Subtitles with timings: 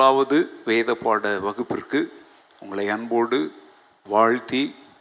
[0.00, 0.36] முதலாவது
[0.68, 1.98] வேத பாட வகுப்பிற்கு
[2.62, 3.38] உங்களை அன்போடு
[4.06, 4.60] வாழ்த்தி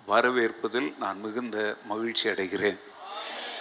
[0.09, 1.57] வரவேற்பதில் நான் மிகுந்த
[1.91, 2.79] மகிழ்ச்சி அடைகிறேன்.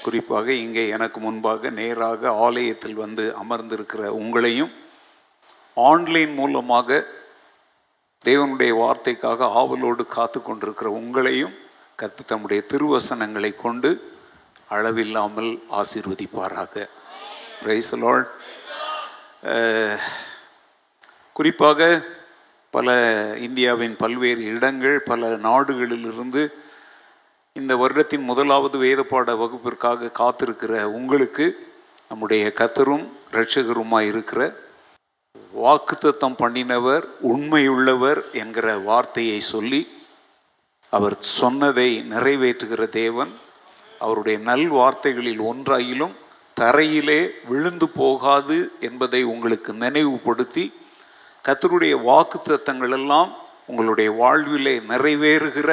[0.05, 4.73] குறிப்பாக இங்கே எனக்கு முன்பாக நேராக ஆலயத்தில் வந்து அமர்ந்திருக்கிற உங்களையும்
[5.91, 7.01] ஆன்லைன் மூலமாக
[8.23, 11.57] தேவனுடைய வார்த்தைக்காக ஆவலோடு காத்து கொண்டிருக்கிற உங்களையும்
[12.03, 13.93] கத்து தம்முடைய திருவசனங்களை கொண்டு
[14.77, 15.53] அளவில்லாமல்
[15.83, 16.89] ஆசீர்வதிப்பாராக.
[17.61, 18.33] பிரைஸ் லார்ட்
[21.39, 22.03] குறிப்பாக
[22.71, 22.89] பல
[23.41, 26.43] இந்தியாவின் பல்வேறு இடங்கள் பல நாடுகளிலிருந்து
[27.53, 31.47] இந்த வருடத்தின் முதலாவது வேதப்பாட வகுப்பிற்காக காத்திருக்கிற உங்களுக்கு
[32.09, 34.41] நம்முடைய கத்தரும் இரட்சகருமாய் இருக்கிற
[35.55, 39.81] வாக்குத்தத்தம் பண்ணினவர் உண்மையுள்ளவர் என்கிற வார்த்தையை சொல்லி
[40.91, 43.33] அவர் சொன்னதை நிறைவேற்றுகிற தேவன்.
[43.99, 46.15] அவருடைய நல் வார்த்தைகளில் ஒன்றாயிலும்
[46.61, 50.65] தரையிலே விழுந்து போகாது என்பதை உங்களுக்கு நினைவுபடுத்தி
[51.47, 53.31] கத்தருடைய வாக்குத்தத்தங்கள் எல்லாம்
[53.67, 55.71] உங்களுடைய வாழ்விலே நிறைவேறுகிற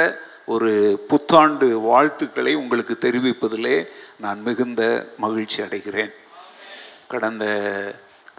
[0.54, 0.72] ஒரு
[1.08, 3.78] புத்தாண்டு வாழ்த்துக்களை உங்களுக்கு தெரிவிப்பதிலே
[4.24, 4.82] நான் மிகுந்த
[5.18, 6.14] மகிழ்ச்சி அடைகிறேன்.
[7.08, 7.46] கடந்த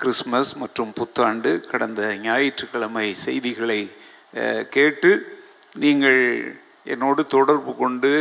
[0.00, 3.80] கிறிஸ்மஸ் மற்றும் புத்தாண்டு கடந்த ஞாயிற்றுக்கிழமை செய்திகளை
[4.76, 5.10] கேட்டு
[5.84, 6.22] நீங்கள்
[6.84, 8.12] என்னோடு தொடர்பு கொண்டு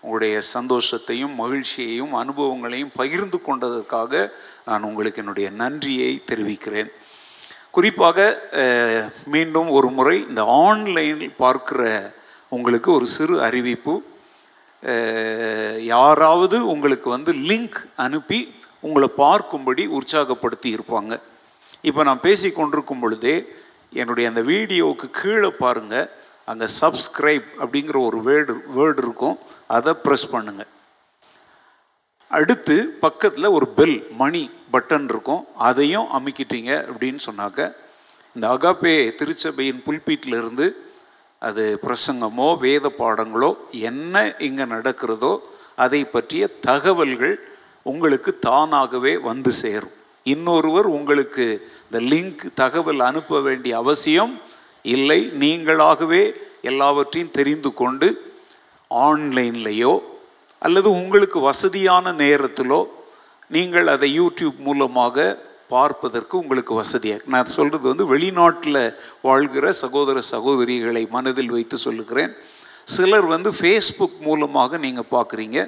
[0.00, 4.30] உங்களுடைய சந்தோஷத்தையும் மகிழ்ச்சியையும் அனுபவங்களையும் பகிர்ந்து கொண்டதற்காக
[4.64, 6.90] நான் உங்களுக்கு என்னுடைய நன்றியை தெரிவிக்கிறேன்.
[7.76, 8.18] குறிப்பாக
[9.34, 11.82] மீண்டும் ஒரு முறை இந்த ஆன்லைனில் பார்க்குற
[12.56, 13.94] உங்களுக்கு ஒரு சிறு அறிவிப்பு.
[15.94, 18.40] யாராவது உங்களுக்கு வந்து லிங்க் அனுப்பி
[18.86, 21.12] உங்களை பார்க்கும்படி உற்சாகப்படுத்தி இருப்பாங்க.
[21.88, 23.36] இப்போ நான் பேசி கொண்டிருக்கும் பொழுதே
[24.00, 26.08] என்னுடைய அந்த வீடியோவுக்கு கீழே பாருங்கள்
[26.50, 29.36] அங்கே சப்ஸ்கிரைப் அப்படிங்கிற ஒரு வேர்டு வேர்டு இருக்கும்.
[29.76, 30.70] அதை ப்ரெஸ் பண்ணுங்கள்
[32.36, 35.42] அடுத்து பக்கத்தில் ஒரு பெல் மணி பட்டன் இருக்கும்.
[35.68, 37.60] அதையும் அமைக்கிட்டீங்க அப்படின்னு சொன்னாக்க
[38.34, 40.66] இந்த அகாப்பே திருச்சபையின் புல்பீட்டிலிருந்து
[41.38, 45.32] அது பிரசங்கமோ வேத பாடங்களோ என்ன இங்கே நடக்கிறதோ
[45.84, 47.34] அதை பற்றிய தகவல்கள்
[47.82, 49.94] உங்களுக்கு தானாகவே வந்து சேரும்.
[50.22, 51.46] இன்னொருவர் உங்களுக்கு
[51.84, 54.34] இந்த லிங்க் தகவல் அனுப்ப வேண்டிய அவசியம்
[54.94, 55.20] இல்லை.
[55.42, 56.22] நீங்களாகவே
[56.70, 58.08] எல்லாவற்றையும் தெரிந்து கொண்டு
[58.90, 59.92] ஆன்லைன்லேயோ
[60.66, 62.80] அல்லது உங்களுக்கு வசதியான நேரத்திலோ
[63.56, 65.26] நீங்கள் அதை யூடியூப் மூலமாக
[65.74, 68.80] பார்ப்பதற்கு உங்களுக்கு வசதியாக நான் சொல்கிறது வந்து வெளிநாட்டில்
[69.28, 72.32] வாழ்கிற சகோதர சகோதரிகளை மனதில் வைத்து சொல்லுகிறேன்.
[72.94, 75.58] சிலர் வந்து ஃபேஸ்புக் மூலமாக நீங்கள் பார்க்குறீங்க.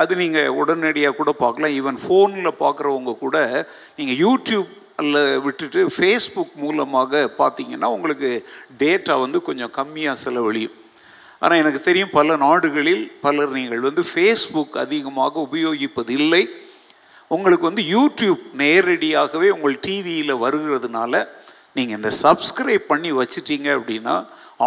[0.00, 1.74] அது நீங்கள் உடனடியாக கூட பார்க்கலாம்.
[1.80, 3.36] ஈவன் ஃபோனில் பார்க்குறவங்க கூட
[3.98, 8.30] நீங்கள் யூடியூப் அல்ல விட்டுட்டு ஃபேஸ்புக் மூலமாக பார்த்தீங்கன்னா உங்களுக்கு
[8.82, 10.76] டேட்டா வந்து கொஞ்சம் கம்மியாக செலவழியும்.
[11.42, 16.42] ஆனால் எனக்கு தெரியும் பல நாடுகளில் பலர் நீங்கள் வந்து ஃபேஸ்புக் அதிகமாக உபயோகிப்பதில்லை.
[17.34, 21.22] உங்களுக்கு வந்து யூடியூப் நேரடியாகவே உங்கள் டிவியில் வருகிறதுனால
[21.76, 24.14] நீங்கள் இந்த சப்ஸ்கிரைப் பண்ணி வச்சிட்டீங்க அப்படின்னா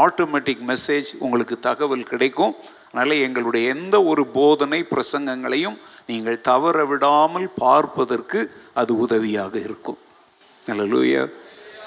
[0.03, 2.53] ஆட்டோமேட்டிக் மெசேஜ் உங்களுக்கு தகவல் கிடைக்கும்.
[2.89, 5.77] அதனால் எங்களுடைய எந்த ஒரு போதனை பிரசங்கங்களையும்
[6.09, 8.39] நீங்கள் தவற விடாமல் பார்ப்பதற்கு
[8.81, 9.99] அது உதவியாக இருக்கும்.
[10.69, 11.23] நல்ல லூயா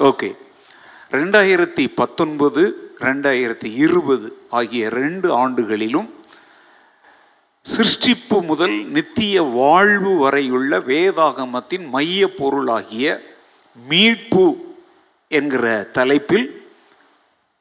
[0.09, 0.29] ஓகே
[1.19, 2.63] ரெண்டாயிரத்தி பத்தொன்பது
[3.03, 6.09] ரெண்டாயிரத்தி இருபது ஆகிய ரெண்டு ஆண்டுகளிலும்
[7.65, 13.21] சிருஷ்டிப்பு முதல் நித்திய வாழ்வு வரையுள்ள வேதாகமத்தின் மைய பொருளாகிய
[13.89, 14.47] மீட்பு
[15.29, 16.49] என்கிற தலைப்பில்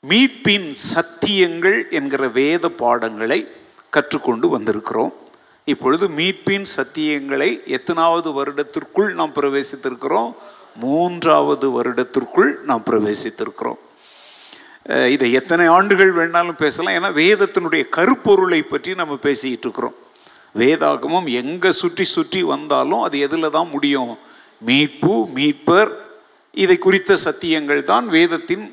[0.07, 3.47] மீட்பின் சத்தியங்கள் என்கிற வேத பாடங்களை
[3.89, 5.13] கற்றுக்கொண்டு வந்திருக்கிறோம்.
[5.65, 10.33] இப்பொழுது மீட்பின் சத்தியங்களை எத்தனாவது வருடத்திற்குள் நாம் பிரவேசித்திருக்கிறோம்?
[10.75, 13.81] மூன்றாவது வருடத்திற்குள் நாம் பிரவேசித்திருக்கிறோம்.
[14.85, 16.95] இதை எத்தனை ஆண்டுகள் வேணாலும் பேசலாம்.
[16.99, 19.97] ஏன்னா வேதத்தினுடைய கருப்பொருளை பற்றி நம்ம பேசிக்கிட்டு இருக்கிறோம்.
[20.61, 24.13] வேதாகமம் எங்கே சுற்றி சுற்றி வந்தாலும் அது எதில் தான் முடியும்?
[24.69, 25.91] மீட்பு மீட்பர்
[26.63, 28.65] இதை குறித்த சத்தியங்கள் தான் வேதத்தின்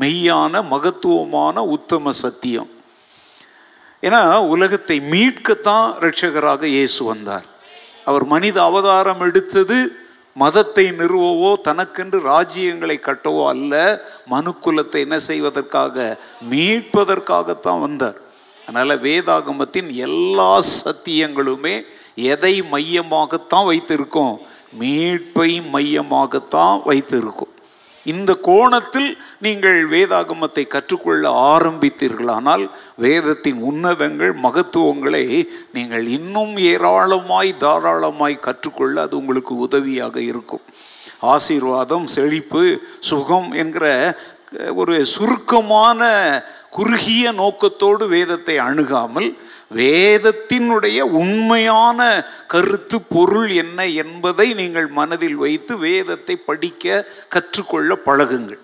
[0.00, 2.70] மெய்யான மகத்துவமான உத்தம சத்தியம்.
[4.02, 4.20] ஏன்னா
[4.54, 7.46] உலகத்தை மீட்கத்தான் ரட்சகராக இயேசு வந்தார்.
[8.08, 9.78] அவர் மனித அவதாரம் எடுத்தது
[10.34, 16.18] மதத்தை நிறுவவோ தனக்கென்று ராஜ்யங்களை கட்டவோ அல்ல மனுக்குலத்தை என்ன செய்வதற்காக?
[16.50, 18.16] மீட்பதற்காகத்தான் வந்தார்.
[18.66, 21.82] அதனால் வேதாகமத்தின் எல்லா சத்தியங்களுமே
[22.14, 24.36] எதை மையமாகத்தான் வைத்திருக்கோம்?
[24.80, 27.52] மீட்பை மையமாகத்தான் வைத்திருக்கும்.
[28.04, 39.16] இந்த கோணத்தில் நீங்கள் வேதாகமத்தை கற்றுக்கொள்ள ஆரம்பித்தீர்களானால் வேதத்தின் உன்னதங்கள் மகத்துவங்களை நீங்கள் இன்னும் ஏராளமாய் தாராளமாய் கற்றுக்கொள்ள அது
[39.16, 40.60] உங்களுக்கு உதவியாக இருக்கும்.
[41.20, 44.16] ஆசீர்வாதம் செழிப்பு சுகம் என்கிற
[44.74, 46.08] ஒரு சுருக்கமான
[46.70, 49.38] குறுகிய நோக்கத்தோடு வேதத்தை அணுகாமல்
[49.78, 52.00] வேதத்தினுடைய உண்மையான
[52.52, 58.62] கருத்து பொருள் என்ன என்பதை நீங்கள் மனதில் வைத்து வேதத்தை படிக்க கற்றுக்கொள்ள பழகுங்கள்.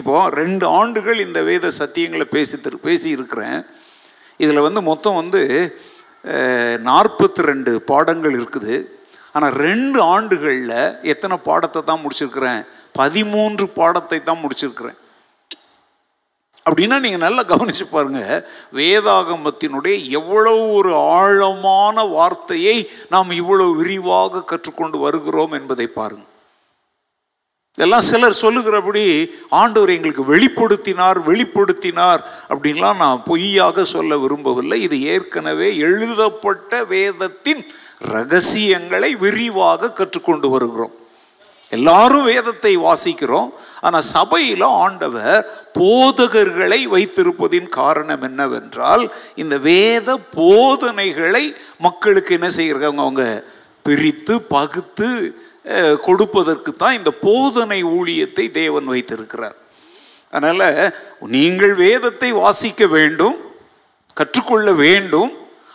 [0.00, 2.56] இப்போ ரெண்டு ஆண்டுகள் இந்த வேத சத்தியங்களை பேசி
[2.86, 3.58] பேசி இருக்கிறேன்
[4.44, 5.42] இதில் வந்து மொத்தம் வந்து
[6.88, 8.74] நாற்பத்தி ரெண்டு பாடங்கள் இருக்குது.
[9.36, 10.76] ஆனால் ரெண்டு ஆண்டுகளில்
[11.12, 12.60] எத்தனை பாடத்தை தான் முடிச்சிருக்கிறேன்?
[13.00, 14.98] பதிமூன்று பாடத்தை தான் முடிச்சிருக்கிறேன்.
[16.68, 18.44] அப்படின்னா நீங்கள் நல்லா கவனித்து பாருங்கள்
[18.74, 22.76] வேதாகமத்தினுடைய எவ்வளவு ஒரு ஆழமான வார்த்தையை
[23.08, 26.30] நாம் இவ்வளவு விரிவாக கற்றுக்கொண்டு வருகிறோம் என்பதை பாருங்கள்
[27.78, 29.04] இதெல்லாம் சிலர் சொல்லுகிறபடி
[29.60, 34.82] ஆண்டவர் எங்களுக்கு வெளிப்படுத்தினார் வெளிப்படுத்தினார் அப்படின்லாம் நான் பொய்யாக சொல்ல விரும்பவில்லை.
[34.82, 37.62] இது ஏற்கனவே எழுதப்பட்ட வேதத்தின்
[37.98, 40.94] ரகசியங்களை விரிவாக கற்றுக்கொண்டு வருகிறோம்.
[41.68, 43.50] எல்லாரும் வேதத்தை வாசிக்கிறோம்.
[43.86, 45.38] ஆனால் சபையில் ஆண்டவர்
[45.78, 49.04] போதகர்களை வைத்திருப்பதின் காரணம் என்னவென்றால்
[49.42, 51.44] இந்த வேத போதனைகளை
[51.86, 53.24] மக்களுக்கு என்ன செய்கிறாங்க அவங்க
[53.86, 55.08] பிரித்து பகுத்து
[56.06, 59.56] கொடுப்பதற்கு தான் இந்த போதனை ஊழியத்தை தேவன் வைத்திருக்கிறார்.
[60.32, 60.92] அதனால்
[61.34, 63.36] நீங்கள் வேதத்தை வாசிக்க வேண்டும்
[64.20, 65.30] கற்றுக்கொள்ள வேண்டும்.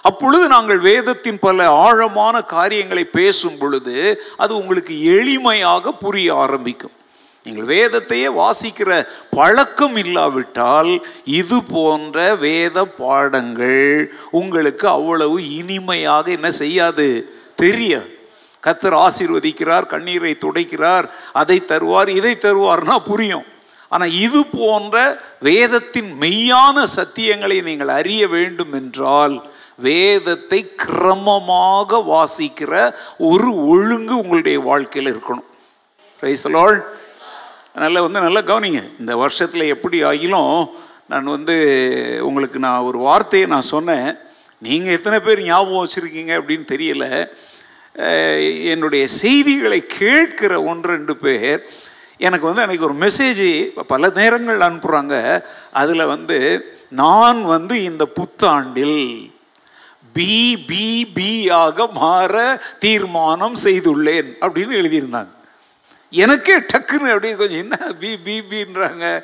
[0.10, 3.96] அப்பொழுது நாங்கள் வேதத்தின் பல ஆழமான காரியங்களை பேசும் பொழுது
[4.42, 6.96] அது உங்களுக்கு எளிமையாக புரிய ஆரம்பிக்கும்.
[7.46, 10.92] நீங்கள் வேதத்தையே வாசிக்கிற பழக்கம் இல்லாவிட்டால்
[11.24, 17.08] இது போன்ற வேத பாடங்கள் உங்களுக்கு அவ்வளவு இனிமையாக என்ன செய்யாது?
[17.56, 17.94] தெரிய.
[18.64, 23.46] கத்தர் ஆசீர்வதிக்கிறார் கண்ணீரை துடைக்கிறார் அதை தருவார் இதை தருவார்னா புரியும்.
[23.88, 24.96] ஆனால் இது போன்ற
[25.40, 29.36] வேதத்தின் மெய்யான சத்தியங்களை நீங்கள் அறிய வேண்டும் என்றால்
[29.76, 32.74] வேதத்தை கிரமமாக வாசிக்கிற
[33.18, 35.48] ஒரு ஒழுங்கு உங்களுடைய வாழ்க்கையில் இருக்கணும்.
[36.22, 36.78] ரைசலால்
[37.80, 38.82] அதனால் வந்து நல்லா கவனிங்க.
[39.02, 40.56] இந்த வருஷத்தில் எப்படி ஆகிலும்
[41.12, 41.56] நான் வந்து
[42.30, 44.10] உங்களுக்கு நான் ஒரு வார்த்தையை நான் சொன்னேன்.
[44.66, 47.06] நீங்கள் எத்தனை பேர் ஞாபகம் வச்சுருக்கீங்க அப்படின்னு தெரியல.
[48.74, 51.62] என்னுடைய செய்திகளை கேட்கிற ஒன்று ரெண்டு பேர்
[52.28, 53.48] எனக்கு வந்து அன்றைக்கி ஒரு மெசேஜ்
[53.94, 55.16] பல நேரங்கள் அனுப்புகிறாங்க
[55.82, 56.38] அதில் வந்து
[57.02, 59.02] நான் வந்து இந்த புத்தாண்டில்
[60.18, 60.32] பி
[60.70, 60.86] பி
[61.16, 61.32] பி
[61.64, 64.32] ஆக மாற தீர்மானம் செய்துள்ளேன்.
[64.46, 65.34] அப்படின்னு எழுதியிருந்தாங்க.
[66.12, 69.24] எனக்கே டக்குன்னு அப்படியே கொஞ்சம் என்ன பி பி பின்றாங்க.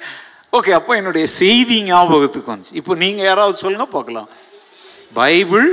[0.52, 2.76] ஓகே அப்போ என்னுடைய செய்தி ஞாபகத்துக்கு வந்துச்சு.
[2.82, 4.30] இப்போ நீங்கள் யாராவது சொல்லுங்க பார்க்கலாம்.
[5.14, 5.70] Bible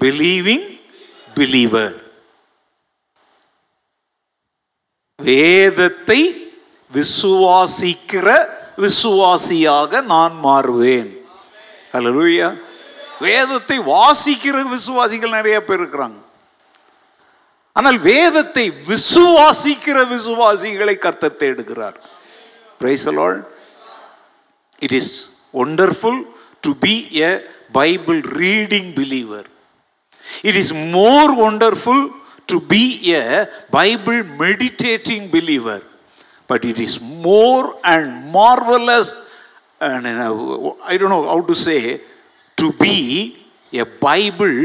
[0.00, 0.66] believing
[1.34, 1.96] believer.
[5.18, 6.20] வேதத்தை
[6.92, 8.28] விசுவாசிக்கிற
[8.84, 11.10] விசுவாசியாக நான் மாறுவேன்.
[11.92, 12.48] அல்லேலூயா
[13.20, 16.18] வேதத்தை வாசிக்கிற விசுவாசிகள் நிறைய பேர் இருக்கிறாங்க.
[17.78, 21.98] ஆனால் வேதத்தை விசுவாசிக்கிற விசுவாசிகளை கர்த்தர் தேடுகிறார்.
[22.80, 23.42] Praise Lord
[24.82, 25.12] it is
[25.62, 26.20] wonderful
[26.66, 26.94] to be
[27.28, 27.30] a
[27.80, 29.46] Bible reading believer
[30.48, 32.04] it is more wonderful
[32.52, 32.82] to be
[33.20, 33.22] a
[33.78, 35.84] Bible meditating believer
[36.50, 36.98] but it is
[37.28, 39.10] more and marvellous
[39.80, 40.06] and
[40.92, 41.76] I don't know how to say
[42.58, 42.96] to be
[43.72, 44.56] a Bible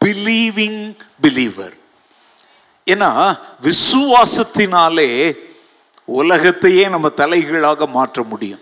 [0.00, 0.82] believing
[1.26, 1.76] believer
[2.86, 5.36] ஏன்னா விசுவாசத்தினாலே
[6.04, 8.60] உலகத்தையே நம்ம தலைகீழாக மாற்ற முடியும்.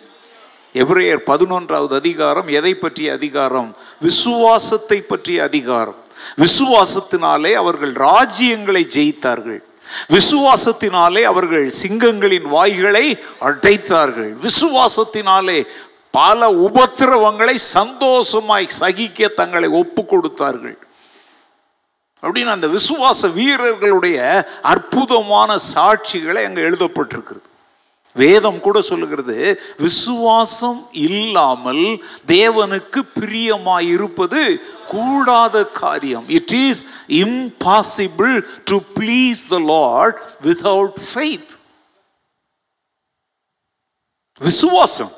[0.75, 3.77] எவ்ரேயர் பதினொன்றாவது அதிகாரம் எதை பற்றிய அதிகாரம்?
[4.00, 5.95] விசுவாசத்தை பற்றிய அதிகாரம்.
[6.39, 9.62] விசுவாசத்தினாலே அவர்கள் ராஜ்யங்களை ஜெயித்தார்கள்.
[10.09, 14.37] விசுவாசத்தினாலே அவர்கள் சிங்கங்களின் வாய்களை அடைத்தார்கள்.
[14.47, 15.67] விசுவாசத்தினாலே
[16.11, 20.79] பல உபத்திரவங்களை சந்தோஷமாய் சகிக்க தங்களை ஒப்பு கொடுத்தார்கள்
[22.23, 24.19] அப்படின்னு அந்த விசுவாச வீரர்களுடைய
[24.73, 27.47] அற்புதமான சாட்சிகளை அங்கே எழுதப்பட்டிருக்கிறது.
[28.17, 29.37] வேதம் கூட சொல்லுகிறது
[29.85, 31.85] விசுவாசம் இல்லாமல்
[32.33, 34.43] தேவனுக்கு பிரியமாய் இருப்பது
[34.93, 36.27] கூடாத காரியம்.
[36.39, 36.83] It is
[37.23, 38.35] impossible
[38.71, 41.53] to please the Lord without faith
[44.41, 45.12] விசுவாசம்.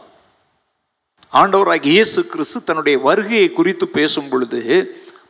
[1.40, 4.60] ஆண்டவராகிய இயேசு கிறிஸ்து தன்னுடைய வருகையை குறித்து பேசும் பொழுது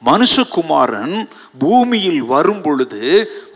[0.05, 3.03] மனுஷகுமாரன் பூமியில் வரும் பொழுது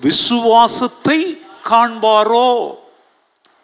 [0.00, 2.76] விசுவாசத்தை காண்பாரோ?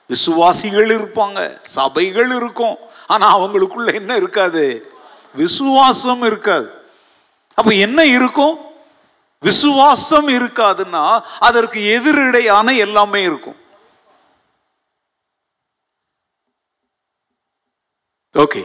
[0.08, 2.76] விசுவாசிகள் இருப்பாங்க சபைகள் இருக்கும்.
[3.06, 4.92] ஆனா அவங்களுக்குள்ள என்ன இருக்காது?
[5.34, 6.68] விசுவாசம் இருக்காது.
[7.54, 8.58] அப்ப என்ன இருக்கும்?
[9.40, 13.56] விசுவாசம் இருக்காதுன்னா அதற்கு எதிரிடையான எல்லாமே இருக்கும்.
[18.34, 18.62] ஓகே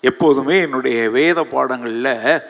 [0.00, 2.42] எப்போதுமே என்னுடைய வேத பாடங்களில்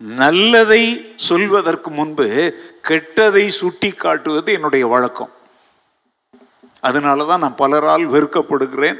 [0.00, 0.82] நல்லதை
[1.16, 2.26] சொல்வதற்கு முன்பு
[2.88, 5.30] கெட்டதை சுட்டி காட்டுவது என்னுடைய வழக்கம்.
[6.80, 8.98] அதனால தான் நான் பலரால் வெறுக்கப்படுகிறேன்.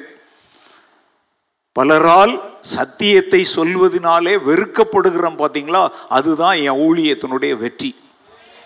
[1.79, 7.91] பலரால் சத்தியத்தை சொல்வதனாலே வெறுக்கப்படுகிறோம் பார்த்தீங்களா அதுதான் என் ஊழியத்தினுடைய வெற்றி.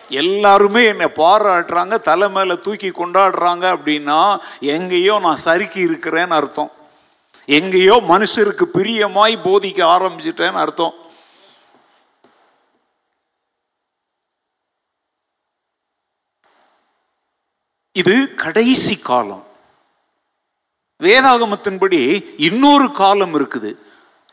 [0.09, 6.71] எல்லாருமே என்னை பாராட்டுறாங்க தலை மேலே தூக்கி கொண்டாடுறாங்க அப்படின்னா எங்கேயோ நான் சறுக்கி இருக்கிறேன்னு அர்த்தம்.
[7.45, 10.95] எங்கேயோ மனுஷருக்கு பிரியமாய் போதிக்க ஆரம்பிச்சிட்டேன்னு அர்த்தம்.
[18.01, 19.43] இது கடைசி காலம்.
[21.03, 23.71] வேதாகமத்தின்படி இன்னொரு காலம் இருக்குது.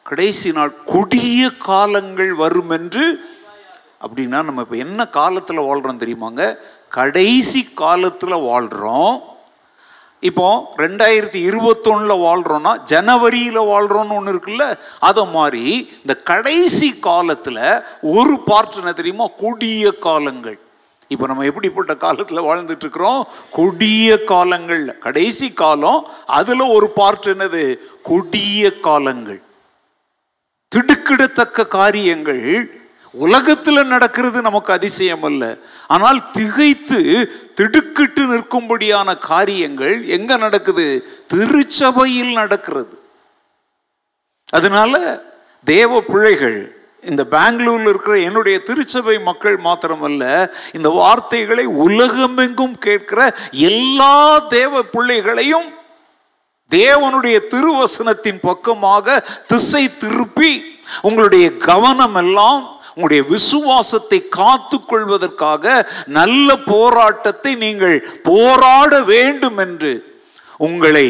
[0.03, 3.03] கடைசி நாள் கொடிய காலங்கள் வரும் என்று
[4.06, 6.58] அப்படின்னா நம்ம இப்போ என்ன காலத்தில் வாழ்கிறோம் தெரியுமாங்க?
[6.89, 9.22] கடைசி காலத்தில் வாழ்கிறோம்
[10.20, 14.77] இப்போ ரெண்டாயிரத்தி இருபத்தொன்னில் வாழ்கிறோன்னா ஜனவரியில் வாழ்கிறோன்னு ஒன்று இருக்குல்ல?
[15.00, 15.65] அதை மாதிரி
[16.01, 17.63] இந்த கடைசி காலத்தில்
[18.01, 19.27] ஒரு பார்ட் என்ன தெரியுமா?
[19.38, 20.60] கொடிய காலங்கள்.
[21.12, 24.98] இப்போ நம்ம எப்படிப்பட்ட காலத்தில் வாழ்ந்துட்டு இருக்கிறோம் கொடிய காலங்கள்.
[24.98, 27.77] கடைசி காலம் அதில் ஒரு பார்ட் என்னது?
[28.03, 29.41] கொடிய காலங்கள்.
[30.75, 32.44] திடுக்கிடத்தக்க காரியங்கள்.
[33.12, 35.58] உலகத்தில் நடக்கிறது நமக்கு அதிசயம் அல்ல.
[35.88, 37.00] ஆனால் திகைத்து
[37.53, 41.06] திடுக்கிட்டு நிற்கும்படியான காரியங்கள் எங்க நடக்குது?
[41.27, 43.00] திருச்சபையில் நடக்கிறது.
[44.50, 45.24] அதனால
[45.63, 50.24] தேவ பிள்ளைகள் இந்த பெங்களூரில் இருக்கிற என்னுடைய திருச்சபை மக்கள் மாத்திரமல்ல
[50.74, 53.22] இந்த வார்த்தைகளை உலகமெங்கும் கேட்கிற
[53.70, 54.15] எல்லா
[54.50, 55.70] தேவ பிள்ளைகளையும்
[56.72, 59.17] தேவனுடைய திருவசனத்தின் பக்கமாக
[59.48, 60.51] திசை திருப்பி
[61.01, 62.62] உங்களுடைய கவனம் எல்லாம்
[62.93, 65.65] உங்களுடைய விசுவாசத்தை காத்து கொள்வதற்காக
[66.12, 69.93] நல்ல போராட்டத்தை நீங்கள் போராட வேண்டும் என்று
[70.60, 71.08] உங்களை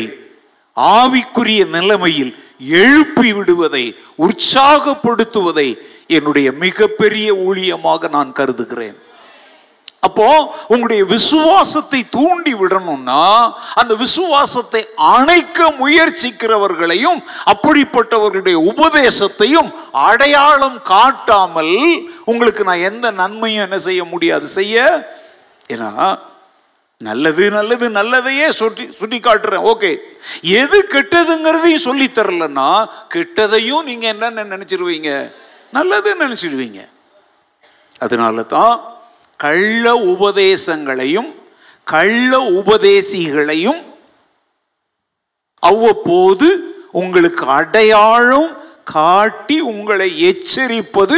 [0.95, 2.33] ஆவிக்குரிய நிலைமையில்
[2.67, 5.77] எழுப்பி விடுவதை உற்சாகப்படுத்துவதை
[6.07, 9.09] என்னுடைய மிகப்பெரிய ஊழியமாக நான் கருதுகிறேன்.
[9.99, 21.75] அப்போ உங்களுடைய விசுவாசத்தை தூண்டி விடணும்னா அந்த விசுவாசத்தை அணைக்க முயற்சிக்கிறவர்களையும் அப்படிப்பட்டவர்களுடைய உபதேசத்தையும் அடையாளம் காட்டாமல்
[22.25, 24.47] உங்களுக்கு நான் எந்த நன்மையும் என்ன செய்ய முடியாது.
[24.47, 25.05] செய்ய?
[25.69, 26.19] ஏன்னா
[27.01, 29.91] நல்லது நல்லது நல்லதையே சுட்டி சுட்டி காட்டுறேன் ஓகே.
[30.41, 32.69] எது கெட்டதுங்கிறதையும் சொல்லி தரலன்னா
[33.13, 35.09] கெட்டதையும் நீங்க என்னன்னு நினைச்சிருவீங்க?
[35.73, 36.79] நல்லதுன்னு நினைச்சிடுவீங்க.
[37.99, 38.75] அதனால தான்
[39.35, 41.29] கள்ள உபதேசங்களையும்
[41.87, 43.81] கள்ள உபதேசிகளையும்
[45.63, 46.47] அவ்வப்போது
[46.91, 48.49] உங்களுக்கு அடையாளம்
[48.83, 51.17] காட்டி உங்களை எச்சரிப்பது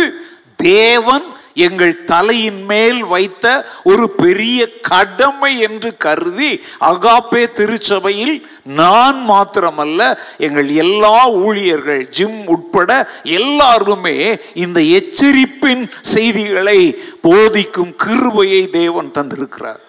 [0.56, 1.26] தேவன்
[1.56, 11.30] எங்கள் தலையின் மேல் வைத்த ஒரு பெரிய கடமை என்று கருதி அகாப்பே திருச்சபையில் நான் மாத்திரமல்ல எங்கள் எல்லா
[11.30, 16.80] ஊழியர்கள் ஜிம் உட்பட எல்லாருமே இந்த எச்சரிப்பின் செய்திகளை
[17.22, 19.82] போதிக்கும் கிருபையை தேவன் தந்திருக்கிறார்.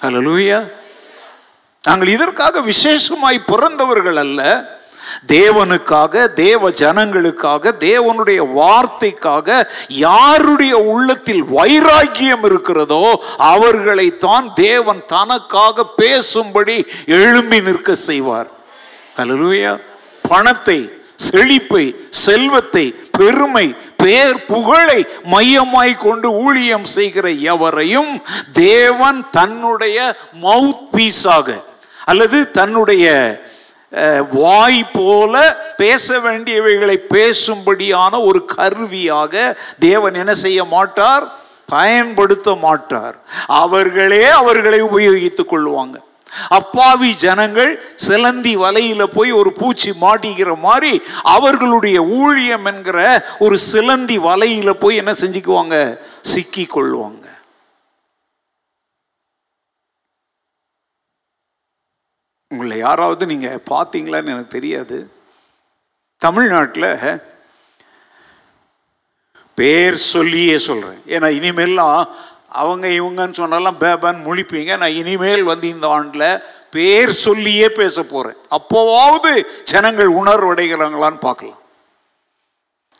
[0.00, 0.66] ஹalleluya
[1.84, 4.40] நாங்கள் இதற்காக விசேஷமாய் பிறந்தவர்கள் அல்ல
[5.26, 17.94] தேவனுக்காக தேவ ஜனங்களுக்காக தேவனுடைய வார்த்தைக்காக யாருடைய உள்ளத்தில் வைராக்கியம் இருக்கிறதோ அவர்களைத்தான் தேவன் தனக்காக பேசும்படி எழும்பி நிற்க
[17.94, 18.50] செய்வார்.
[20.28, 31.62] பணத்தை செழிப்பை செல்வத்தை பெருமை பேர் புகழை மையமாய் கொண்டு ஊழியம் செய்கிற எவரையும் தேவன் தன்னுடைய மவுத் பீஸாக
[32.04, 33.06] அல்லது தன்னுடைய
[34.30, 41.42] வாய் போல பேச வேண்டியவைகளை பேசும்படியான ஒரு கருவியாக தேவன் என்ன செய்ய மாட்டார்?
[41.66, 43.16] பயன்படுத்த மாட்டார்.
[43.46, 45.94] அவர்களே அவர்களை உபயோகித்துக் கொள்வாங்க.
[46.48, 54.70] அப்பாவி ஜனங்கள் சிலந்தி வலையில போய் ஒரு பூச்சி மாட்டிக்கிற மாதிரி அவர்களுடைய ஊழியம் என்கிற ஒரு சிலந்தி வலையில
[54.70, 55.98] போய் என்ன செஞ்சுக்குவாங்க?
[56.22, 57.33] சிக்கி கொள்வாங்க.
[62.54, 64.98] உங்களை யாராவது நீங்கள் பார்த்தீங்களான்னு எனக்கு தெரியாது.
[66.20, 66.90] தமிழ்நாட்டில்
[69.58, 71.98] பேர் சொல்லியே சொல்கிறேன் ஏன்னா இனிமேல்லாம்
[72.62, 74.72] அவங்க இவங்கன்னு சொன்னாலாம் பேபான்னு முழிப்பீங்க.
[74.82, 76.28] நான் இனிமேல் வந்து இந்த ஆண்டில்
[76.74, 79.32] பேர் சொல்லியே பேச போகிறேன் அப்போவாவது
[79.72, 81.60] ஜனங்கள் உணர்வடைகிறாங்களான்னு பார்க்கலாம்.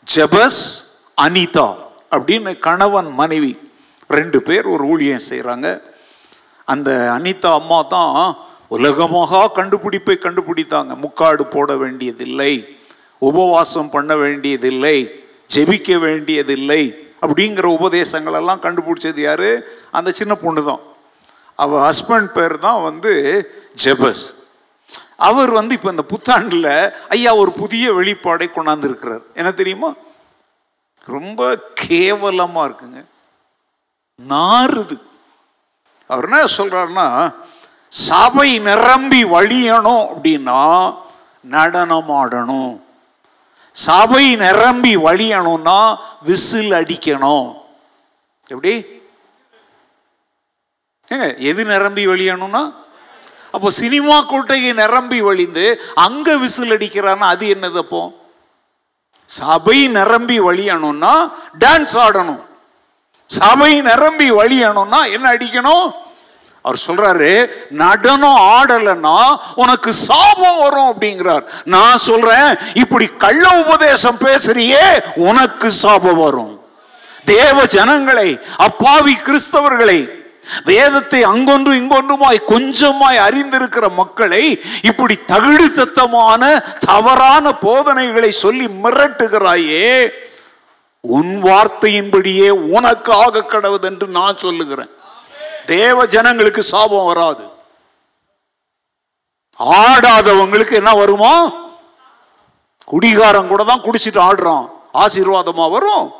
[0.07, 0.61] ஜபஸ்
[1.17, 1.67] அனிதா
[2.15, 3.53] அப்படின்னு கணவன் மனைவி
[4.09, 5.67] ரெண்டு பேர் ஒரு ஊழியம் செய்கிறாங்க
[6.73, 8.19] அந்த அனிதா அம்மா தான்
[8.67, 10.95] உலகமாக கண்டுபிடிப்பை கண்டுபிடித்தாங்க.
[10.97, 12.77] முக்காடு போட வேண்டியதில்லை.
[13.17, 15.25] உபவாசம் பண்ண வேண்டியதில்லை.
[15.53, 16.99] ஜெபிக்க வேண்டியதில்லை.
[17.21, 19.79] அப்படிங்கிற உபதேசங்கள் எல்லாம் கண்டுபிடிச்சது யாரு?
[19.91, 20.79] அந்த சின்ன பொண்ணு தான்
[21.55, 23.13] அவ ஹஸ்பண்ட் பேர் தான் வந்து
[23.83, 24.33] ஜெபஸ்.
[25.15, 29.93] அவர் வந்து இப்போ இந்த புத்தாண்டில் ஐயா ஒரு புதிய வெளிப்பாடை கொண்டாந்து இருக்கிறார் என்ன தெரியுமா?
[31.05, 33.05] ரொம்ப கேவலமா இருக்குங்க.
[34.27, 35.01] நாறுது.
[36.07, 37.33] அவர் என்ன சொல்றாருன்னா
[37.95, 40.95] சபை நிரம்பி வழியணும் அப்படின்னா
[41.41, 42.73] நடனம் ஆடணும்
[43.71, 45.79] சபை நிரம்பி வழியணும்னா
[46.21, 47.55] விசில் அடிக்கணும்.
[48.47, 48.73] எப்படி?
[51.11, 52.63] ஏங்க எது நிரம்பி வழியணும்னா?
[53.51, 58.01] அப்போ சினிமா கோட்டையை நிரம்பி வழிந்து அங்க விசில் அடிக்கிறான்னா அது என்னது அப்போ?
[59.25, 61.13] சபை நிரம்பி வழியணும்னா
[61.59, 62.43] டான்ஸ் ஆடணும்.
[63.25, 65.85] சபை நிரம்பி வழியணும்னா என்ன அடிக்கணும்?
[66.65, 67.31] அவர் சொல்றாரு
[67.81, 69.17] நடனம் ஆடலைன்னா
[69.63, 71.45] உனக்கு சாபம் வரும் அப்படிங்கிறார்.
[71.75, 72.49] நான் சொல்றேன்
[72.83, 74.85] இப்படி கள்ள உபதேசம் பேசுறியே
[75.29, 76.53] உனக்கு சாபம் வரும்.
[77.33, 78.29] தேவ ஜனங்களை
[78.67, 79.99] அப்பாவி கிறிஸ்தவர்களை
[80.69, 84.43] வேதத்தை அங்கொன்று இங்கொன்றுமாய் கொஞ்சமாய் அறிந்திருக்கிற மக்களை
[84.89, 86.41] இப்படி தகுடு தத்தமான
[86.89, 89.89] தவறான போதனைகளை சொல்லி மிரட்டுகிறாயே
[91.01, 94.91] உன் வார்த்தையின்படியே உனக்கு ஆக கடவுது என்று நான் சொல்லுகிறேன்.
[95.65, 97.43] தேவ ஜனங்களுக்கு சாபம் வராது.
[99.59, 101.51] ஆடாதவங்களுக்கு என்ன வருமா?
[102.91, 104.69] குடிகாரம் கூட தான் குடிச்சிட்டு ஆடுறான்.
[104.93, 106.11] ஆசீர்வாதமா வரும்.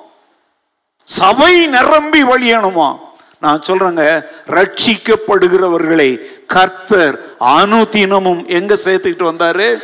[1.04, 3.00] சபை நிரம்பி வழியணுமா
[3.40, 9.78] நான் சொல்றேங்க ரட்சிக்கப்படுகிறவர்களை கர்த்தர் அனுதினமும் எங்க சேர்த்துக்கிட்டு வந்தாரு?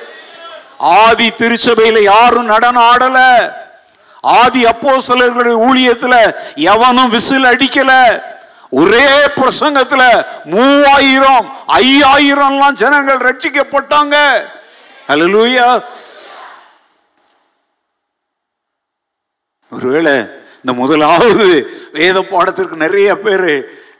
[0.77, 3.19] ஆதி திருச்சபையில யாரும் நடனம் ஆடல.
[4.21, 6.15] ஆதி அப்போ சிலர்களுடைய ஊழியத்துல
[6.55, 8.21] எவனும் விசில் அடிக்கல.
[8.71, 10.03] ஒரே பிரசங்கத்துல
[10.45, 14.15] மூவாயிரம் ஐயாயிரம்லாம் ஜனங்கள் ரட்சிக்கப்பட்டாங்க.
[15.07, 15.67] அலலூயா
[19.72, 20.13] ஒருவேளை
[20.57, 21.46] இந்த முதலாவது
[21.93, 23.51] வேத பாடத்திற்கு நிறைய பேர்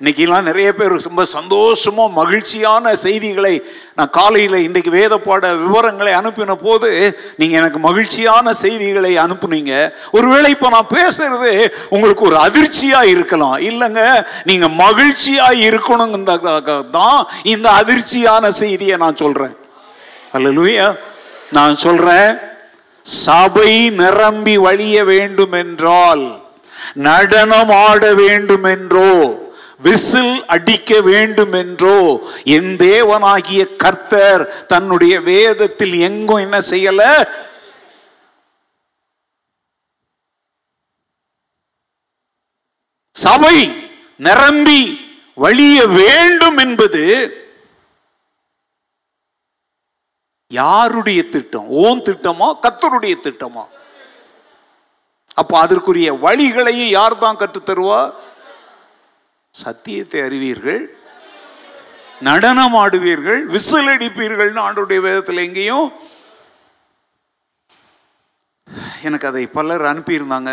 [0.02, 3.64] இன்னைக்கெல்லாம் நிறைய பேர் ரொம்ப சந்தோஷமா மகிழ்ச்சியான செய்திகளை
[3.96, 6.90] நான் காலையில் இன்றைக்கு வேத பாட விவரங்களை அனுப்பின போது
[7.36, 9.94] நீங்கள் எனக்கு மகிழ்ச்சியான செய்திகளை அனுப்புனீங்க.
[10.12, 11.52] ஒருவேளை இப்போ நான் பேசுறது
[11.90, 13.58] உங்களுக்கு ஒரு அதிர்ச்சியாக இருக்கலாம்.
[13.58, 19.56] இல்லைங்க நீங்கள் மகிழ்ச்சியாக இருக்கணுங்க தான் இந்த அதிர்ச்சியான செய்தியை நான் சொல்கிறேன்
[20.32, 20.96] அல்ல
[21.52, 22.38] நான் சொல்கிறேன்
[23.02, 26.42] சபை நிரம்பி வழிய வேண்டும் என்றால்
[26.94, 29.14] நடனம் ஆட வேண்டும் என்றோ
[29.82, 32.00] விசில் அடிக்க வேண்டும் என்றோ
[32.56, 37.02] என் தேவனாகிய கர்த்தர் தன்னுடைய வேதத்தில் எங்கும் என்ன செய்யல?
[43.16, 43.58] சபை
[44.20, 44.82] நிரம்பி
[45.38, 47.04] வழிய வேண்டும் என்பது
[50.52, 51.68] யாருடைய திட்டம்?
[51.84, 52.48] ஓன் திட்டமா?
[52.62, 53.64] கத்தருடைய திட்டமா?
[55.36, 58.02] அப்ப அதற்குரிய வழிகளையும் யார் தான் கற்றுத்தருவா
[59.56, 60.84] சத்தியத்தை அறிவீர்கள்
[62.28, 65.88] நடனம் ஆடுவீர்கள் விசில் அடிப்பீர்கள்னு ஆண்டுடைய வேதத்தில் எங்கேயும்
[69.08, 70.52] எனக்கு அதை பலர் அனுப்பியிருந்தாங்க.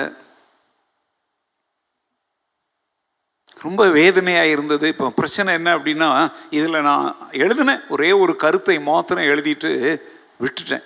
[3.65, 4.87] ரொம்ப வேதனையாக இருந்தது.
[4.93, 6.09] இப்போ பிரச்சனை என்ன அப்படின்னா
[6.59, 7.07] இதில் நான்
[7.45, 9.71] எழுதினேன் ஒரே ஒரு கருத்தை மாத்திரம் எழுதிட்டு
[10.45, 10.85] விட்டுட்டேன்.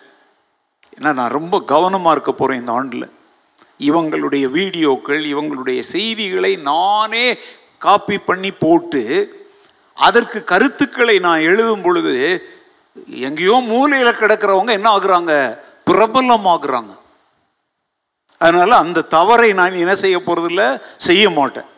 [0.97, 3.09] ஏன்னா நான் ரொம்ப கவனமாக இருக்க போகிறேன் இந்த ஆண்டில்.
[3.89, 7.27] இவங்களுடைய வீடியோக்கள் இவங்களுடைய செய்திகளை நானே
[7.85, 9.03] காப்பி பண்ணி போட்டு
[10.07, 12.15] அதற்கு கருத்துக்களை நான் எழுதும் பொழுது
[13.29, 15.33] எங்கேயோ மூலையில் கிடக்கிறவங்க என்ன ஆகுறாங்க?
[15.91, 16.93] பிரபலமாகுறாங்க.
[18.45, 20.63] அதனால அந்த தவறை நான் என்ன செய்ய போறதில்ல?
[21.09, 21.69] செய்ய மாட்டேன்.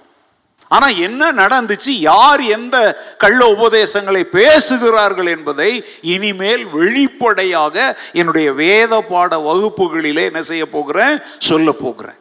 [0.75, 1.93] ஆனால் என்ன நடந்துச்சு?
[2.11, 2.77] யார் எந்த
[3.23, 5.71] கள்ள உபதேசங்களை பேசுகிறார்கள் என்பதை
[6.15, 7.77] இனிமேல் வெளிப்படையாக
[8.21, 11.17] என்னுடைய வேத பாட வகுப்புகளிலே என்ன செய்ய போகிறேன்?
[11.51, 12.19] சொல்ல போகிறேன்.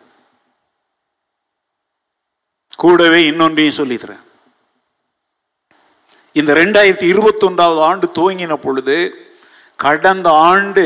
[2.77, 4.23] கூடவே இன்னொன்றையும் சொல்லித்தரேன்.
[6.35, 8.97] இந்த ரெண்டாயிரத்தி இருபத்தொன்றாவது ஆண்டு துவங்கின பொழுது
[9.79, 10.85] கடந்த ஆண்டு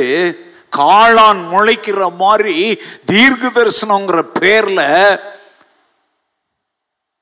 [0.78, 2.56] காளான் முளைக்கிற மாதிரி
[3.06, 4.82] தீர்க்க தரிசனங்கிற பேர்ல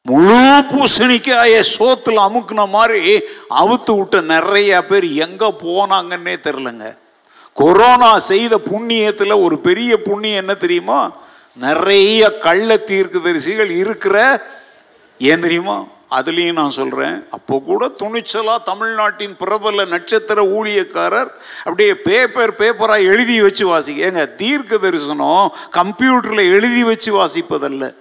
[0.06, 0.40] முழு
[0.72, 3.18] பூசணிக்காய சோத்துல அமுக்குன மாதிரி
[3.50, 6.98] அவுத்து விட்ட நிறைய பேர் எங்க போனாங்கன்னே தெரிலங்க
[7.54, 11.00] கொரோனா செய்த புண்ணியத்துல ஒரு பெரிய புண்ணியம் என்ன தெரியுமா?
[11.58, 14.16] நிறைய கள்ள தீர்க்கதரிசிகள் இருக்கிற
[15.20, 15.84] ஏன் தெரியுமா?
[16.12, 23.68] அதுலேயும் நான் சொல்கிறேன் அப்போ கூட துணிச்சலாக தமிழ்நாட்டின் பிரபல நட்சத்திர ஊழியக்காரர் அப்படியே பேப்பர் பேப்பராக எழுதி வச்சு
[23.68, 27.96] வாசிக்க ஏங்க தீர்க்க தரிசனம் கம்ப்யூட்டரில் எழுதி வச்சு வாசிப்பதல்ல.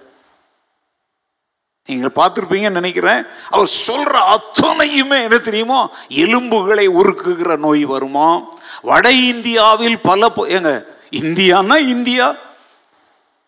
[1.85, 3.25] நீங்கள் பார்த்துருப்பீங்கன்னு நினைக்கிறேன்.
[3.49, 5.89] அவர் சொல்கிற அத்தனையுமே என்ன தெரியுமா?
[6.07, 8.41] எலும்புகளை உருக்குகிற நோய் வருமா?
[8.81, 12.35] வட இந்தியாவில் பல ப- ஏங்க இந்தியான்னா இந்தியா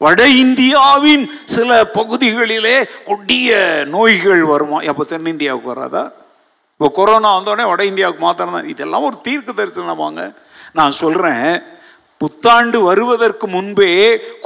[0.01, 3.55] வட இந்தியாவின் சில பகுதிகளிலே கொடிய
[3.95, 4.79] நோய்கள் வருமா?
[4.91, 6.03] அப்போ தென்னிந்தியாவுக்கு வராதா?
[6.73, 8.67] இப்போ கொரோனா வந்தோடனே வட இந்தியாவுக்கு மாத்திரம் தான்.
[8.67, 10.21] இதெல்லாம் ஒரு தீர்க்க தரிசனமாங்க
[10.73, 11.49] நான் சொல்கிறேன்
[12.21, 13.91] புத்தாண்டு வருவதற்கு முன்பே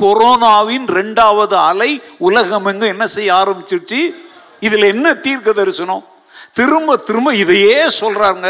[0.01, 4.01] கொரோனாவின் ரெண்டாவது அலை உலகமெங்கும் என்ன செய்ய ஆரம்பிச்சிருச்சு?
[4.59, 6.03] இதில் என்ன தீர்க்க தரிசனம்?
[6.53, 8.47] திரும்ப திரும்ப இதையே சொல்கிறாங்க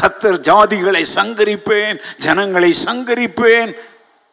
[0.00, 3.72] கத்தர் ஜாதிகளை சங்கரிப்பேன் ஜனங்களை சங்கரிப்பேன்.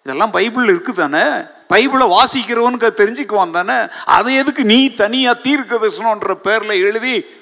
[0.06, 1.28] இதெல்லாம் பைபிள் இருக்குது தானே
[1.74, 3.80] பைபிளை வாசிக்கிறவனுக்கு தெரிஞ்சுக்குவான் தானே?
[4.06, 7.38] அதை எதுக்கு நீ தனியா தீர்க்க தரிசனம்ன்ற பேர்ல எழுதி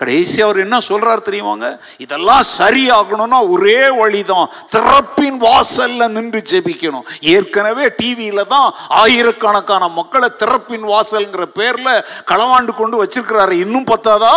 [0.00, 1.66] கடைசி அவர் என்ன சொல்றாரு தெரியுமாங்க
[1.98, 4.50] இதெல்லாம் சரியாகணும்னா ஒரே வழிதான்.
[4.70, 7.06] திறப்பின் வாசல்ல நின்று ஜெபிக்கணும்.
[7.20, 13.50] ஏற்கனவே டிவியில தான் ஆயிரக்கணக்கான மக்களை திறப்பின் வாசல்ங்கிற பேர்ல களவாண்டு கொண்டு வச்சிருக்கிறாரு.
[13.50, 14.34] இன்னும் பத்தாதா?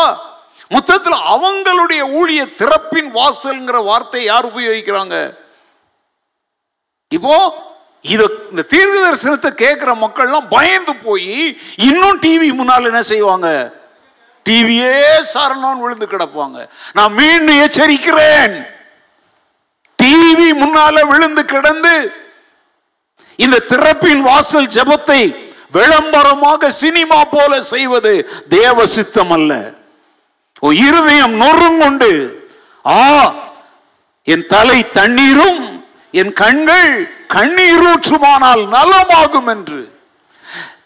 [0.70, 5.16] மொத்தத்தில் அவங்களுடைய ஊழிய திறப்பின் வாசல்ங்கிற வார்த்தை யார் உபயோகிக்கிறாங்க?
[7.08, 7.36] இப்போ
[8.02, 11.34] இதை இந்த தீர்க்க தரிசனத்தை கேட்குற மக்கள்லாம் பயந்து போய்
[11.88, 13.48] இன்னும் டிவி முன்னால் என்ன செய்வாங்க?
[14.46, 14.94] டிவியே
[15.34, 16.58] சரணம் விழுந்து கிடப்பாங்க.
[16.94, 18.56] நான் மீண்டும் எச்சரிக்கிறேன்.
[20.00, 21.94] டிவி முன்னால விழுந்து கிடந்து
[23.36, 25.22] இந்த திறப்பின் வாசல் ஜெபத்தை
[25.72, 28.14] விளம்பரமாக சினிமா போல செய்வது
[28.48, 29.52] தேவ சித்தம் அல்ல.
[30.60, 32.12] உன் இருதயம் நொறுங்குண்டு
[32.86, 32.98] ஆ
[34.24, 35.62] என் தலை தண்ணீரும்
[36.12, 36.92] என் கண்கள்
[37.34, 39.98] கண்ணீரூற்றுமானால் நலமாகும் என்று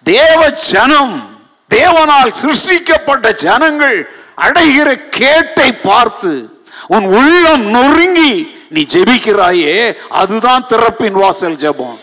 [0.03, 11.11] தேவ ஜனம் தேவனால் சிருஷ்டிக்கப்பட்ட ஜனங்கள் அடைகிற கேட்டை பார்த்து உன் உள்ளம் நொறுங்கி நீ ஜெபிக்கிறாயே அதுதான் திறப்பின்
[11.11, 11.99] வாசல் ஜபம்.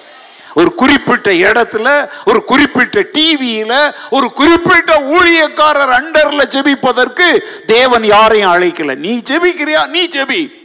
[0.55, 8.95] ஒரு குறிப்பிட்ட இடத்துல ஒரு குறிப்பிட்ட டிவியில ஒரு குறிப்பிட்ட ஊழியக்காரர் அண்டர்ல ஜெபிப்பதற்கு தேவன் யாரையும் அழைக்கல.
[8.95, 9.87] நீ ஜெபிக்கிறியா?
[9.87, 10.60] நீ ஜெபி.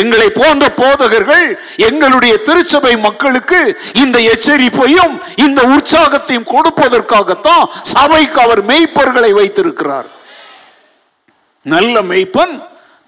[0.00, 1.46] எங்களை போன்ற போதகர்கள்
[1.88, 3.60] எங்களுடைய திருச்சபை மக்களுக்கு
[4.02, 10.08] இந்த எச்சரிப்பையும் இந்த உற்சாகத்தையும் கொடுப்பதற்காகத்தான் சபைக்கு அவர் மெய்ப்பர்களை வைத்திருக்கிறார்.
[11.66, 12.54] நல்ல மெய்ப்பன்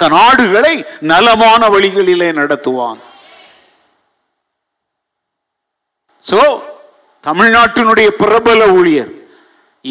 [0.01, 0.75] தன் ஆடுகளை
[1.13, 3.01] நலமான வழிகளிலே நடத்துவான்.
[6.31, 6.43] சோ
[7.25, 9.13] தமிழ்நாட்டினுடைய பிரபல ஊழியர்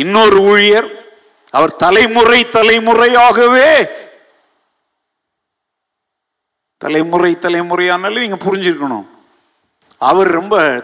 [0.02, 0.88] இன்னொரு ஊழியர்
[1.58, 3.70] அவர் தலைமுறை தலைமுறையாகவே
[6.84, 9.06] தலைமுறை தலைமுறையானாலும் நீங்கள் புரிஞ்சிருக்கணும்.
[9.98, 10.84] அவர் ரொம்ப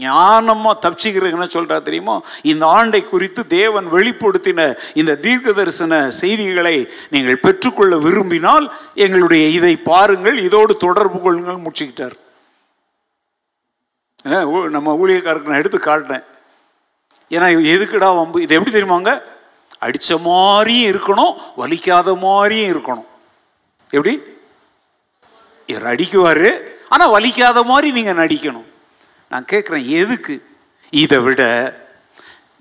[0.00, 2.22] ஞானமாக தப்பிச்சிக்கிறது என்ன சொல்றா தெரியுமா?
[2.42, 10.38] இந்த ஆண்டை குறித்து தேவன் வெளிப்படுத்தின இந்த தீர்க்க தரிசன செய்திகளை நீங்கள் பெற்றுக்கொள்ள விரும்பினால் எங்களுடைய இதை பாருங்கள்
[10.38, 12.16] இதோடு தொடர்பு கொள்ளுங்கள் முடிச்சுக்கிட்டார்.
[14.24, 16.24] ஏன்னா, நம்ம ஊழியக்காரருக்கு நான் எடுத்து காட்டினேன்
[17.30, 18.42] ஏன்னா எதுக்குடா வம்பு?
[18.42, 19.22] இது எப்படி தெரியுமாங்க?
[19.78, 23.06] அடித்த மாதிரியும் இருக்கணும் வலிக்காத மாதிரியும் இருக்கணும்.
[23.90, 24.34] எப்படி?
[25.66, 26.48] இவர் அடிக்குவார்
[26.88, 28.68] ஆனால் வலிக்காத மாதிரி நீங்கள் நடிக்கணும்.
[29.30, 30.34] நான் கேட்குறேன் எதுக்கு?
[30.90, 31.42] இதை விட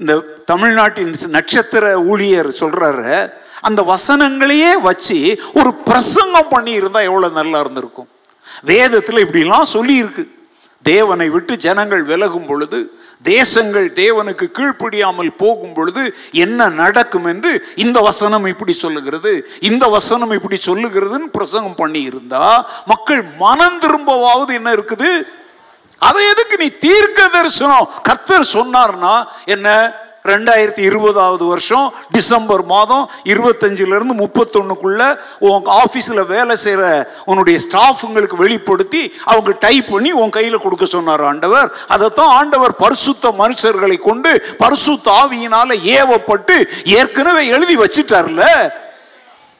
[0.02, 0.14] இந்த
[0.52, 3.32] தமிழ்நாட்டின் நட்சத்திர ஊழியர் சொல்கிறாரு
[3.68, 5.18] அந்த வசனங்களையே வச்சு
[5.60, 8.10] ஒரு பிரசங்கம் பண்ணியிருந்தால் எவ்வளோ நல்லா இருந்திருக்கும்.
[8.72, 10.26] வேதத்தில் இப்படிலாம் சொல்லியிருக்கு.
[10.82, 12.80] தேவனை விட்டு ஜனங்கள் விலகும் பொழுது
[13.22, 19.50] தேசங்கள் தேவனுக்கு கீழ்ப்படியாமல் போகும் பொழுது என்ன நடக்கும் என்று இந்த வசனம் இப்படி சொல்லுகிறது.
[19.60, 25.22] இந்த வசனம் இப்படி சொல்லுகிறதுன்னு பிரசங்கம் பண்ணி இருந்தா மக்கள் மனம் திரும்பவாவது என்ன இருக்குது?
[25.98, 27.90] அதை எதுக்கு நீ தீர்க்க தரிசனம்?
[28.04, 30.04] கர்த்தர் சொன்னார்னா என்ன?
[30.26, 39.54] ரெண்டாயிரத்தி இருபதாவது வருஷம் டிசம்பர் மாதம் இருபத்தஞ்சிலிருந்து முப்பத்தொன்னுக்குள்ள உன் ஆஃபீஸில் வேலை செய்கிற உன்னுடைய ஸ்டாஃபுங்களுக்கு வெளிப்படுத்தி அவங்க
[39.60, 41.72] டைப் பண்ணி உன் கையில் கொடுக்க சொன்னார் ஆண்டவர்.
[41.88, 48.44] அதைத்தான் ஆண்டவர் பரிசுத்த மனுஷர்களை கொண்டு பரிசுத்த ஆவியினால ஏவப்பட்டு ஏற்கனவே எழுதி வச்சிட்டார்ல.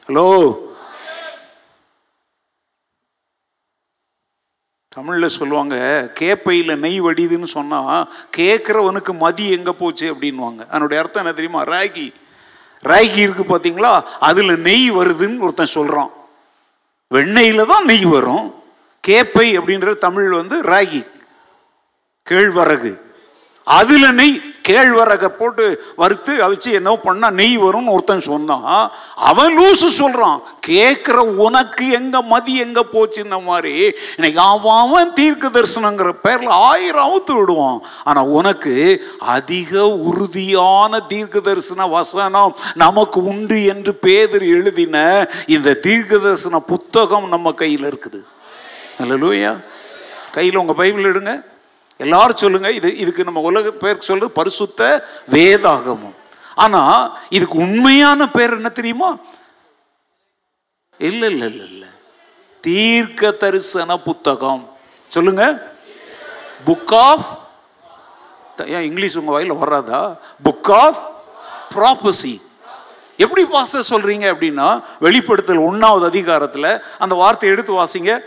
[0.08, 0.28] ஹலோ
[4.96, 5.76] தமிழில் சொல்லுவாங்க
[6.18, 7.98] கேப்பையில் நெய் வடிதுன்னு சொன்னால்
[8.36, 10.06] கேட்குறவனுக்கு மதி எங்கே போச்சு?
[10.14, 11.62] அப்படின்வாங்க அதனுடைய அர்த்தம் என்ன தெரியுமா?
[11.64, 12.06] ராகி.
[12.84, 13.92] ராகி இருக்குது பார்த்தீங்களா
[14.28, 16.10] அதில் நெய் வருதுன்னு ஒருத்தன் சொல்கிறான்
[17.10, 18.46] வெண்ணெயில் தான் நெய் வரும்.
[19.08, 21.02] கேப்பை அப்படின்ற தமிழ் வந்து ராகி
[22.30, 22.92] கேழ்வரகு.
[23.66, 25.64] அதில் நெய் கேழ்வரகை போட்டு
[25.96, 28.90] வறுத்து அவிச்சு என்ன பண்ணா நெய் வரும்னு ஒருத்தன் சொன்னான்
[29.30, 30.40] அவன் லூசு சொல்றான்.
[30.68, 33.74] கேட்குற உனக்கு எங்க மதி எங்க போச்சுன்ன மாதிரி
[34.16, 37.80] இன்னைக்கு அவன் அவன் தீர்க்க தரிசனங்கிற பேர்ல ஆயிரம் அவுத்து விடுவான்.
[38.04, 38.74] ஆனா உனக்கு
[39.36, 44.96] அதிக உறுதியான தீர்க்க தரிசன வசனம் நமக்கு உண்டு என்று பேதர் எழுதின
[45.46, 48.22] இந்த தீர்க்க தரிசன புத்தகம் நம்ம கையில் இருக்குது.
[49.02, 49.52] அல்லேலூயா
[50.30, 51.34] கையில் உங்க பைபிள் எடுங்க.
[51.98, 56.14] எல்லாரும் சொல்லுங்க இது இதுக்கு நம்ம உலக பேர் சொல்றது பரிசுத்த வேதாகமம்.
[56.54, 59.16] ஆனா இதுக்கு உண்மையான பேர் என்ன தெரியுமா?
[60.98, 61.86] இல்ல இல்ல இல்ல இல்ல.
[62.60, 64.76] தீர்க்க தரிசன புத்தகம்.
[65.08, 65.74] சொல்லுங்க.
[66.66, 67.38] புக் ஆஃப்
[68.66, 70.16] ஏன் இங்கிலீஷ் உங்க வாயில வராதா?
[70.44, 71.10] புக் ஆஃப்
[71.74, 72.40] ப்ராப்பசி
[73.16, 78.18] எப்படி வாச சொல்றீங்க அப்படின்னா வெளிப்படுத்தல் ஒன்னாவது அதிகாரத்துல அந்த வார்த்தை எடுத்து வாசிங்க.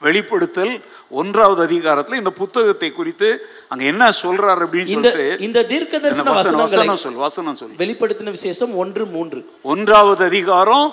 [0.00, 0.84] வெளிப்படுத்தல்
[1.20, 3.28] ஒன்றாவது அதிகாரத்துல இந்த புத்தகத்தை குறித்து
[3.72, 7.72] அங்க என்ன சொல்றாரு அப்படின்னு சொல்லிட்டு இந்த தீர்க்க தரிசன வசனம் சொல் வசனம் சொல்.
[7.82, 9.40] வெளிப்படுத்தின விசேஷம் ஒன்று மூன்று.
[9.72, 10.86] ஒன்றாவது அதிகாரம்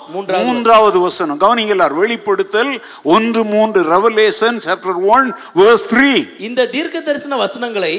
[0.46, 1.40] மூன்றாவது வசனம்.
[1.44, 2.72] கவனிங்க எல்லாரும் வெளிப்படுத்தல்
[3.14, 3.82] ஒன்று மூன்று.
[3.94, 5.28] Revelation chapter one
[5.60, 6.10] verse three
[6.48, 7.94] இந்த தீர்க்க தரிசன வசனங்களை.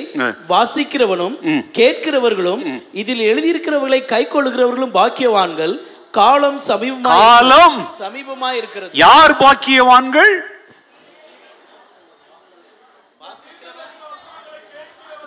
[0.53, 1.37] வாசிக்கிறவனும்
[1.79, 2.63] கேட்கிறவர்களும்
[3.03, 5.75] இதில் எழுதியிருக்கிறவர்களை கை கொள்ளுகிறவர்களும் பாக்கியவான்கள்.
[6.19, 8.91] காலம் சமீபமா காலம் சமீபமா இருக்கிறது.
[9.05, 10.33] யார் பாக்கியவான்கள்?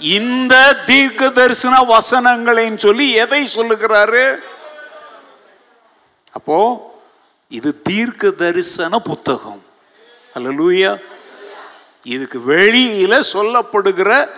[0.00, 4.38] இந்த தீர்க்க தரிசன வசனங்களைன்னு சொல்லி எதை சொல்லுகிறாரு?
[6.32, 6.58] அப்போ
[7.48, 9.62] இது தீர்க்க தரிசன புத்தகம்.
[10.36, 10.98] அல்லேலூயா.
[12.02, 14.28] இதுக்கு வெளியில சொல்லப்படுகிற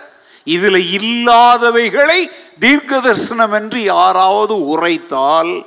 [0.47, 5.65] இதுல இல்லாதவைகளை தீர்க்க தரிசனம் என்று யாராவது உரைத்தால்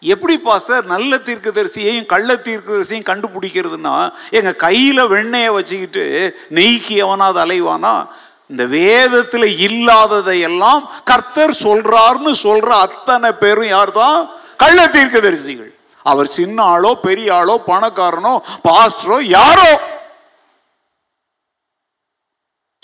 [0.00, 8.06] எப்படி சார் நல்ல தீர்க்கதரிசியையும் கள்ள தீர்க்கதரிசியும் கண்டுபிடிக்கிறதுனா எங்க கையில வெண்ணெயை வச்சுக்கிட்டு நெய்க்கு எவனாவது அலைவானா
[8.50, 14.18] இந்த வேதத்தில் இல்லாததை எல்லாம் கர்த்தர் சொல்றார்னு சொல்ற அத்தனை பேரும் யார் தான்
[14.62, 15.72] கள்ள தீர்க்கதரிசிகள்.
[16.10, 18.34] அவர் சின்ன ஆளோ பெரிய ஆளோ பணக்காரனோ
[18.68, 19.70] பாஸ்டரோ யாரோ?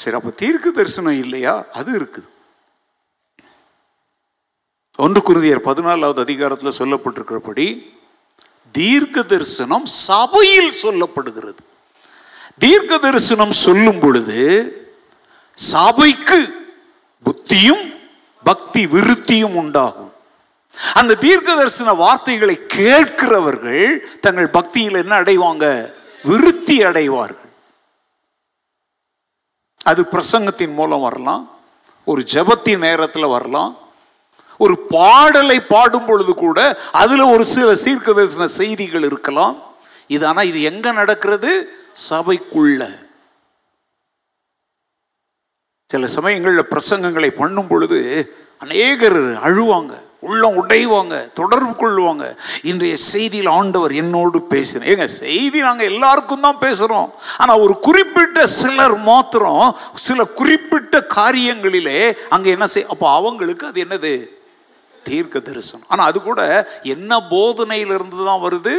[0.02, 1.54] சரி அப்ப தீர்க்க தரிசனம் இல்லையா?
[1.78, 2.28] அது இருக்குது.
[4.98, 7.66] ஒன்று குருதியர் பதினாலாவது அதிகாரத்தில் சொல்லப்பட்டிருக்கிறபடி
[8.78, 11.62] தீர்க்க தரிசனம் சபையில் சொல்லப்படுகிறது.
[12.64, 14.40] தீர்க்க தரிசனம் சொல்லும் பொழுது
[15.54, 16.40] சபைக்கு
[17.24, 17.94] புத்தியும்
[18.44, 20.12] பக்தி விருத்தியும் உண்டாகும்.
[20.94, 25.92] அந்த தீர்க்க தரிசன வார்த்தைகளை கேட்கிறவர்கள் தங்கள் பக்தியில் என்ன அடைவாங்க?
[26.24, 27.50] விருத்தி அடைவார்கள்.
[29.84, 31.58] அது பிரசங்கத்தின் மூலம் வரலாம்
[32.04, 33.78] ஒரு ஜெபத்தின் நேரத்தில் வரலாம்
[34.58, 39.62] ஒரு பாடலை பாடும் பொழுது கூட அதுல ஒரு சில சீர்க்க தரிசன செய்திகள் இருக்கலாம்.
[40.06, 41.72] இது ஆனால் இது எங்க நடக்கிறது?
[42.10, 43.08] சபைக்குள்ள.
[45.90, 47.98] சில சமயங்களில் பிரசங்கங்களை பண்ணும் பொழுது
[48.58, 49.92] அநேகர் அழுவாங்க
[50.28, 52.24] உள்ளம் உடைவாங்க தொடர்பு கொள்வாங்க.
[52.70, 58.96] இன்றைய செய்தியில் ஆண்டவர் என்னோடு பேசினேன் ஏங்க செய்தி நாங்கள் எல்லாருக்கும் தான் பேசுகிறோம் ஆனால் ஒரு குறிப்பிட்ட சிலர்
[59.08, 59.64] மாத்திரம்
[60.06, 61.98] சில குறிப்பிட்ட காரியங்களிலே
[62.36, 64.12] அங்கே என்ன செய் அப்போ அவங்களுக்கு அது என்னது?
[65.04, 65.86] தீர்க்க தரிசனம்.
[65.88, 66.40] ஆனால் அது கூட
[66.94, 68.74] என்ன போதனையிலிருந்து தான் வருது?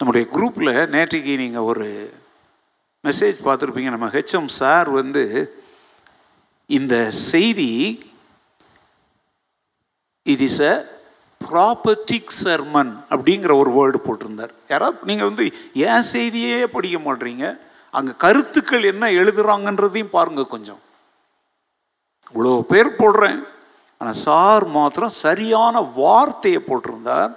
[0.00, 1.86] நம்முடைய குரூப்பில் நேற்றைக்கு நீங்கள் ஒரு
[3.06, 3.90] மெசேஜ் பார்த்துருப்பீங்க.
[3.94, 5.24] நம்ம ஹெச்எம் சார் வந்து
[6.70, 6.94] இந்த
[7.30, 7.72] செய்தி
[10.32, 10.74] it is a
[11.40, 14.52] prophetic sermon அப்படிங்கிற ஒரு வேர்டு போட்டிருந்தார்.
[14.72, 15.44] யாராவது நீங்கள் வந்து
[15.88, 17.44] ஏன் செய்தியே படிக்க மாட்றீங்க?
[17.98, 20.80] அங்கே கருத்துக்கள் என்ன எழுதுறாங்கன்றதையும் பாருங்கள் கொஞ்சம்.
[22.32, 23.40] இவ்வளோ பேர் போடுறேன்.
[24.00, 27.32] ஆனால் சார் மாத்திரம் சரியான வார்த்தையை போட்டிருந்தார்.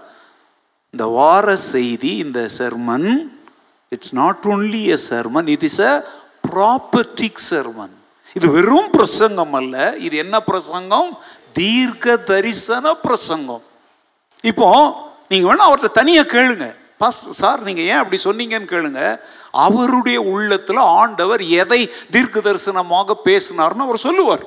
[0.95, 3.09] இந்த வார செய்தி இந்த sermon
[3.95, 5.93] it's not only a sermon it is a
[6.47, 7.93] prophetic sermon
[8.35, 9.75] இது வெறும் பிரசங்கம் அல்ல
[10.07, 11.09] இது என்ன பிரசங்கம்?
[11.59, 13.63] தீர்க்க தரிசன பிரசங்கம்.
[14.51, 14.67] இப்போ
[15.31, 16.67] நீங்கள் வேணா அவர்கிட்ட தனியாக கேளுங்க.
[17.01, 19.01] பாஸ் சார் நீங்கள் ஏன் அப்படி சொன்னீங்கன்னு கேளுங்க.
[19.65, 21.81] அவருடைய உள்ளத்தில் ஆண்டவர் எதை
[22.15, 24.45] தீர்க்க தரிசனமாக பேசினார்னு அவர் சொல்லுவார்.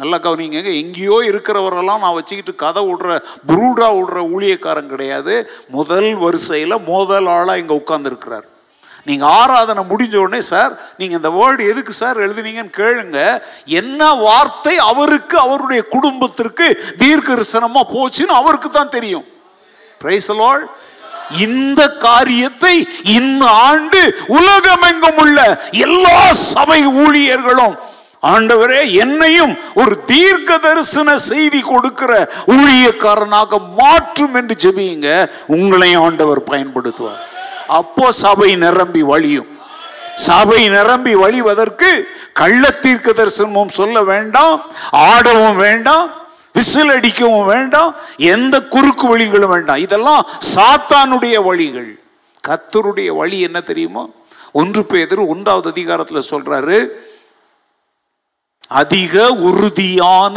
[0.00, 5.34] நல்லா கவனிங்க எங்கேயோ இருக்கிறவரெல்லாம் நான் வச்சுக்கிட்டு கதை விடுற புரூடா விடுற ஊழியக்காரன் கிடையாது.
[5.76, 8.46] முதல் வரிசையில் முதல் ஆளாக இங்கே உட்காந்துருக்கிறார்
[9.08, 13.18] நீங்கள் ஆராதனை முடிஞ்ச உடனே சார் நீங்கள் இந்த வேர்டு எதுக்கு சார் எழுதுனீங்கன்னு கேளுங்க.
[13.80, 16.66] என்ன வார்த்தை அவருக்கு அவருடைய குடும்பத்திற்கு
[17.02, 19.26] தீர்க்கரிசனமாக போச்சுன்னு அவருக்கு தான் தெரியும்.
[20.02, 20.64] பிரைசலால்
[21.46, 22.74] இந்த காரியத்தை
[23.18, 24.00] இந்த ஆண்டு
[24.38, 25.38] உலகமெங்கும் உள்ள
[25.86, 26.18] எல்லா
[26.52, 27.76] சபை ஊழியர்களும்
[28.22, 35.30] ஆண்டவரே என்னையும் ஒரு தீர்க்க தரிசன செய்தி கொடுக்கிற ஊழியக்காரனாக மாற்றும் என்று ஜெபியுங்க.
[35.48, 37.22] உங்களையும் ஆண்டவர் பயன்படுத்துவார்.
[37.66, 39.58] அப்போ சபை நிரம்பி வழியும்.
[40.16, 42.02] சபை நிரம்பி வழிவதற்கு
[42.32, 46.10] கள்ள தீர்க்க தரிசனமும் சொல்ல வேண்டாம் ஆடவும் வேண்டாம்
[46.52, 49.76] விசில் அடிக்கவும் வேண்டாம் எந்த குறுக்கு வழிகளும் வேண்டாம்.
[49.76, 52.00] இதெல்லாம் சாத்தானுடைய வழிகள்.
[52.48, 54.06] கத்தருடைய வழி என்ன தெரியுமா?
[54.52, 56.86] ஒன்று பேதர் ஒன்றாவது அதிகாரத்தில் சொல்றாரு
[58.70, 60.36] அதிக உறுதியான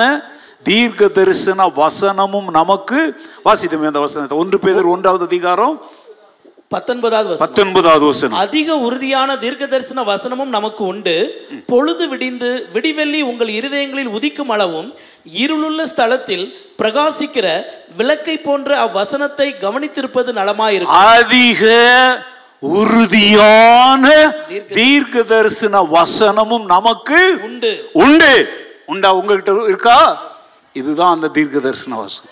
[0.64, 3.00] தீர்க்க தரிசன வசனமும் நமக்கு
[3.46, 4.38] வாசித்தமே அந்த வசனத்தை.
[4.38, 5.76] ஒன்று பேதர் ஒன்றாவது அதிகாரம்
[6.68, 8.38] பத்தொன்பதாவது பத்தொன்பதாவது வசனம்.
[8.38, 11.16] அதிக உறுதியான தீர்க்க தரிசன வசனமும் நமக்கு உண்டு.
[11.68, 14.94] பொழுது விடிந்து விடிவெள்ளி உங்கள் இருதயங்களில் உதிக்கும் அளவும்
[15.34, 16.46] இருளுள்ள ஸ்தலத்தில்
[16.82, 17.48] பிரகாசிக்கிற
[17.98, 21.02] விளக்கை போன்ற அவ்வசனத்தை கவனித்திருப்பது நலமாயிருக்கும்.
[21.18, 21.64] அதிக
[22.64, 24.34] உறுதியான
[24.74, 27.90] தீர்க்க தரிசன வசனமும் நமக்கு உண்டு.
[27.94, 28.50] உண்டு.
[28.86, 29.14] உண்டா?
[29.14, 30.32] உங்ககிட்ட இருக்கா?
[30.74, 32.32] இதுதான் அந்த தீர்க்க தரிசன வசனம்.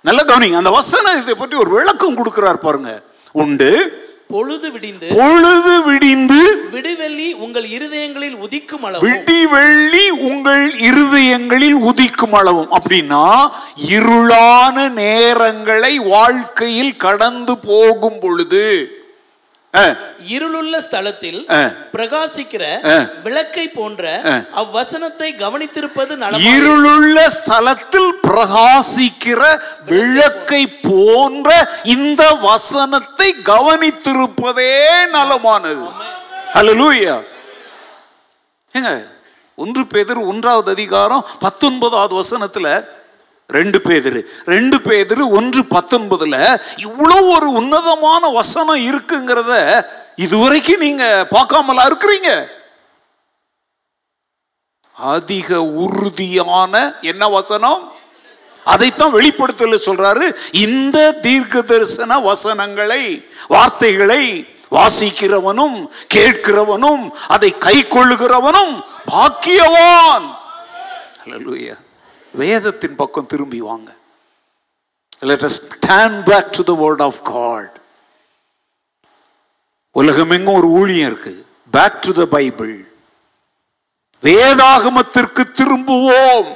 [0.00, 3.02] நல்ல கவனிங்க அந்த வசனத்தை பற்றி ஒரு விளக்கம் கொடுக்கிறார் பாருங்க.
[3.32, 4.00] உண்டு.
[4.28, 9.10] பொழுது விடிந்து பொழுது விடிந்து விடிவெள்ளி உங்கள் இருதயங்களில் உதிக்கும் அளவும்.
[9.10, 12.68] விடி வெள்ளி உங்கள் இருதயங்களில் உதிக்கும் அளவும்.
[12.70, 13.50] அப்படின்னா
[13.88, 18.96] இருளான நேரங்களை வாழ்க்கையில் கடந்து போகும் பொழுது.
[19.72, 21.38] இருளுள்ள ஸ்தலத்தில்
[21.92, 22.64] பிரகாசிக்கிற.
[23.22, 24.20] விளக்கை போன்ற.
[24.56, 26.16] அவ்வசனத்தை கவனித்திருப்பது
[26.48, 34.74] இருளுள்ள ஸ்தலத்தில் பிரகாசிக்கிற விளக்கை போன்ற இந்த வசனத்தை கவனித்திருப்பதே
[35.12, 35.86] நலமானது.
[36.54, 37.16] அல்லேலூயா
[38.78, 39.06] ஏங்க
[39.54, 42.84] ஒன்று பேதர் ஒன்றாவது அதிகாரம் பத்தொன்பதாவது வசனத்துல
[43.52, 44.20] ரெண்டு பேதரு.
[44.44, 46.36] ரெண்டு பேதரு ஒன்று பத்தொன்பதுல
[46.76, 49.52] இவ்வளோ ஒரு உன்னதமான வசனம் இருக்குங்கிறத
[50.16, 52.30] இதுவரைக்கும் நீங்க பார்க்காமலா இருக்கிறீங்க.
[54.96, 57.92] அதிக உறுதியான என்ன வசனம்?
[58.64, 60.26] அதைத்தான் வெளிப்படுத்தல சொல்றாரு.
[60.52, 65.78] இந்த தீர்க்க தரிசன வசனங்களை வார்த்தைகளை வாசிக்கிறவனும்
[66.14, 68.74] கேட்கிறவனும் அதை கை கொள்ளுகிறவனும்
[69.06, 70.26] பாக்கியவான்.
[71.24, 71.78] Hallelujah.
[72.40, 73.90] வேதத்தின் பக்கம் திரும்பி வாங்க.
[75.30, 77.74] Let us stand back to the word of God
[80.00, 81.34] உலகமெங்கும் ஒரு ஊழியம் இருக்கு
[81.76, 82.74] பேக் டு த பைபிள்
[84.22, 86.48] வேதாகமத்திற்கு திரும்புவோம்.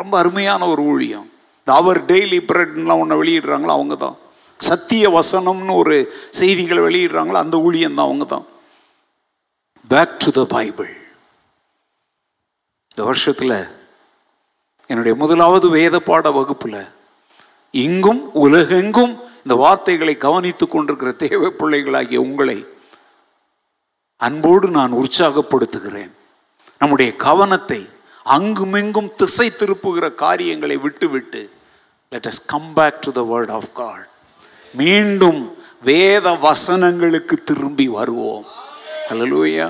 [0.00, 1.26] ரொம்ப அருமையான ஒரு ஊழியம்.
[1.66, 3.72] அவர் டெய்லி பிரெட்லாம் ஒன்று வெளியிடுறாங்களோ?
[3.76, 4.16] அவங்க தான்
[4.60, 5.96] சத்திய வசனம்னு ஒரு
[6.40, 7.38] செய்திகளை வெளியிடுறாங்களோ?
[7.44, 8.46] அந்த ஊழியம் தான் அவங்க தான்
[9.92, 10.90] பேக் டு த பைபிள்
[12.90, 13.56] இந்த வருஷத்தில்
[14.92, 16.80] என்னுடைய முதலாவது வேத பாட வகுப்பில்
[17.70, 22.58] இங்கும் உலகெங்கும் இந்த வார்த்தைகளை கவனித்துக் கொண்டிருக்கிற தேவ பிள்ளைகளாகிய உங்களை
[24.16, 26.12] அன்போடு நான் உற்சாகப்படுத்துகிறேன்.
[26.78, 27.80] நம்முடைய கவனத்தை
[28.36, 31.42] அங்குமிங்கும் திசை திருப்புகிற காரியங்களை விட்டுவிட்டு
[32.10, 34.08] let us come back to the word of God
[34.74, 35.40] மீண்டும்
[35.90, 38.44] வேத வசனங்களுக்கு திரும்பி வருவோம்.
[39.08, 39.66] ஹalleluya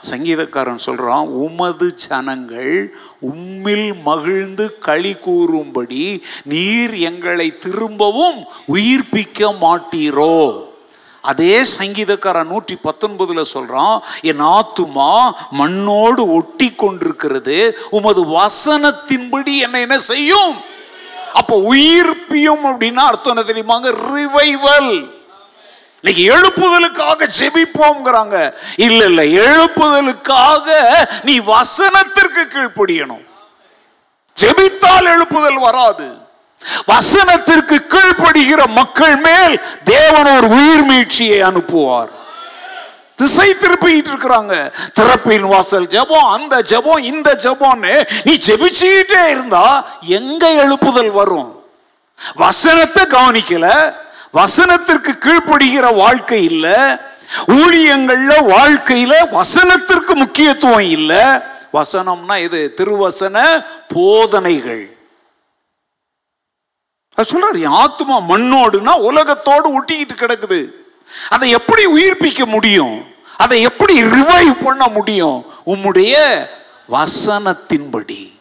[0.00, 10.66] சங்கீதக்காரன் சொல்கிறான் உமது ஜனங்கள் உம்மில் மகிழ்ந்து களி கூறும்படி நீர் எங்களை திரும்பவும் உயிர்ப்பிக்க மாட்டீரோ?
[11.22, 20.54] அதே சங்கீதக்காரன் நூற்றி பத்தொன்பதில் சொல்கிறான் என் ஆத்துமா மண்ணோடு ஒட்டி கொண்டிருக்கிறது உமது வசனத்தின்படி என்ன என்ன செய்யும்?
[21.32, 23.90] அப்போ உயிர்ப்பியும் அப்படின்னா அர்த்தம் என்ன தெரியுமாங்க?
[24.14, 25.17] ரிவைவல்.
[26.00, 28.54] இன்னைக்கு எழுப்புதலுக்காக ஜெபிப்போம்ங்கிறாங்க.
[28.76, 30.68] இல்ல இல்ல எழுப்புதலுக்காக
[31.22, 33.24] நீ வசனத்திற்கு கீழ்ப்படியணும்.
[34.40, 36.18] ஜெபித்தால் எழுப்புதல் வராது.
[36.86, 42.08] வசனத்திற்கு கீழ்ப்படுகிற மக்கள் மேல் தேவன் ஒரு உயிர் மீட்சியை அனுப்புவார்.
[43.16, 44.72] திசை திருப்பிட்டு இருக்கிறாங்க.
[45.00, 51.64] திறப்பின் வாசல் ஜெபம் அந்த ஜெபம் இந்த ஜெபம்னு நீ ஜெபிச்சுக்கிட்டே இருந்தா எங்க எழுப்புதல் வரும்?
[52.34, 53.94] வசனத்தை கவனிக்கல
[54.32, 56.72] வசனத்திற்கு கீழ்ப்படுகிற வாழ்க்கை இல்லை.
[57.46, 61.24] ஊழியங்கள்ல வாழ்க்கையில வசனத்திற்கு முக்கியத்துவம் இல்லை.
[61.72, 64.96] வசனம்னா இது திருவசன போதனைகள்.
[67.16, 70.70] சொல்றாரு ஆத்மா மண்ணோடுனா உலகத்தோடு ஒட்டிக்கிட்டு கிடக்குது.
[71.28, 73.06] அதை எப்படி உயிர்ப்பிக்க முடியும்?
[73.36, 75.52] அதை எப்படி ரிவைவ் பண்ண முடியும்?
[75.66, 76.46] உம்முடைய
[76.88, 78.36] வசனத்தின்படி.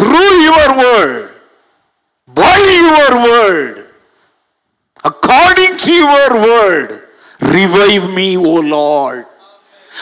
[0.00, 1.30] Through your word
[2.34, 3.83] by your word
[5.10, 7.02] according to your word
[7.40, 9.26] revive me O Lord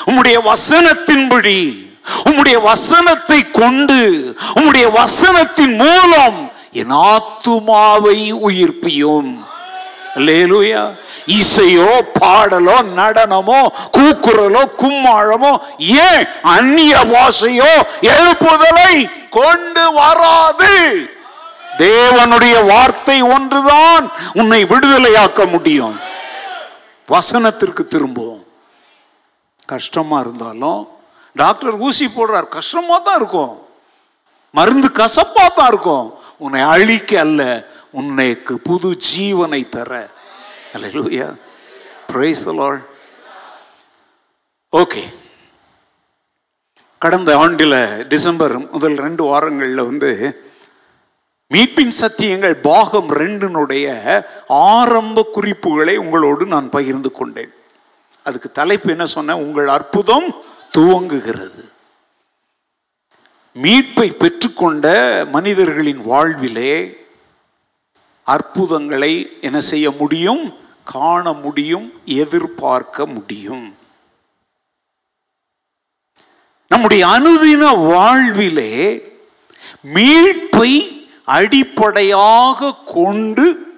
[0.07, 1.91] உம்முடைய வசனத்தின்படி
[2.25, 9.45] உம்முடைய வசனத்தை கொண்டு உம்முடைய வசனத்தின் மூலம் என் ஆத்துமாவை உயிர்ப்பியும்.
[10.15, 10.95] அல்லேலூயா.
[11.27, 13.61] இசையோ பாடலோ நடனமோ
[13.99, 20.75] கூக்குரலோ கும்மாழமோ ஏன் அந்நிய வாசையோ எழுப்புதலை கொண்டு வராது.
[21.79, 26.01] தேவனுடைய வார்த்தை ஒன்றுதான் உன்னை விடுதலையாக்க முடியும்.
[27.09, 28.45] வசனத்திற்கு திரும்புவோம்.
[29.67, 30.89] கஷ்டமா இருந்தாலும்
[31.35, 32.49] டாக்டர் ஊசி போடுறார்.
[32.49, 33.67] கஷ்டமா தான் இருக்கும்.
[34.51, 36.19] மருந்து கசப்பா தான் இருக்கும்.
[36.39, 40.11] உன்னை அழிக்க அல்ல உன்னைக்கு புது ஜீவனை தர.
[40.73, 41.37] அல்லேலூயா
[42.07, 42.49] பிரைஸ்
[44.73, 45.15] ஓகே
[46.99, 50.11] கடந்த ஆண்டில் டிசம்பர் முதல் ரெண்டு வாரங்களில் வந்து
[51.53, 53.87] மீட்பின் சத்தியங்கள் பாகம் ரெண்டினுடைய
[54.49, 57.53] ஆரம்ப குறிப்புகளை உங்களோடு நான் பகிர்ந்து கொண்டேன்.
[58.25, 60.37] அதுக்கு தலைப்பு என்ன சொன்னேன் உங்கள் அற்புதம்
[60.79, 61.71] துவங்குகிறது.
[63.55, 64.87] மீட்பை பெற்றுக்கொண்ட
[65.31, 66.97] மனிதர்களின் வாழ்விலே
[68.23, 70.57] அற்புதங்களை என்ன செய்ய முடியும்?
[70.85, 73.77] காண முடியும் எதிர்பார்க்க முடியும்.
[76.69, 79.03] நம்முடைய அனுதின வாழ்விலே
[79.81, 83.71] மீட்பை அடிப்படையாக கொண்டு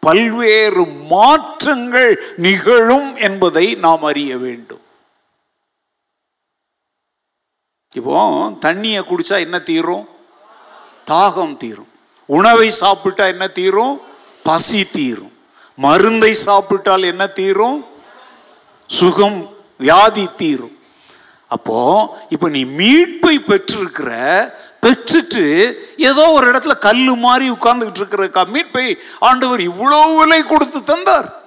[0.00, 4.80] பல்வேறு மாற்றங்கள் நிகழும் என்பதை நாம் அறிய வேண்டும்.
[7.94, 10.08] இப்போ தண்ணியை குடிச்சா என்ன தீரும்?
[11.10, 11.88] தாகம் தீரும்.
[12.26, 14.00] உணவை சாப்பிட்டா என்ன தீரும்?
[14.42, 15.32] பசி தீரும்.
[15.76, 17.86] மருந்தை சாப்பிட்டால் என்ன தீரும்?
[18.86, 20.78] சுகம் வியாதி தீரும்.
[21.48, 21.78] அப்போ
[22.28, 24.10] இப்போ நீ மீட்பை பெற்றிருக்கிற
[24.86, 31.42] பெற்றுட்டு ஏதோ ஒரு இடத்துல கல் மாதிரி உட்கார்ந்துக்கிட்டு இருக்கிற மீட்பை ஆண்டவர் இவ்வளோ விலை கொடுத்து தந்தார்.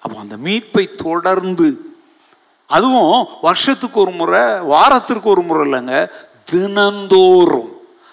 [0.00, 1.80] அப்போ அந்த மீட்பை தொடர்ந்து
[2.66, 6.10] அதுவும் வருஷத்துக்கு ஒரு முறை வாரத்திற்கு ஒரு முறை இல்லைங்க
[6.44, 7.70] தினந்தோறும்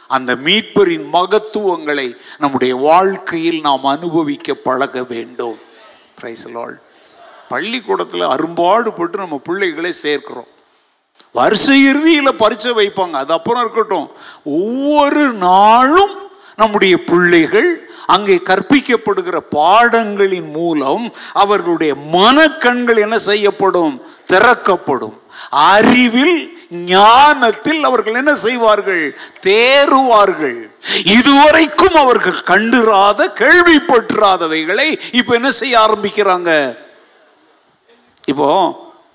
[0.08, 5.60] அந்த மீட்பரின் மகத்துவங்களை நம்முடைய வாழ்க்கையில் நாம் அனுபவிக்க பழக வேண்டும்.
[6.16, 6.48] பிரைஸ்
[7.50, 10.52] பள்ளிக்கூடத்தில் அரும்பாடுபட்டு நம்ம பிள்ளைகளை சேர்க்கிறோம்.
[11.32, 13.12] வருஷ இறுதியில் பரிச்சை வைப்பாங்க.
[13.12, 14.12] அது அப்புறம் இருக்கட்டும்.
[14.44, 16.16] ஒவ்வொரு நாளும்
[16.56, 24.02] நம்முடைய பிள்ளைகள் அங்கே கற்பிக்கப்படுகிற பாடங்களின் மூலம் அவர்களுடைய மனக்கண்கள் என்ன செய்யப்படும்?
[24.26, 25.22] திறக்கப்படும்.
[25.50, 29.18] அறிவில் ஞானத்தில் அவர்கள் என்ன செய்வார்கள்?
[29.46, 30.70] தேறுவார்கள்.
[31.06, 36.78] இதுவரைக்கும் அவர்கள் கண்டிராத கேள்விப்பட்டுறாதவைகளை இப்ப என்ன செய்ய ஆரம்பிக்கிறாங்க?
[38.26, 38.50] இப்போ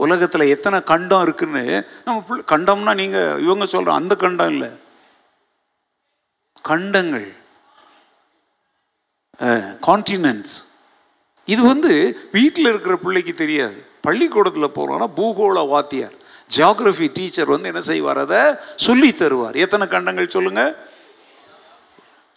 [0.04, 1.64] உலகத்தில் எத்தனை கண்டம் இருக்குன்னு
[2.06, 4.70] நம்ம கண்டம்னா நீங்கள் இவங்க சொல்கிற அந்த கண்டம் இல்லை.
[6.70, 7.28] கண்டங்கள்.
[9.88, 10.54] கான்டினன்ஸ்
[11.54, 11.92] இது வந்து
[12.36, 13.78] வீட்டில் இருக்கிற பிள்ளைக்கு தெரியாது.
[14.06, 16.16] பள்ளிக்கூடத்தில் போகிறோன்னா பூகோள வாத்தியார்
[16.56, 18.40] ஜியாகிரஃபி டீச்சர் வந்து என்ன செய்வார் அதை
[18.86, 19.56] சொல்லி தருவார்.
[19.64, 20.72] எத்தனை கண்டங்கள் சொல்லுங்கள்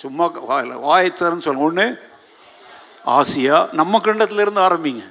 [0.03, 1.67] சும்மா வாயில் வாயத்தரன்னு சொல்லுங்க.
[1.69, 1.87] ஒன்று
[3.17, 5.03] ஆசியா நம்ம கண்டத்துல இருந்து ஆரம்பிங்க.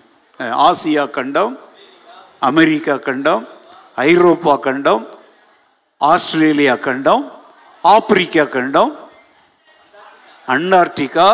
[0.69, 1.55] ஆசியா கண்டம்
[2.43, 3.45] அமெரிக்கா கண்டம்
[3.97, 5.05] ஐரோப்பா கண்டம்
[6.01, 7.25] ஆஸ்திரேலியா கண்டம்
[7.85, 8.93] ஆப்பிரிக்கா கண்டம்
[10.49, 11.29] அண்டார்டிகா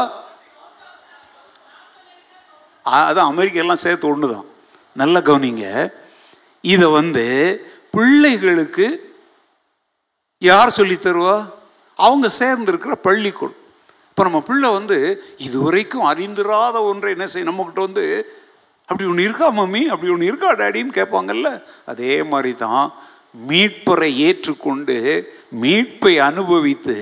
[2.85, 4.47] அதான் அமெரிக்கெல்லாம் சேர்த்து ஒன்று தான்
[4.97, 5.67] நல்ல கவனிங்க.
[6.65, 7.25] இதை வந்து
[7.91, 8.87] பிள்ளைகளுக்கு
[10.39, 11.37] யார் சொல்லி தருவா?
[11.99, 13.61] அவங்க சேர்ந்துருக்கிற பள்ளிக்கூடம்.
[14.09, 14.99] இப்போ நம்ம பிள்ளை வந்து
[15.37, 18.05] இதுவரைக்கும் அறிந்திராத ஒன்றை என்ன செய்ய நம்மக்கிட்ட வந்து
[18.89, 19.83] அப்படி ஒன்று இருக்கா மம்மி?
[19.87, 21.51] அப்படி ஒன்று இருக்கா டேடின்னு கேட்பாங்கல்ல?
[21.85, 22.85] அதே மாதிரி தான்
[23.45, 24.99] மீட்பரை ஏற்றுக்கொண்டு
[25.63, 26.99] மீட்பை அனுபவித்து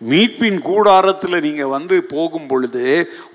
[0.00, 2.84] மீட்பின் கூடாரத்தில் நீங்கள் வந்து போகும் பொழுது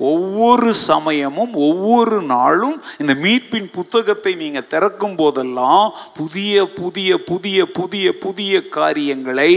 [0.06, 5.86] ஒவ்வொரு சமயமும் ஒவ்வொரு நாளும் இந்த மீட்பின் புத்தகத்தை நீங்கள் திறக்கும் போதெல்லாம்
[6.18, 9.52] புதிய புதிய புதிய புதிய புதிய காரியங்களை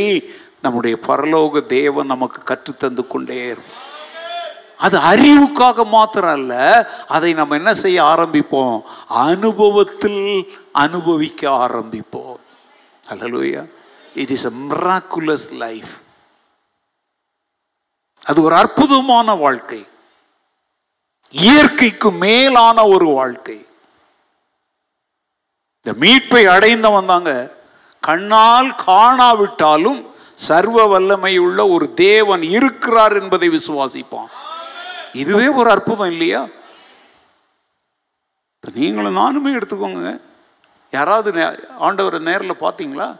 [0.62, 3.84] நம்முடைய பரலோக தேவன் நமக்கு கற்றுத்தந்து கொண்டே இருக்கும்
[4.78, 8.82] அது அறிவுக்காக மாத்திரம் அல்ல அதை நம்ம என்ன செய்ய ஆரம்பிப்போம்?
[9.06, 12.36] அனுபவத்தில் அனுபவிக்க ஆரம்பிப்போம்.
[13.08, 13.72] Hallelujah
[14.14, 14.50] it is a
[15.50, 15.88] life
[18.22, 19.86] அது ஒரு அற்புதமான வாழ்க்கை.
[21.30, 23.66] இயற்கைக்கு மேலான ஒரு வாழ்க்கை.
[25.82, 27.54] இந்த மீட்பை அடைந்தவன் தாங்க.
[28.00, 34.36] கண்ணால் காணாவிட்டாலும் சர்வ வல்லமை உள்ள ஒரு தேவன் இருக்கிறார் என்பதை விசுவாசிப்பான்.
[35.12, 36.46] இதுவே ஒரு அற்புதம் இல்லையா?
[38.60, 40.20] இப்போ நீங்களும் நானுமே எடுத்துக்கோங்க.
[40.90, 43.16] யாராவது நே- ஆண்டவரை நேரில் பார்த்தீங்களா?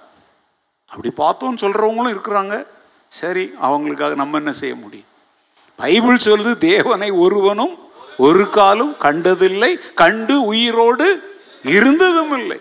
[0.88, 2.66] அப்படி பார்த்தோன்னு சொல்கிறவங்களும் இருக்கிறாங்க.
[3.08, 5.06] சரி அவங்களுக்காக நம்ம என்ன செய்ய முடியும்?
[5.76, 7.78] பைபிள் சொல்லுது தேவனை ஒருவனும்
[8.18, 12.60] ஒரு காலும் கண்டதில்லை கண்டு உயிரோடு இருந்ததும் இல்லை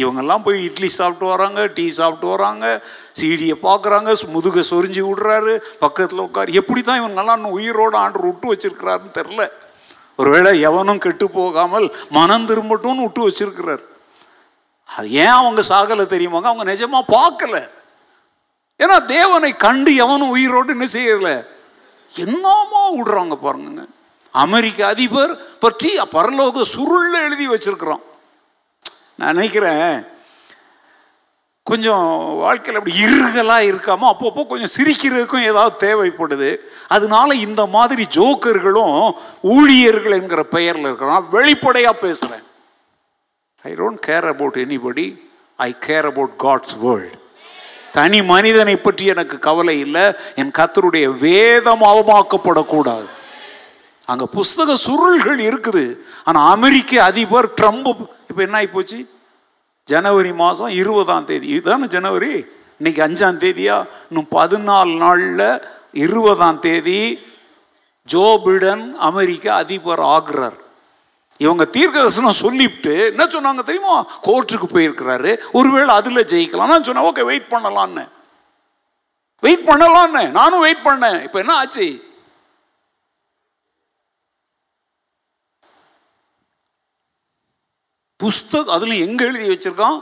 [0.00, 2.64] இவங்கெல்லாம் போய் இட்லி சாப்பிட்டு வராங்க டீ சாப்பிட்டு வராங்க
[3.20, 6.50] சீடியை பார்க்குறாங்க முதுக சொரிஞ்சு விடுறாரு பக்கத்தில் உட்கார்.
[6.60, 9.44] எப்படி தான் இவங்கெல்லாம் இன்னும் உயிரோடு ஆண்டு விட்டு வச்சிருக்கிறாருன்னு தெரில
[10.20, 13.82] ஒருவேளை எவனும் கெட்டு போகாமல் மனம் திரும்பட்டும்னு விட்டு வச்சிருக்கிறார்.
[14.96, 16.48] அது ஏன் அவங்க சாகலை தெரியுமாங்க?
[16.50, 17.56] அவங்க நிஜமாக பார்க்கல.
[18.80, 21.30] ஏன்னா தேவனை கண்டு எவனும் உயிரோடு என்ன செய்யல.
[22.14, 23.84] என்னமா விடுறாங்க பாருங்க.
[24.44, 28.04] அமெரிக்க அதிபர் பற்றி பரலோக சுருளில் எழுதி வச்சிருக்கிறோம்
[29.18, 30.14] நான் நினைக்கிறேன்
[31.62, 32.08] கொஞ்சம்
[32.42, 36.50] வாழ்க்கையில் அப்படி இருகலாக இருக்காமல் அப்பப்போ கொஞ்சம் சிரிக்கிறதுக்கும் ஏதாவது தேவைப்படுது.
[36.88, 38.98] அதனால இந்த மாதிரி ஜோக்கர்களும்
[39.54, 42.44] ஊழியர்கள் என்கிற பெயரில் இருக்கிறோம் வெளிப்படையாக பேசுகிறேன்
[43.62, 45.06] I don't care about anybody
[45.56, 47.16] I care about God's word
[47.92, 50.02] தனி மனிதனை பற்றி எனக்கு கவலை இல்லை.
[50.34, 53.06] என் கத்தருடைய வேதம் அவமாக்கப்படக்கூடாது.
[54.04, 55.84] அங்கே புஸ்தக சுருள்கள் இருக்குது.
[56.24, 57.90] ஆனால் அமெரிக்க அதிபர் ட்ரம்ப்
[58.36, 58.98] இப்போ என்ன ஆகிப்போச்சு
[59.84, 61.46] ஜனவரி மாதம் இருபதாம் தேதி.
[61.46, 62.32] இதுதானே ஜனவரி?
[62.78, 63.76] இன்னைக்கு அஞ்சாம் தேதியா?
[64.08, 65.62] இன்னும் பதினாலு நாளில்
[65.92, 66.98] இருபதாம் தேதி
[68.04, 70.58] ஜோ பிடன் அமெரிக்க அதிபர் ஆகிறார்.
[71.36, 73.96] இவங்க தீர்க்கதரிசனம் சொல்லிவிட்டு என்ன சொன்னாங்க தெரியுமா?
[74.22, 75.32] கோர்ட்டுக்கு போயிருக்கிறாரு.
[75.52, 76.82] ஒருவேளை அதில் ஜெயிக்கலாம்.
[76.82, 78.04] சொன்னேன் ஓகே வெயிட் பண்ணலான்னு
[79.42, 81.22] வெயிட் பண்ணலான்னு நானும் வெயிட் பண்ணேன்.
[81.22, 81.88] இப்போ என்ன ஆச்சு?
[88.22, 89.98] புஸ்தகம் அதில் எங்கே எழுதி வச்சுருக்கான்?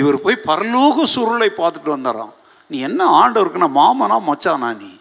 [0.00, 2.34] இவர் போய் பரலோக சுருளை பார்த்துட்டு வந்தாராம்.
[2.70, 4.92] நீ என்ன ஆண்டவருக்குன்னா மாமனா மச்சானா நீ?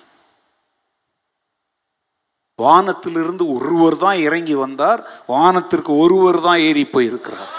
[2.59, 5.01] வானத்திலிருந்து ஒருவர் தான் இறங்கி வந்தார்.
[5.33, 7.51] வானத்திற்கு ஒருவர் தான் ஏறி போயிருக்கிறார்.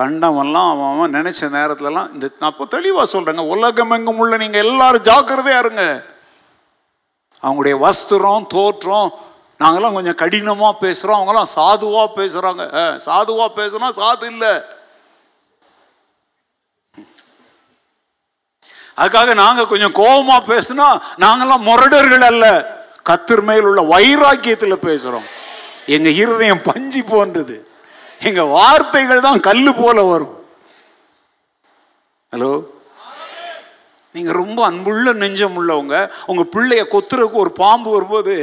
[0.00, 5.06] கண்டவெல்லாம் அவன் அவன் நினைச்ச நேரத்துலலாம் இந்த நான் இப்போ தெளிவாக சொல்கிறேங்க உலகம் எங்கும் உள்ள நீங்கள் எல்லாரும்
[5.10, 5.84] ஜாக்கிரதையா இருங்க.
[7.42, 9.08] அவங்களுடைய வஸ்திரம் தோற்றம்
[9.60, 12.64] நாங்கெல்லாம் கொஞ்சம் கடினமாக பேசுகிறோம் அவங்களாம் சாதுவாக பேசுகிறாங்க
[13.06, 14.52] சாதுவாக பேசுனா சாது இல்லை.
[19.00, 20.86] அதுக்காக நாங்கள் கொஞ்சம் கோபமாக பேசுனா
[21.24, 22.46] நாங்களாம் முரடர்கள் அல்ல.
[23.08, 25.26] கத்தர் மேல் உள்ள வைராக்கியத்தில் பேசுகிறோம்
[25.96, 27.56] எங்கள் இருதயம் பஞ்சு போன்றது.
[28.28, 30.34] எங்கள் வார்த்தைகள் தான் கல் போல வரும்.
[32.32, 32.50] ஹலோ
[34.16, 35.96] நீங்கள் ரொம்ப அன்புள்ள நெஞ்சம் உள்ளவங்க
[36.30, 38.36] உங்கள் பிள்ளைய கொத்துறதுக்கு ஒரு பாம்பு வரும்போது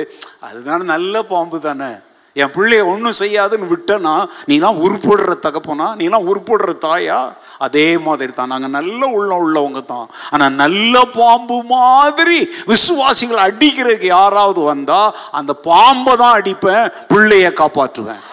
[0.48, 1.92] அதுதானே நல்ல பாம்பு தானே.
[2.36, 4.14] என் பிள்ளைய ஒன்றும் செய்யாதுன்னு விட்டனா
[4.50, 7.18] நீலாம் உருப்படுற தகப்பனா நீலாம் உருப்படுற தாயா?
[7.66, 8.52] அதே மாதிரி தான்.
[8.54, 10.08] நாங்கள் நல்ல உள்ளம் உள்ளவங்க தான்.
[10.34, 12.40] ஆனால் நல்ல பாம்பு மாதிரி
[12.72, 18.24] விசுவாசிகளை அடிக்கிறதுக்கு யாராவது வந்தால் அந்த பாம்பை தான் அடிப்பேன் பிள்ளைய காப்பாற்றுவேன்.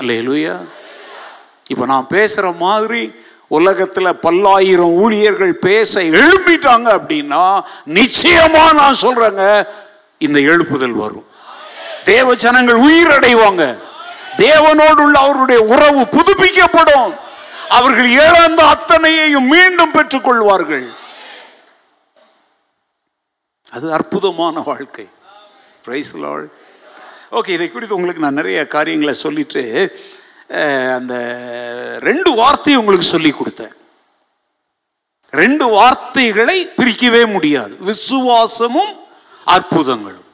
[0.00, 0.56] இல்லையா
[1.72, 3.02] இப்போ நான் பேசுகிற மாதிரி
[3.48, 9.68] உலகத்தில் பல்லாயிரம் ஊழியர்கள் பேச எழுப்பிட்டாங்க அப்படின்னா நிச்சயமாக நான் சொல்கிறேங்க
[10.18, 11.26] இந்த எழுப்புதல் வரும்.
[12.04, 13.78] தேவ ஜனங்கள் உயிரடைவாங்க.
[14.36, 17.14] தேவனோடு உள்ள அவருடைய உறவு புதுப்பிக்கப்படும்.
[17.68, 20.86] அவர்கள் இழந்த அத்தனையையும் மீண்டும் பெற்றுக்கொள்வார்கள்.
[23.72, 25.08] அது அற்புதமான வாழ்க்கை.
[25.84, 26.50] பிரைஸ் லார்ட்
[27.32, 29.62] ஓகே இதை குறித்து உங்களுக்கு நான் நிறைய காரியங்களை சொல்லிட்டு
[30.94, 31.14] அந்த
[32.00, 33.74] ரெண்டு வார்த்தையை உங்களுக்கு சொல்லி கொடுத்தேன்.
[35.30, 37.76] ரெண்டு வார்த்தைகளை பிரிக்கவே முடியாது.
[37.80, 38.92] விசுவாசமும்
[39.46, 40.26] அற்புதங்களும்.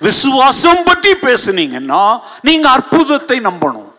[0.00, 3.92] விசுவாசம் பற்றி பேசுனீங்கன்னா நீங்க அற்புதத்தை நம்பணும்.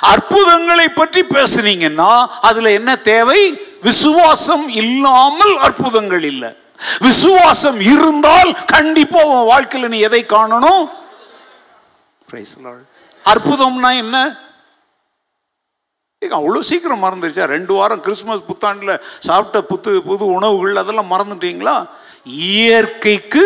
[0.00, 3.60] அற்புதங்களை பற்றி பேசுனீங்கன்னா அதுல என்ன தேவை?
[3.82, 6.50] விசுவாசம் இல்லாமல் அற்புதங்கள் இல்லை.
[7.00, 10.88] விசுவாசம் இருந்தால் கண்டிப்பா உன் வாழ்க்கையில் நீ எதை காணணும்?
[13.24, 14.42] அற்புதம்னா என்ன?
[16.24, 17.44] ஏங்க, சீக்கிரம் மறந்துருச்சா?
[17.56, 21.76] ரெண்டு வாரம் கிறிஸ்மஸ் புத்தாண்டில் சாப்பிட்ட புத்து புது உணவுகள் அதெல்லாம் மறந்துட்டீங்களா?
[22.50, 23.44] இயற்கைக்கு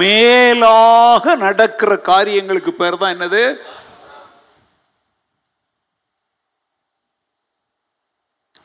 [0.00, 3.42] மேலாக நடக்கிற காரியங்களுக்கு பேர் தான் என்னது?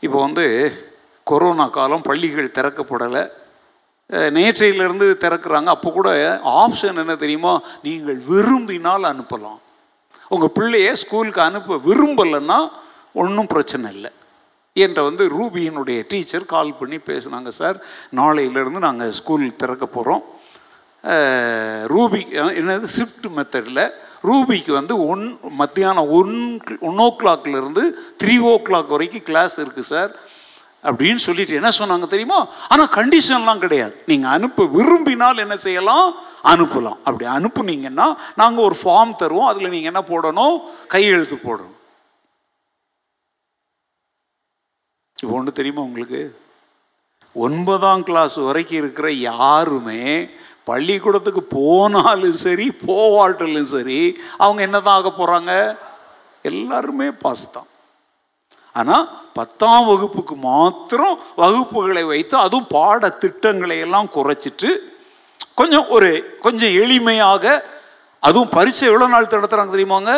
[0.05, 0.45] இப்போ வந்து
[1.29, 3.23] கொரோனா காலம் பள்ளிகள் திறக்கப்படலை.
[4.35, 5.69] நேற்றையிலிருந்து திறக்கிறாங்க.
[5.75, 6.09] அப்போ கூட
[6.63, 7.53] ஆப்ஷன் என்ன தெரியுமா?
[7.85, 9.57] நீங்கள் விரும்பினால் அனுப்பலாம்.
[10.33, 12.59] உங்கள் பிள்ளைய ஸ்கூலுக்கு அனுப்ப விரும்பலைன்னா
[13.13, 14.11] ஒன்றும் பிரச்சனை இல்லை.
[14.85, 17.77] என்ற வந்து ரூபியினுடைய டீச்சர் கால் பண்ணி பேசுனாங்க சார்
[18.19, 20.23] நாளையிலேருந்து நாங்கள் ஸ்கூல் திறக்க போகிறோம்
[21.93, 22.21] ரூபி
[22.59, 23.83] என்னது ஷிஃப்ட் மெத்தடில்
[24.29, 25.25] ரூபிக்கு வந்து ஒன்
[25.61, 26.33] மத்தியானம் ஒன்
[26.89, 27.83] ஒன் ஓ கிளாக்லேருந்து
[28.21, 30.11] த்ரீ ஓ கிளாக் வரைக்கும் கிளாஸ் இருக்குது சார்
[30.87, 32.39] அப்படின்னு சொல்லிட்டு என்ன சொன்னாங்க தெரியுமா?
[32.73, 33.95] ஆனால் கண்டிஷன்லாம் கிடையாது.
[34.09, 36.07] நீங்கள் அனுப்ப விரும்பினால் என்ன செய்யலாம்?
[36.53, 36.99] அனுப்பலாம்.
[37.07, 38.07] அப்படி அனுப்புனீங்கன்னா
[38.41, 39.49] நாங்கள் ஒரு ஃபார்ம் தருவோம்.
[39.51, 40.57] அதில் நீங்கள் என்ன போடணும்?
[40.87, 41.76] கையெழுத்து போடணும்.
[45.21, 46.19] இப்போ ஒன்று தெரியுமா உங்களுக்கு?
[47.35, 50.03] ஒன்பதாம் கிளாஸ் வரைக்கும் இருக்கிற யாருமே
[50.69, 53.99] பள்ளிக்கூடத்துக்கு போனாலும் சரி போவாட்டிலும் சரி
[54.43, 55.51] அவங்க என்ன தான் ஆக போகிறாங்க
[56.49, 57.67] எல்லாருமே பாஸ் தான்.
[58.75, 59.05] ஆனால்
[59.37, 64.69] பத்தாம் வகுப்புக்கு மாத்திரம் வகுப்புகளை வைத்து அதுவும் பாடத்திட்டங்களை எல்லாம் குறைச்சிட்டு
[65.57, 66.11] கொஞ்சம் ஒரு
[66.45, 67.45] கொஞ்சம் எளிமையாக
[68.23, 70.11] அதுவும் பரீட்சை எவ்வளோ நாள் நடத்துகிறாங்க தெரியுமாங்க?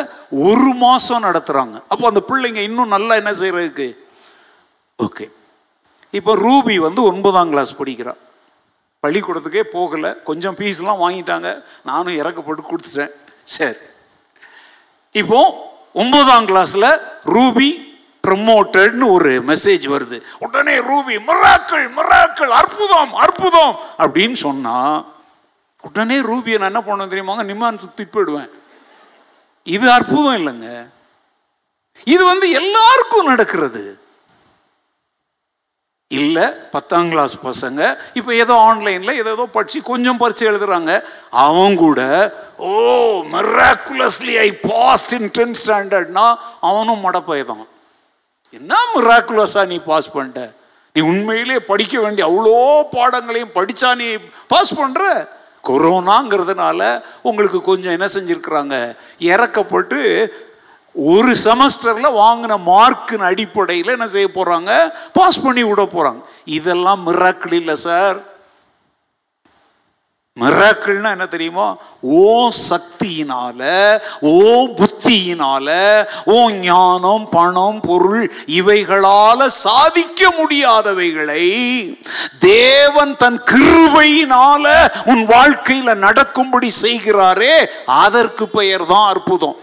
[0.49, 3.87] ஒரு மாதம் நடத்துகிறாங்க அப்போ அந்த பிள்ளைங்க இன்னும் நல்லா என்ன செய்கிறதுக்கு
[5.05, 5.31] ஓகே
[6.11, 8.17] இப்போ ரூபி வந்து ஒன்பதாம் கிளாஸ் படிக்கிறாள்
[9.03, 10.23] பள்ளிக்கூடத்துக்கே போகலை.
[10.23, 11.63] கொஞ்சம் ஃபீஸ்லாம் வாங்கிட்டாங்க.
[11.83, 13.11] நானும் இறக்கப்பட்டு கொடுத்துட்டேன்.
[13.43, 13.77] சரி.
[15.11, 17.87] இப்போ ஒன்பதாம் கிளாஸில் ரூபி
[18.27, 20.21] ப்ரமோட்டட்னு ஒரு மெசேஜ் வருது.
[20.39, 25.05] உடனே ரூபி மிராக்கள் மிராக்கள் அற்புதம் அற்புதம் அப்படின்னு சொன்னால்
[25.81, 28.49] உடனே ரூபியை நான் என்ன பண்ண தெரியுமாங்க நிம்மான் சுற்றி போயிடுவேன்.
[29.63, 30.87] இது அற்புதம் இல்லைங்க.
[32.03, 33.98] இது வந்து எல்லாருக்கும் நடக்கிறது.
[36.11, 37.81] இல்லை பத்தாம் கிளாஸ் பசங்க
[38.13, 40.91] இப்போ ஏதோ ஆன்லைனில் ஏதோ ஏதோ படிச்சு கொஞ்சம் பரிச்சு எழுதுறாங்க.
[41.29, 41.99] அவன் கூட
[42.57, 42.71] ஓ
[43.33, 46.25] miraculously I pass in tenth ஸ்டாண்டர்ட்னா
[46.59, 47.67] அவனும் மடப்பயதான்.
[48.49, 50.51] என்ன மிராக்குலஸாக நீ பாஸ் பண்ணிட்ட
[50.95, 52.55] நீ உண்மையிலே படிக்க வேண்டிய அவ்வளோ
[52.95, 54.09] பாடங்களையும் படித்தா நீ
[54.47, 55.27] பாஸ் பண்ணுற
[55.63, 56.81] கொரோனாங்கிறதுனால
[57.21, 58.75] உங்களுக்கு கொஞ்சம் என்ன செஞ்சிருக்கிறாங்க?
[59.19, 59.99] இறக்கப்பட்டு
[61.07, 64.71] ஒரு செமஸ்டரில் வாங்கின மார்க்கின் அடிப்படையில் என்ன செய்ய போகிறாங்க
[65.13, 68.17] பாஸ் பண்ணி விட போகிறாங்க இதெல்லாம் மிராக்கிள் இல்லை சார்
[70.37, 71.65] மிராக்கிள்னா என்ன தெரியுமா?
[72.03, 73.61] ஓ சக்தியினால
[74.23, 74.35] ஓ
[74.79, 75.67] புத்தியினால
[76.25, 81.45] ஓ ஞானம் பணம் பொருள் இவைகளால சாதிக்க முடியாதவைகளை
[82.39, 84.65] தேவன் தன் கிருபையினால
[85.05, 89.57] உன் வாழ்க்கையில நடக்கும்படி செய்கிறாரே அதற்கு பெயர் தான் அற்புதம்.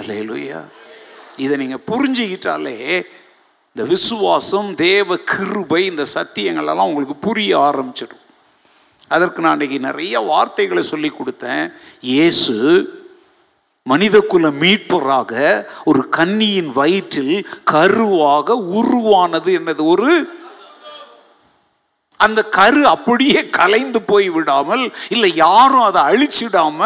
[0.00, 0.60] அல்லேலூயா
[1.44, 2.78] இதை நீங்கள் புரிஞ்சுக்கிட்டாலே
[3.76, 8.22] இந்த விசுவாசம் தேவ கிருபை இந்த சத்தியங்கள் எல்லாம் உங்களுக்கு புரிய ஆரம்பிச்சிடும்.
[9.08, 11.64] அதற்கு நான் இன்றைக்கி நிறைய வார்த்தைகளை சொல்லி கொடுத்தேன்.
[12.00, 12.54] இயேசு
[13.82, 15.32] மனிதகுல மீட்பராக
[15.84, 17.36] ஒரு கன்னியின் வயிற்றில்
[17.72, 19.82] கருவாக உருவானது என்னது?
[19.94, 20.12] ஒரு
[22.16, 26.80] அந்த கரு அப்படியே கலைந்து போய் விடாமல் இல்லை யாரும் அதை அழிச்சிடாம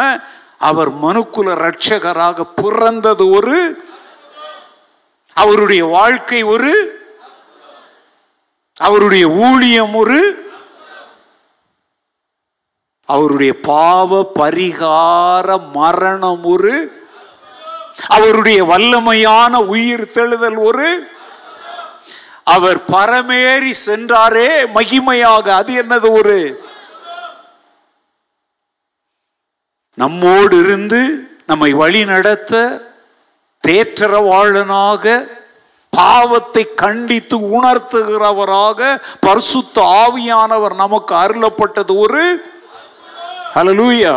[0.59, 3.57] அவர் மனுக்குல ரட்சகராக பிறந்தது ஒரு
[5.37, 6.71] அவருடைய வாழ்க்கை ஒரு
[8.77, 10.19] அவருடைய ஊழியம் ஒரு
[13.09, 16.73] அவருடைய பாவ பரிகார மரணம் ஒரு
[18.07, 20.89] அவருடைய வல்லமையான உயிர் தெழுதல் ஒரு
[22.43, 26.37] அவர் பரமேறி சென்றாரே மகிமையாக அது என்னது ஒரு?
[29.99, 30.99] நம்மோடு இருந்து
[31.47, 32.53] நம்மை வழி நடத்த
[33.63, 35.05] தேற்றரவாளனாக
[35.93, 38.79] பாவத்தை கண்டித்து உணர்த்துகிறவராக
[39.19, 42.23] பரிசுத்த ஆவியானவர் நமக்கு அருளப்பட்டது ஒரு
[43.55, 44.15] ஹலலூயா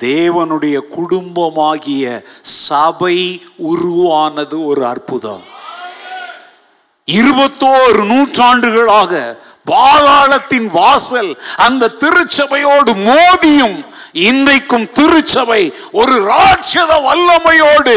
[0.00, 2.04] தேவனுடைய குடும்பமாகிய
[2.42, 3.16] சபை
[3.70, 5.42] உருவானது ஒரு அற்புதம்.
[7.08, 9.12] இருபத்தோரு நூற்றாண்டுகளாக
[9.70, 11.30] பாதாளத்தின் வாசல்
[11.66, 13.78] அந்த திருச்சபையோடு மோதியும்
[14.12, 15.62] இன்றைக்கும் திருச்சபை
[16.00, 17.96] ஒரு ராட்சத வல்லமையோடு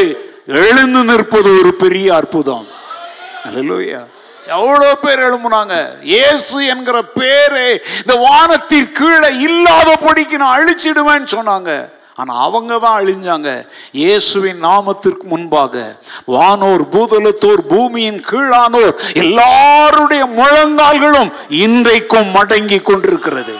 [0.62, 2.66] எழுந்து நிற்பது ஒரு பெரிய அற்புதம்.
[3.46, 4.02] அல்லேலூயா.
[4.56, 5.74] எவ்வளோ பேர் எழும்புனாங்க?
[6.12, 7.68] இயேசு என்கிற பேரே
[8.00, 11.70] இந்த வானத்தின் கீழே இல்லாதபடிக்கு நான் அழிச்சிடுவேன்னு சொன்னாங்க.
[12.18, 13.48] ஆனால் அவங்க தான் அழிஞ்சாங்க?
[13.92, 15.74] இயேசுவின் நாமத்திற்கு முன்பாக
[16.26, 21.30] வானோர் பூதலத்தோர் பூமியின் கீழானோர் எல்லாருடைய முழங்கால்களும்
[21.64, 23.54] இன்றைக்கும் மடங்கி கொண்டிருக்கிறது.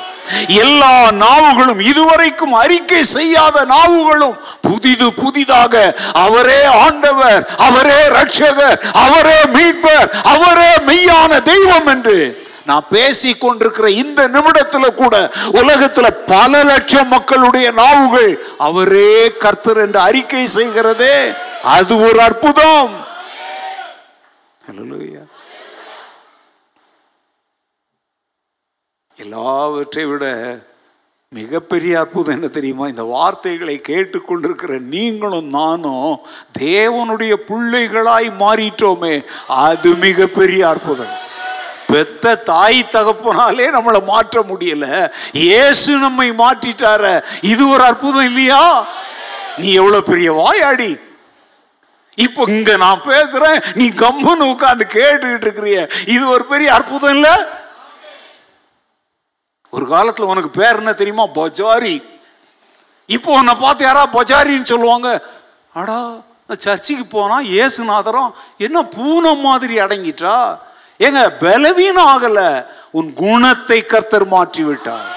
[0.62, 5.74] எல்லா நாவுகளும் இதுவரைக்கும் அறிக்கை செய்யாத நாவுகளும் புதிது புதிதாக
[6.22, 12.16] அவரே ஆண்டவர் அவரே ரட்சகர் அவரே மீட்பர் அவரே மெய்யான தெய்வம் என்று
[12.66, 20.46] நான் பேசி கொண்டிருக்கிற இந்த நிமிடத்துல கூட உலகத்துல பல லட்சம் மக்களுடைய நாவுகள் அவரே கர்த்தர் என்று அறிக்கை
[20.46, 21.34] செய்கிறதே.
[21.62, 23.02] அது ஒரு அற்புதம்.
[29.16, 30.56] எல்லாவற்றை விட
[31.28, 32.86] மிகப்பெரிய அற்புதம் என்ன தெரியுமா?
[32.86, 36.20] இந்த வார்த்தைகளை கேட்டுக்கொண்டிருக்கிற நீங்களும் நானும்
[36.58, 39.24] தேவனுடைய பிள்ளைகளாய் மாறிட்டோமே.
[39.48, 41.22] அது மிகப்பெரிய அற்புதம்.
[41.94, 44.86] பெத்த தாய் தகப்பனாலே நம்மளை மாற்ற முடியல.
[45.46, 47.04] இயேசு நம்மை மாற்றிட்டார.
[47.52, 48.62] இது ஒரு அற்புதம் இல்லையா?
[49.58, 50.92] நீ எவ்வளவு பெரிய வாயாடி.
[52.24, 55.78] இப்போ இங்க நான் பேசுறேன் நீ கம்முன்னு உட்கார்ந்து கேட்டுக்கிட்டு இருக்கிறிய.
[56.14, 57.28] இது ஒரு பெரிய அற்புதம் இல்ல?
[59.72, 61.24] ஒரு காலத்துல உனக்கு பேர் என்ன தெரியுமா?
[61.38, 61.96] பொஜாரி.
[63.08, 65.08] இப்போ உன்னை பார்த்து யாரா பஜாரின்னு சொல்லுவாங்க?
[65.80, 65.98] அடா
[66.64, 68.30] சர்ச்சுக்கு போனா ஏசுநாதரம்
[68.66, 70.36] என்ன பூனை மாதிரி அடங்கிட்டா?
[71.00, 72.40] ஏங்க பலவீனம் ஆகல
[72.98, 75.10] உன் குணத்தை கர்த்தர் மாற்றி விட்டார்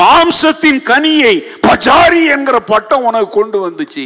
[0.00, 1.32] மாம்சத்தின் கனியை
[1.66, 4.04] பஜாரி என்கிற பட்டம் உனக்கு கொண்டு வந்துச்சு.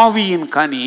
[0.00, 0.82] ஆவியின் கனி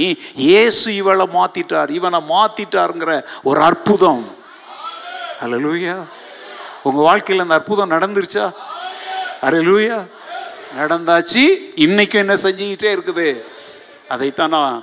[0.48, 3.14] இயேசு இவளை மாத்திட்டார் இவனை மாத்திட்டாருங்கிற
[3.50, 4.24] ஒரு அற்புதம்.
[5.44, 5.96] அல்லேலூயா
[6.88, 8.46] உங்க வாழ்க்கையில் அந்த அற்புதம் நடந்துருச்சா?
[9.48, 9.98] அல்லேலூயா
[10.80, 11.44] நடந்தாச்சு
[11.86, 13.30] இன்னைக்கும் என்ன செஞ்சுக்கிட்டே இருக்குது?
[14.14, 14.78] அதைத்தான் நான்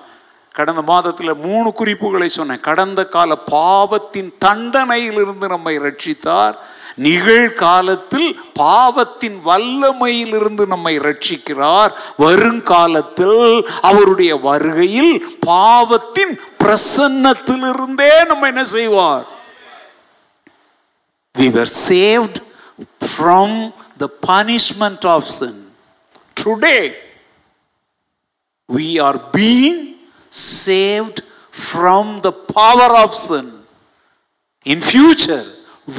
[0.52, 2.60] கடந்த மாதத்தில் மூணு குறிப்புகளை சொன்னேன்.
[2.60, 6.54] கடந்த கால பாவத்தின் தண்டனையிலிருந்து நம்மை ரட்சித்தார்.
[6.94, 11.90] நிகழ்காலத்தில் பாவத்தின் வல்லமையிலிருந்து நம்மை ரட்சிக்கிறார்.
[12.16, 19.24] வருங்காலத்தில் அவருடைய வருகையில் பாவத்தின் பிரசன்னத்திலிருந்தே நம்ம என்ன செய்வார்?
[21.38, 22.34] We were saved
[23.18, 25.72] from the punishment of sin.
[26.34, 26.92] Today,
[28.72, 29.91] we are being
[30.32, 31.18] saved
[31.70, 33.46] from the power of sin.
[34.66, 35.42] In future,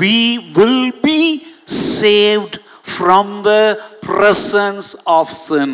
[0.02, 0.16] we
[0.58, 1.22] will be
[1.66, 2.56] saved
[2.96, 3.64] from the
[4.02, 5.72] presence of sin.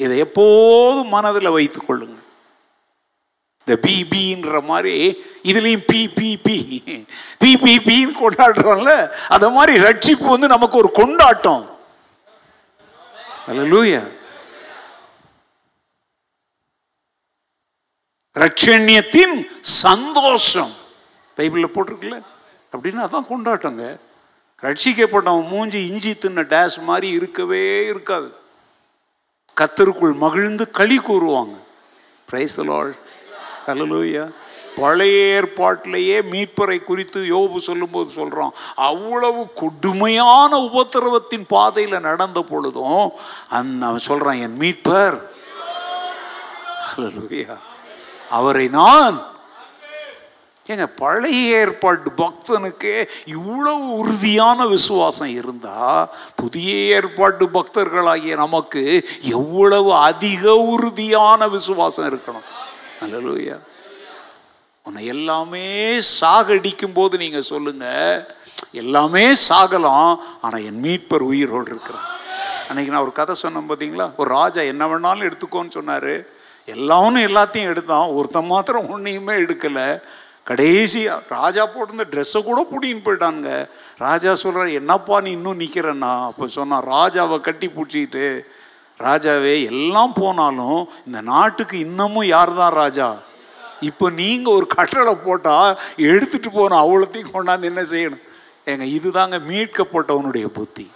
[0.00, 2.18] இதை எப்போதும் மனதில் வைத்துக் கொள்ளுங்க
[3.66, 4.94] இந்த பிபின்ற மாதிரி
[5.50, 6.56] இதுலேயும் பி பி பி
[7.42, 8.94] பி பி பின்னு கொண்டாடுறோம்ல
[9.34, 11.64] அந்த மாதிரி ரட்சிப்பு வந்து நமக்கு ஒரு கொண்டாட்டம்
[13.48, 14.02] அல்லேலூயா
[18.34, 20.70] ரட்சண்யத்தின் சந்தோஷம்.
[21.36, 22.22] பைபிளில் போட்டிருக்குல்ல?
[22.72, 23.98] அப்படின்னு அதான் கொண்டாட்டங்க.
[24.62, 28.34] ரட்சிக்கப்பட்டவன் மூஞ்சி இஞ்சி தின்ன டேஸ் மாதிரி இருக்கவே இருக்காது.
[29.60, 31.56] கத்தருக்குள் மகிழ்ந்து களி கூறுவாங்க.
[32.26, 34.32] பிரைஸ் லார்ட்
[34.76, 43.10] பழைய ஏற்பாட்டிலேயே மீட்பரை குறித்து யோபு சொல்லும்போது சொல்கிறோம் அவ்வளவு கொடுமையான உபத்திரவத்தின் பாதையில் நடந்த பொழுதும்
[43.48, 45.20] அந்த அவன் என் மீட்பர்.
[46.96, 47.56] ஹalleluya
[48.38, 49.16] அவரை நான்
[50.72, 52.94] ஏங்க பழைய ஏற்பாட்டு பக்தனுக்கே
[53.34, 55.80] இவ்வளவு உறுதியான விசுவாசம் இருந்தா
[56.42, 58.82] புதிய ஏற்பாட்டு பக்தர்களாகிய நமக்கு
[59.38, 62.46] எவ்வளவு அதிக உறுதியான விசுவாசம் இருக்கணும்.
[63.04, 63.56] அல்லலூயா.
[64.86, 65.66] உன்னை எல்லாமே
[66.20, 67.86] சாகடிக்கும் போது நீங்க சொல்லுங்க
[68.82, 70.12] எல்லாமே சாகலாம்
[70.44, 72.08] ஆனால் என் மீட்பர் உயிரோடு இருக்கிறான்
[72.68, 76.14] அன்னைக்கு நான் ஒரு கதை சொன்னேன் பார்த்தீங்களா ஒரு ராஜா என்ன வேணாலும் எடுத்துக்கோன்னு சொன்னாரு.
[76.68, 78.12] எல்லாவனும் எல்லாத்தையும் எடுத்தான்.
[78.16, 80.00] ஒருத்தன் மாத்திரம் ஒன்றையுமே எடுக்கலை.
[80.48, 83.52] கடைசியாக ராஜா போட்டிருந்த ட்ரெஸ்ஸை கூட பிடின்னு போயிட்டானுங்க.
[83.98, 88.26] ராஜா சொல்கிறார் என்னப்பா நீ இன்னும் நிற்கிறண்ணா அப்போ சொன்னான் ராஜாவை கட்டி பிடிச்சிக்கிட்டு
[89.00, 93.08] ராஜாவே எல்லாம் போனாலும் இந்த நாட்டுக்கு இன்னமும் யார் தான் ராஜா?
[93.88, 95.76] இப்போ நீங்கள் ஒரு கட்டளை போட்டால்
[96.10, 98.22] எடுத்துகிட்டு போகணும் அவ்வளோத்தையும் கொண்டாந்து என்ன செய்யணும்?
[98.70, 100.86] ஏங்க இதுதாங்க மீட்கப்பட்டவனுடைய புத்தி.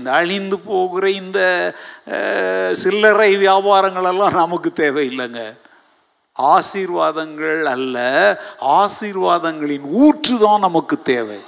[0.00, 1.40] இந்த அழிந்து போகிற இந்த
[2.82, 5.42] சில்லறை வியாபாரங்களெல்லாம் நமக்கு தேவையில்லைங்க.
[6.36, 7.96] ஆசீர்வாதங்கள் அல்ல
[8.80, 11.40] ஆசீர்வாதங்களின் ஊற்று தான் நமக்கு தேவை.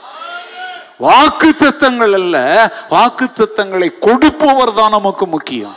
[1.05, 2.37] வாக்கு தத்தங்கள் அல்ல
[2.95, 5.77] வாக்கு தத்தங்களை கொடுப்பவர் தான் நமக்கு முக்கியம்.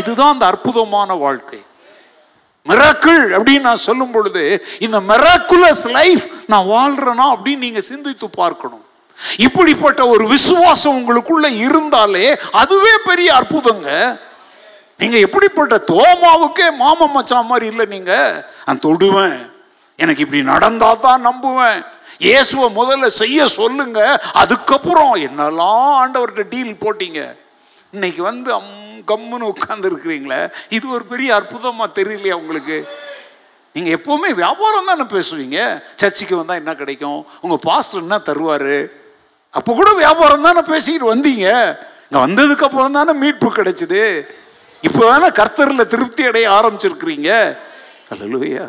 [0.00, 1.60] இதுதான் அந்த அற்புதமான வாழ்க்கை.
[2.68, 4.44] மிராக்கிள் அப்படின்னு நான் சொல்லும் பொழுது
[4.86, 8.79] இந்த மிராக்குலஸ் லைஃப் நான் வாழ்றேனா அப்படின்னு நீங்க சிந்தித்து பார்க்கணும்.
[9.36, 14.18] இப்படிப்பட்ட ஒரு விசுவாசம் உங்களுக்குள்ள இருந்தாலே அதுவே பெரிய அற்புதங்க.
[14.96, 18.44] நீங்க எப்படிப்பட்ட தோமாவுக்கே மாமன் மச்சான் மாதிரி இல்லை நீங்க?
[18.66, 19.50] நான் தொடுவேன்.
[19.96, 21.84] எனக்கு இப்படி நடந்தா தான் நம்புவேன்.
[22.18, 24.22] இயேசுவை முதல்ல செய்ய சொல்லுங்க.
[24.32, 27.36] அதுக்கப்புறம் என்னெல்லாம் ஆண்டவர்கிட்ட டீல் போட்டீங்க?
[27.92, 30.48] இன்னைக்கு வந்து அம் கம்முன்னு உட்கார்ந்து இருக்கிறீங்களே.
[30.68, 32.88] இது ஒரு பெரிய அற்புதமா தெரியலையா உங்களுக்கு?
[33.72, 35.82] நீங்க எப்பவுமே வியாபாரம் தானே பேசுவீங்க?
[35.96, 37.26] சர்ச்சுக்கு வந்தா என்ன கிடைக்கும்?
[37.40, 38.98] உங்க பாஸ்டர் என்ன தருவாரு?
[39.58, 41.48] அப்போ கூட வியாபாரம் தானே பேசிக்கிட்டு வந்தீங்க?
[42.06, 44.02] இங்கே வந்ததுக்கு அப்புறம் தானே மீட்பு கிடைச்சிது.
[44.86, 47.30] இப்போ தானே கர்த்தரில் திருப்தி அடைய ஆரம்பிச்சிருக்கிறீங்க?
[48.12, 48.66] அல்லேலூயா.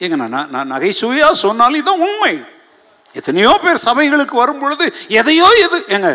[0.00, 2.34] ஏங்க நான் நான் நகைச்சுவையாக சொன்னாலும் இதான் உண்மை.
[3.18, 4.86] எத்தனையோ பேர் சபைகளுக்கு வரும் பொழுது
[5.20, 6.10] எதையோ எது ஏங்க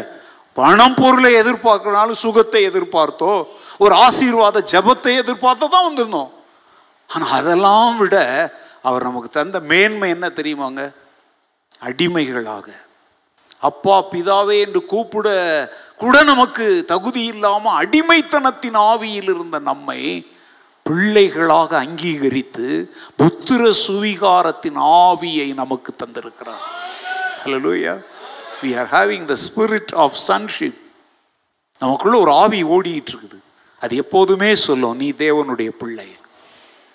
[0.58, 3.34] பணம் பொருளை எதிர்பார்க்கறனாலும் சுகத்தை எதிர்பார்த்தோ
[3.84, 6.32] ஒரு ஆசீர்வாத ஜெபத்தை எதிர்பார்த்தோ தான் வந்திருந்தோம்.
[7.10, 8.18] ஆனால் அதெல்லாம் விட
[8.88, 10.84] அவர் நமக்கு தந்த மேன்மை என்ன தெரியுமாங்க?
[11.86, 12.68] அடிமைகளாக.
[13.70, 15.28] அப்பா பிதாவே என்று கூப்பிட
[16.02, 20.02] கூட நமக்கு தகுதி இல்லாமல் அடிமைத்தனத்தின் ஆவியில் இருந்த நம்மை
[20.86, 22.68] பிள்ளைகளாக அங்கீகரித்து
[23.22, 26.66] புத்திர சுவிகாரத்தின் ஆவியை நமக்கு தந்திருக்கிறார்.
[27.44, 27.94] Hallelujah
[28.64, 30.80] we are having the spirit of sonship
[31.80, 33.40] நமக்குள்ள ஒரு ஆவி ஓடிட்டு இருக்குது
[33.84, 36.10] அது எப்போதுமே சொல்லும் நீ தேவனுடைய பிள்ளை.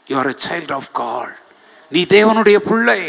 [0.06, 1.36] You are a child of God
[1.90, 3.00] நீ தேவனுடைய பிள்ளை.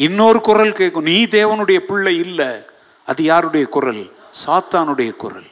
[0.00, 1.02] இன்னொரு குரல் கேட்கும்.
[1.02, 2.46] நீ தேவனுடைய பிள்ளை இல்லை.
[3.06, 4.12] அது யாருடைய குரல்?
[4.46, 5.48] சாத்தானுடைய குரல்.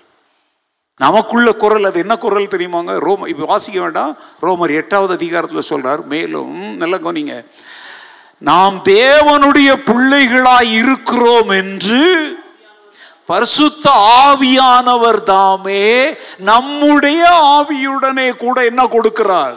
[0.97, 4.17] நமக்குள்ள குரல் அது என்ன குரல் தெரியுமாங்க ரோம இப்போ வாசிக்க வேண்டாம்.
[4.43, 6.05] ரோமர் எட்டாவது அதிகாரத்தில் சொல்றார்.
[6.05, 7.45] மேலும் நல்ல கவனிங்க.
[8.39, 12.35] நாம் தேவனுடைய பிள்ளைகளாய் இருக்கிறோம் என்று
[13.27, 13.91] பரிசுத்த
[14.31, 19.57] ஆவியானவர் தாமே நம்முடைய ஆவியுடனே கூட என்ன கொடுக்கிறார்?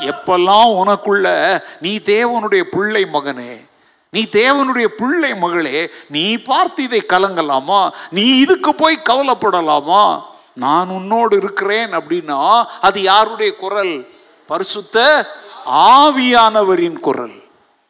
[0.00, 3.66] எப்பெல்லாம் உனக்குள்ள நீ தேவனுடைய பிள்ளை மகனே
[4.10, 7.90] நீ தேவனுடைய பிள்ளை மகளே நீ பார்த்து இதை கலங்கலாமா?
[8.10, 10.22] நீ இதுக்கு போய் கவலைப்படலாமா?
[10.54, 14.06] நான் உன்னோடு இருக்கிறேன் அப்படின்னா அது யாருடைய குரல்?
[14.46, 15.26] பரிசுத்த
[15.66, 17.36] ஆவியானவரின் குரல்.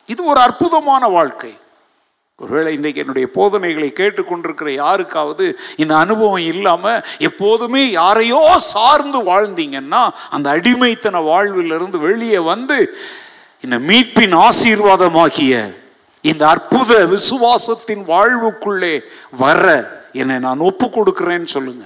[0.07, 1.59] இது ஒரு அற்புதமான வாழ்க்கை.
[2.37, 11.23] ஒருவேளை இன்றைக்கு என்னுடைய போதனைகளை கேட்டுக்கொண்டிருக்கிற யாருக்காவது இந்த அனுபவம் இல்லாமல் எப்போதுமே யாரையோ சார்ந்து வாழ்ந்தீங்கன்னா அந்த அடிமைத்தன
[11.25, 12.99] வாழ்விலிருந்து வெளியே வந்து
[13.61, 15.87] இந்த மீட்பின் ஆசீர்வாதமாகிய
[16.21, 19.01] இந்த அற்புத விசுவாசத்தின் வாழ்வுக்குள்ளே
[19.31, 21.85] வர என்னை நான் ஒப்பு கொடுக்கிறேன்னு சொல்லுங்க.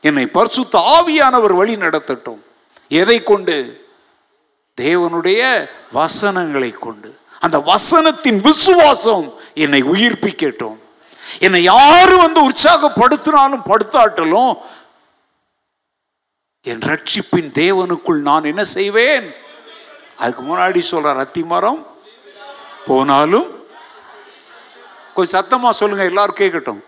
[0.00, 2.42] என்னை பரிசுத்த ஆவியானவர் வழி நடத்தட்டும்.
[2.88, 3.88] எதை கொண்டு?
[4.80, 7.18] தேவனுடைய வசனங்களை கொண்டு.
[7.40, 10.78] அந்த வசனத்தின் விசுவாசம் என்னை உயிர்ப்பிக்கட்டும்.
[11.38, 14.56] என்னை யாரு வந்து உற்சாகப்படுத்தினாலும் படுத்தாட்டலும்
[16.62, 19.34] என் ரட்சிப்பின் தேவனுக்குள் நான் என்ன செய்வேன்?
[20.16, 21.86] அதுக்கு முன்னாடி சொல்றார் அத்திமரம்
[22.86, 23.48] போனாலும்
[25.14, 26.82] கொஞ்சம் சத்தமா சொல்லுங்க எல்லாரும் கேட்கட்டும்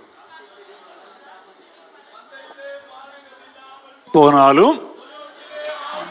[4.14, 4.76] போனாலும்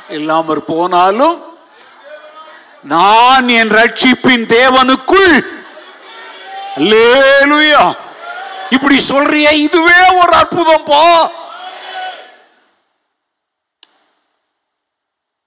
[0.09, 1.35] இல்லாமற் போனாலும்
[2.83, 5.33] நான் என் ரட்சிப்பின் தேவனுக்குள்
[6.77, 7.83] அல்லேலூயா.
[8.69, 11.03] இப்படி சொல்றிய இதுவே ஒரு அற்புதம் பா.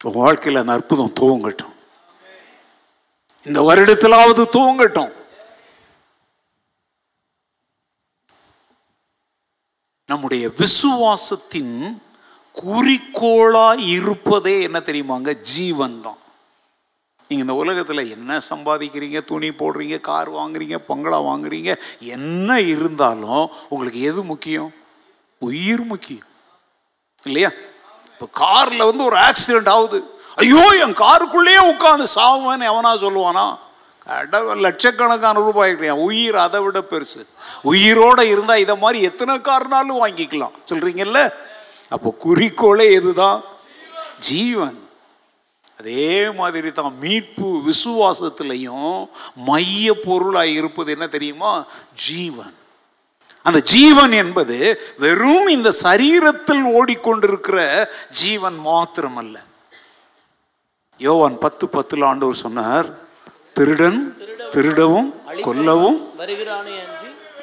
[0.01, 1.74] வாழ்க்கையில் அந்த அற்புதம் துவங்கட்டும்
[3.45, 5.12] இந்த வருடத்திலாவது தூங்கட்டும்.
[10.07, 12.03] நம்முடைய விசுவாசத்தின்
[12.62, 15.40] குறிக்கோளா இருப்பதே என்ன தெரியுமாங்க?
[15.40, 16.16] ஜீவன் தான்
[17.28, 19.24] நீங்க இந்த உலகத்துல என்ன சம்பாதிக்கிறீங்க?
[19.24, 24.74] துணி போடுறீங்க கார் வாங்குறீங்க பங்களா வாங்குறீங்க என்ன இருந்தாலும் உங்களுக்கு எது முக்கியம்?
[25.38, 26.26] உயிர் முக்கியம்.
[27.22, 27.51] இல்லையா?
[28.07, 30.14] இப்போ கார்ல வந்து ஒரு ஆக்சிடென்ட் ஆகுது.
[30.37, 33.59] ஐயோ என் காருக்குள்ளேயே உட்காந்து சாவுவேன்னு எவனா சொல்லுவானா?
[34.07, 37.26] கடவுள் லட்சக்கணக்கான ரூபாய் கிடையாது உயிர் அதை விட பெருசு.
[37.64, 40.55] உயிரோட இருந்தால் இதை மாதிரி எத்தனை கார்னாலும் வாங்கிக்கலாம்.
[40.70, 41.32] சொல்கிறீங்கல்ல
[41.89, 43.41] அப்போ குறிக்கோளே எதுதான்?
[44.18, 44.78] ஜீவன்.
[45.78, 51.64] அதே மாதிரி தான் மீட்பு விசுவாசத்திலையும் மைய பொருளாக இருப்பது என்ன தெரியுமா?
[51.95, 52.55] ஜீவன்.
[53.43, 59.37] அந்த ஜீவன் என்பது வெறும் இந்த சரீரத்தில் ஓடிக்கொண்டிருக்கிற ஜீவன் மாத்திரமல்ல.
[60.99, 62.88] யோவான் பத்து பத்துல ஆண்டவர் சொன்னார்
[63.53, 64.01] திருடன்
[64.51, 65.11] திருடவும்
[65.47, 66.76] கொல்லவும் வருகிறானே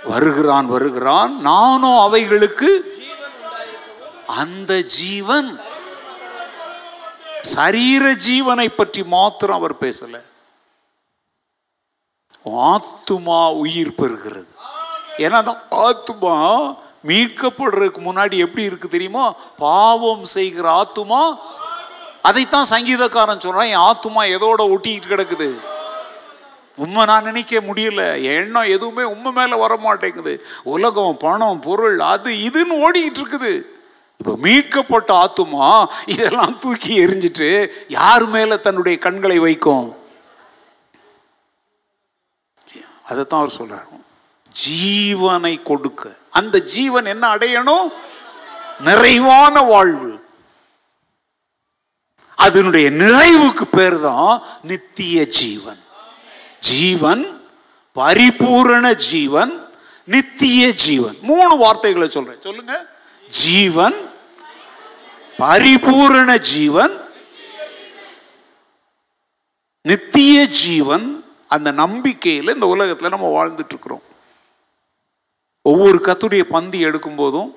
[0.04, 1.42] வருகிறான் வருகிறான்.
[1.42, 2.70] நானும் அவைகளுக்கு
[4.28, 5.60] அந்த ஜீவன்.
[7.42, 10.16] சரீர ஜீவனை பற்றி மாத்திரம் அவர் பேசல.
[12.46, 14.52] ஆத்துமா உயிர் பெறுகிறது.
[15.18, 15.54] ஏன்னா அந்த
[15.86, 16.36] ஆத்துமா
[17.08, 19.36] மீட்கப்படுறதுக்கு முன்னாடி எப்படி இருக்கு தெரியுமா?
[19.58, 21.24] பாவம் செய்கிற ஆத்துமா
[22.22, 25.60] அதைத்தான் சங்கீதக்காரன் சொல்றான் என் ஆத்துமா எதோட ஒட்டிக்கிட்டு கிடக்குது?
[26.76, 28.24] உண்மை நான் நினைக்க முடியல.
[28.24, 33.62] எண்ணம் எதுவுமே உண்மை மேல வர மாட்டேங்குது உலகம் பணம் பொருள் அது இதுன்னு ஓடிக்கிட்டு இருக்குது.
[34.18, 39.96] இப்போ மீட்கப்பட்ட ஆத்துமா இதெல்லாம் தூக்கி எரிஞ்சிட்டு யார் மேல தன்னுடைய கண்களை வைக்கும்?
[43.10, 44.00] அதைத்தான் அவர் சொல்றாரு.
[44.68, 46.10] ஜீவனை கொடுக்க.
[46.32, 47.94] அந்த ஜீவன் என்ன அடையணும்?
[48.80, 50.21] நிறைவான வாழ்வு.
[52.46, 54.34] அதனுடைய நிறைவுக்கு பேர் தான்
[54.70, 55.82] நித்திய ஜீவன்.
[56.70, 57.24] ஜீவன்
[58.00, 59.54] பரிபூரண ஜீவன்
[60.14, 61.18] நித்திய ஜீவன்.
[61.30, 62.42] மூணு வார்த்தைகளை சொல்றேன்.
[62.48, 62.76] சொல்லுங்க.
[63.44, 63.98] ஜீவன்
[65.38, 66.96] பரிபூரண ஜீவன்
[69.90, 71.08] நித்திய ஜீவன்.
[71.56, 74.04] அந்த நம்பிக்கையில் இந்த உலகத்தில் நம்ம வாழ்ந்துட்டு இருக்கிறோம்
[75.70, 77.50] ஒவ்வொரு கத்துடைய பந்தி எடுக்கும் போதும்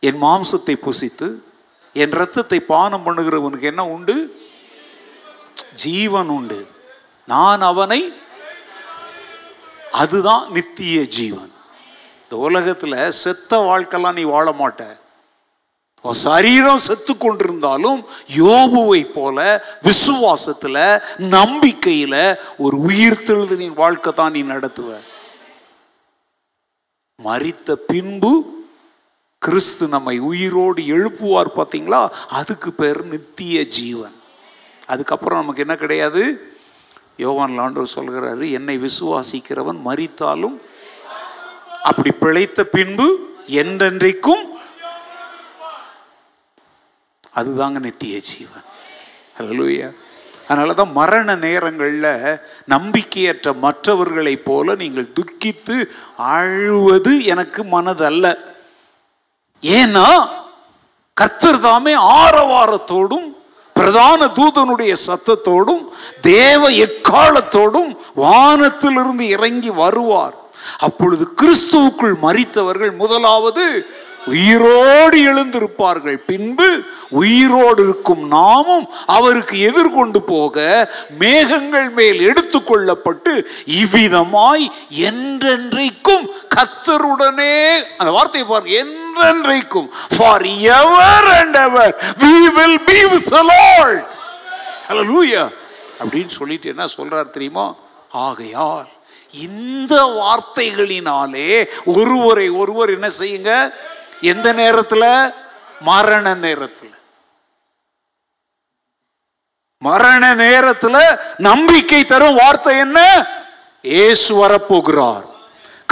[0.00, 1.28] என் மாம்சத்தை புசித்து
[1.94, 4.16] என் ரத்தத்தை பானம் பண்ணுகிறவனுக்கு என்ன உண்டு?
[5.74, 6.66] ஜீவன் உண்டு.
[7.26, 8.12] நான் அவனை
[9.92, 11.52] அதுதான் நித்திய ஜீவன்.
[12.22, 14.82] இந்த உலகத்தில் செத்த வாழ்க்கைலாம் நீ வாழ மாட்ட.
[16.02, 18.04] உன் சரீரம் செத்து கொண்டிருந்தாலும்
[18.36, 24.98] யோபுவை போல விசுவாசத்தில் நம்பிக்கையில் ஒரு உயிர் தெழுதலின் வாழ்க்கை தான் நீ நடத்துவ.
[27.24, 28.32] மறித்த பின்பு
[29.44, 32.08] கிறிஸ்து நம்மை உயிரோடு எழுப்புவார் பார்த்தீங்களா?
[32.28, 34.12] அதுக்கு பேர் நித்திய ஜீவன்.
[34.86, 36.52] அதுக்கப்புறம் நமக்கு என்ன கிடையாது?
[37.16, 40.60] யோவான் லாண்டர் சொல்கிறாரு என்னை விசுவாசிக்கிறவன் மறித்தாலும்
[41.82, 44.44] அப்படி பிழைத்த பின்பு என்றென்றைக்கும்
[47.34, 48.64] அதுதாங்க நித்திய ஜீவன்.
[49.38, 49.92] ஹalleluya.
[50.48, 52.38] அதனால தான் மரண நேரங்களில்
[52.68, 55.84] நம்பிக்கையற்ற மற்றவர்களைப் போல நீங்கள் துக்கித்து
[56.16, 58.52] அழுவது எனக்கு மனதல்ல.
[59.64, 60.28] ஏன்னா
[61.14, 63.28] கர்த்தர் தாமே ஆரவாரத்தோடும்
[63.72, 65.84] பிரதான தூதனுடைய சத்தத்தோடும்
[66.20, 70.34] தேவ எக்காலத்தோடும் வானத்திலிருந்து இறங்கி வருவார்.
[70.78, 73.86] அப்பொழுது கிறிஸ்துவுக்குள் மறித்தவர்கள் முதலாவது
[74.26, 76.16] உயிரோடு எழுந்திருப்பார்கள்.
[76.26, 80.88] பின்பு உயிரோடு இருக்கும் நாமும் அவருக்கு எதிர்கொண்டு போக
[81.18, 84.66] மேகங்கள் மேல் எடுத்துக்கொள்ளப்பட்டு இவ்விதமாய்
[85.10, 86.24] என்றென்றைக்கும்
[86.56, 88.76] கத்தருடனே அந்த வார்த்தையை பாருங்க
[89.14, 89.88] என்றென்றைக்கும்
[90.46, 94.06] forever and ever we will be with the Lord
[94.88, 95.50] hallelujah
[95.98, 97.74] அப்படின்னு சொல்லிட்டு என்ன சொல்றார் தெரியுமா?
[98.10, 98.88] ஆகையால்
[99.30, 103.74] இந்த வார்த்தைகளினாலே ஒருவரை ஒருவர் என்ன செய்யுங்க?
[104.20, 105.34] எந்த நேரத்துல?
[105.80, 106.92] மரண நேரத்துல.
[109.78, 113.26] மரண நேரத்துல நம்பிக்கை தரும் வார்த்தை என்ன?
[113.82, 115.32] ஏசு வரப்போகிறார்.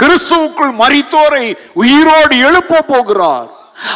[0.03, 3.47] கிறிஸ்துவுக்குள் மரித்தோரை உயிரோடு எழுப்ப போகிறார்.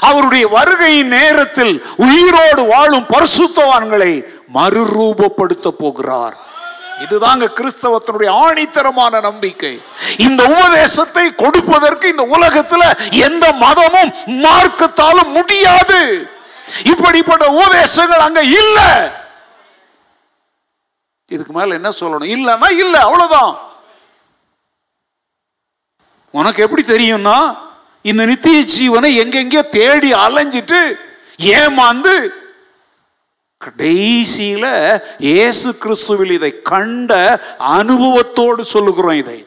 [0.01, 6.45] அவருடைய வருகையின் நேரத்தில் உயிரோடு வாழும் பரிசுத்தவான்களை மறுரூபப்படுத்த போகிறார்.
[6.99, 9.81] இதுதாங்க கிறிஸ்தவத்தினுடைய ஆணித்தரமான நம்பிக்கை.
[10.17, 16.29] இந்த உபதேசத்தை கொடுப்பதற்கு இந்த உலகத்துல எந்த மதமும் மார்க்கத்தாலும் முடியாது.
[16.83, 18.79] இப்படிப்பட்ட உபதேசங்கள் அங்க இல்ல.
[21.27, 22.29] இதுக்கு மேல என்ன சொல்லணும்?
[22.35, 23.57] இல்லைன்னா இல்ல அவ்வளவுதான்.
[26.39, 27.37] உனக்கு எப்படி தெரியும்னா
[28.09, 30.81] இந்த நித்திய ஜீவனை எங்கெங்கயோ தேடி அலைஞ்சிட்டு
[31.55, 32.15] ஏமாந்து
[33.61, 34.65] கடைசியில
[35.19, 37.11] இயேசு கிறிஸ்துவில் இதை கண்ட
[37.77, 39.37] அனுபவத்தோடு சொல்லுகிறோம் இதை.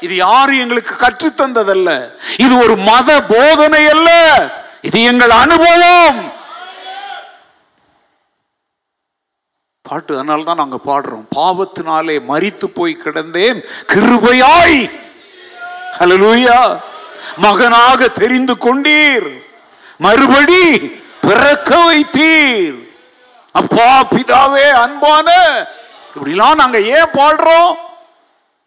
[0.00, 1.90] இது யாரும் எங்களுக்கு கற்றுத்தந்ததல்ல.
[2.36, 4.10] இது ஒரு மத போதனை அல்ல.
[4.82, 6.18] இது எங்கள் அனுபவம்.
[9.84, 11.26] பாட்டு அதனால தான் நாங்க பாடுறோம்.
[11.36, 13.60] பாவத்தினாலே மறித்து போய் கிடந்தேன்.
[13.92, 14.80] கிருபையாய்
[15.98, 16.60] ஹலலூயா
[17.44, 19.28] மகனாக தெரிந்து கொண்டீர்.
[20.04, 20.64] மறுபடி
[21.20, 22.78] பிறக்க வைத்தீர்.
[23.60, 25.28] அப்பா பிதாவே அன்பான
[26.14, 27.72] இப்படிலாம் நாங்க ஏன் பாடுறோம்?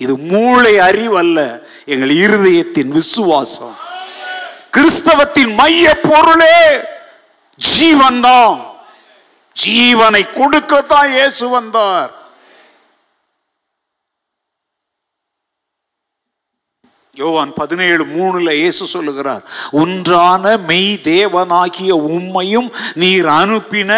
[0.03, 1.39] இது மூளை அறிவல்ல
[1.93, 3.75] எங்கள் இருதயத்தின் விசுவாசம்.
[4.75, 6.59] கிறிஸ்தவத்தின் மைய பொருளே
[7.59, 8.55] ஜீவன் தான்
[9.55, 12.11] ஜீவனை கொடுக்கத்தான் இயேசு வந்தார்.
[17.17, 23.91] யோவான் பதினேழு மூணுல இயேசு சொல்லுகிறார் ஒன்றான மெய் தேவனாகிய உம்மையும் நீர் அனுப்பின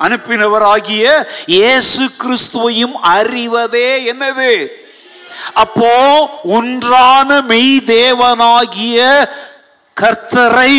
[0.00, 1.04] அனுப்பினவராகிய
[1.46, 4.52] இயேசு கிறிஸ்துவையும் அறிவதே என்னது?
[5.54, 5.92] அப்போ
[6.50, 9.00] ஒன்றான மெய் தேவனாகிய
[9.96, 10.74] கர்த்தரை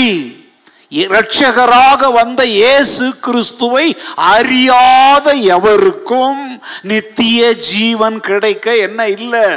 [0.91, 3.87] இரட்சகராக வந்த இயேசு கிறிஸ்துவை
[4.33, 6.43] அறியாத எவருக்கும்
[6.83, 9.47] நித்திய ஜீவன் கிடைக்க என்ன இல்லை?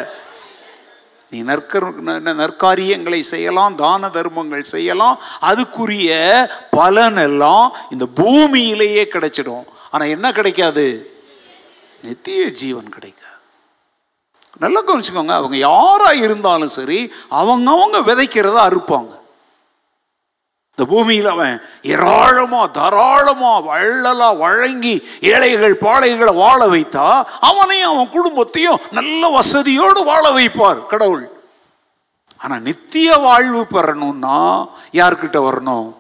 [1.31, 9.65] நீ நற்க ந- நற்காரியங்களை செய்யலாம் தான தர்மங்கள் செய்யலாம் அதுக்குரிய பலன் எல்லாம் இந்த பூமியிலேயே கிடைச்சிடும்.
[9.91, 11.15] ஆனால் என்ன கிடைக்காது?
[12.03, 13.19] நித்திய ஜீவன் கிடைக்காது.
[14.59, 19.20] நல்லா கவனிச்சுக்கோங்க அவங்க யாராக இருந்தாலும் சரி அவங்க அவங்க விதைக்கிறத அறுப்பாங்க.
[20.81, 29.23] இந்த பூமியில் அவன் ஏராளமாக தாராளமாக வள்ளலாக வழங்கி ஏழைகள் பாழைகளை வாழ வைத்தா அவனையும் அவன் குடும்பத்தையும் நல்ல
[29.39, 31.25] வசதியோடு வாழ வைப்பார் கடவுள்.
[32.39, 34.39] ஆனால் நித்திய வாழ்வு பெறணும்னா
[34.93, 35.91] யார்கிட்ட வரணும்?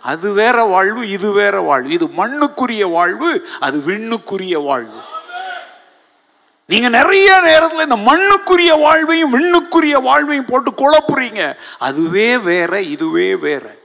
[0.00, 1.90] அது வேற வாழ்வு இது வேற வாழ்வு.
[1.90, 5.00] இது மண்ணுக்குரிய வாழ்வு அது விண்ணுக்குரிய வாழ்வு.
[6.66, 11.56] நீங்க நிறைய நேரத்தில் இந்த மண்ணுக்குரிய வாழ்வையும் விண்ணுக்குரிய வாழ்வையும் போட்டு குழப்புறீங்க.
[11.78, 13.80] அதுவே வேற இதுவே வேற.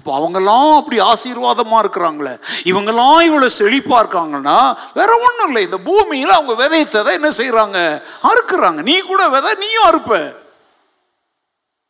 [0.00, 2.32] அப்போ அவங்கெல்லாம் அப்படி ஆசீர்வாதமாக இருக்கிறாங்களே.
[2.70, 4.58] இவங்கெல்லாம் இவ்வளோ செழிப்பாக இருக்காங்கன்னா
[4.98, 5.62] வேற ஒன்றும் இல்லை.
[5.66, 7.78] இந்த பூமியில் அவங்க விதைத்ததை என்ன செய்கிறாங்க
[8.30, 8.80] அறுக்கிறாங்க.
[8.90, 10.12] நீ கூட விதை நீயும் அறுப்ப.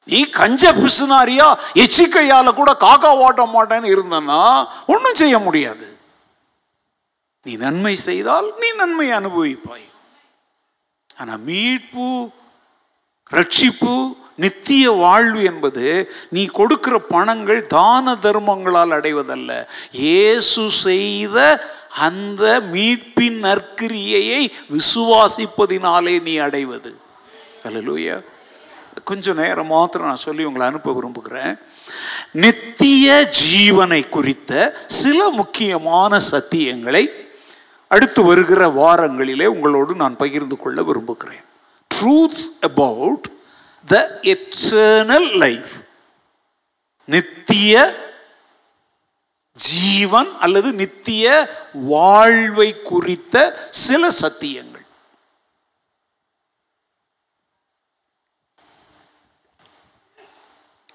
[0.04, 1.46] நீ கஞ்ச பிசுனாரியா
[1.84, 4.40] எச்சிக்கையால் கூட காக்கா ஓட்ட மாட்டேன்னு இருந்தனா
[4.86, 5.86] ஒன்றும் செய்ய முடியாது.
[7.42, 9.86] நீ நன்மை செய்தால் நீ நன்மை அனுபவிப்பாய்.
[11.18, 12.08] ஆனால் மீட்பு
[13.30, 13.94] ரட்சிப்பு
[14.44, 15.86] நித்திய வாழ்வு என்பது
[16.36, 19.52] நீ கொடுக்கிற பணங்கள் தான தர்மங்களால் அடைவதல்ல.
[20.06, 21.38] இயேசு செய்த
[22.08, 24.42] அந்த மீட்பின் நற்கிரியையை
[24.74, 26.92] விசுவாசிப்பதினாலே நீ அடைவது.
[27.66, 28.16] அல்லேலூயா
[29.08, 31.54] கொஞ்சம் நேரம் மாத்திரம் நான் சொல்லி உங்களை அனுப்ப விரும்புகிறேன்.
[32.44, 33.06] நித்திய
[33.40, 34.52] ஜீவனை குறித்த
[35.00, 37.04] சில முக்கியமான சத்தியங்களை
[37.94, 41.44] அடுத்து வருகிற வாரங்களிலே உங்களோடு நான் பகிர்ந்து கொள்ள விரும்புகிறேன்.
[41.90, 43.26] Truths about
[43.86, 45.72] the eternal life
[47.04, 47.74] நித்திய
[49.52, 54.84] ஜீவன் அல்லது நித்திய வாழ்வை குறித்த சில சத்தியங்கள்.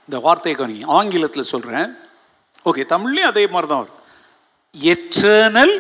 [0.08, 0.86] இந்த வார்த்தையை கவனிங்க.
[0.86, 1.98] ஆங்கிலத்தில் சொல்றேன்.
[2.66, 4.00] ஓகே தமிழ்லையும் அதே மாதிரி தான் வரும்.
[4.74, 5.76] Eternal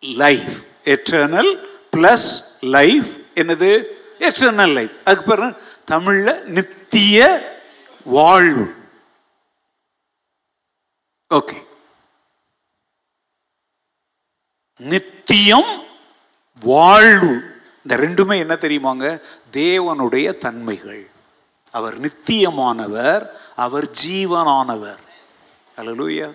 [0.00, 0.50] life
[0.84, 1.52] eternal
[1.96, 2.28] plus
[2.60, 3.84] life என்னது?
[4.18, 7.18] எட்டர்னல் லைஃப் அதுக்கு பிறகு தமிழ்ல நித்திய
[8.04, 8.74] வாழ்வு.
[11.34, 11.66] ஓகே
[14.78, 15.84] நித்தியம்
[16.60, 17.60] வாழ்வு.
[17.76, 19.20] இந்த ரெண்டுமே என்ன தெரியுமாங்க
[19.52, 21.10] தேவனுடைய தன்மைகள்.
[21.70, 23.26] அவர் நித்தியமானவர்
[23.56, 25.02] அவர் ஜீவனானவர்.
[25.76, 26.34] அலலூயா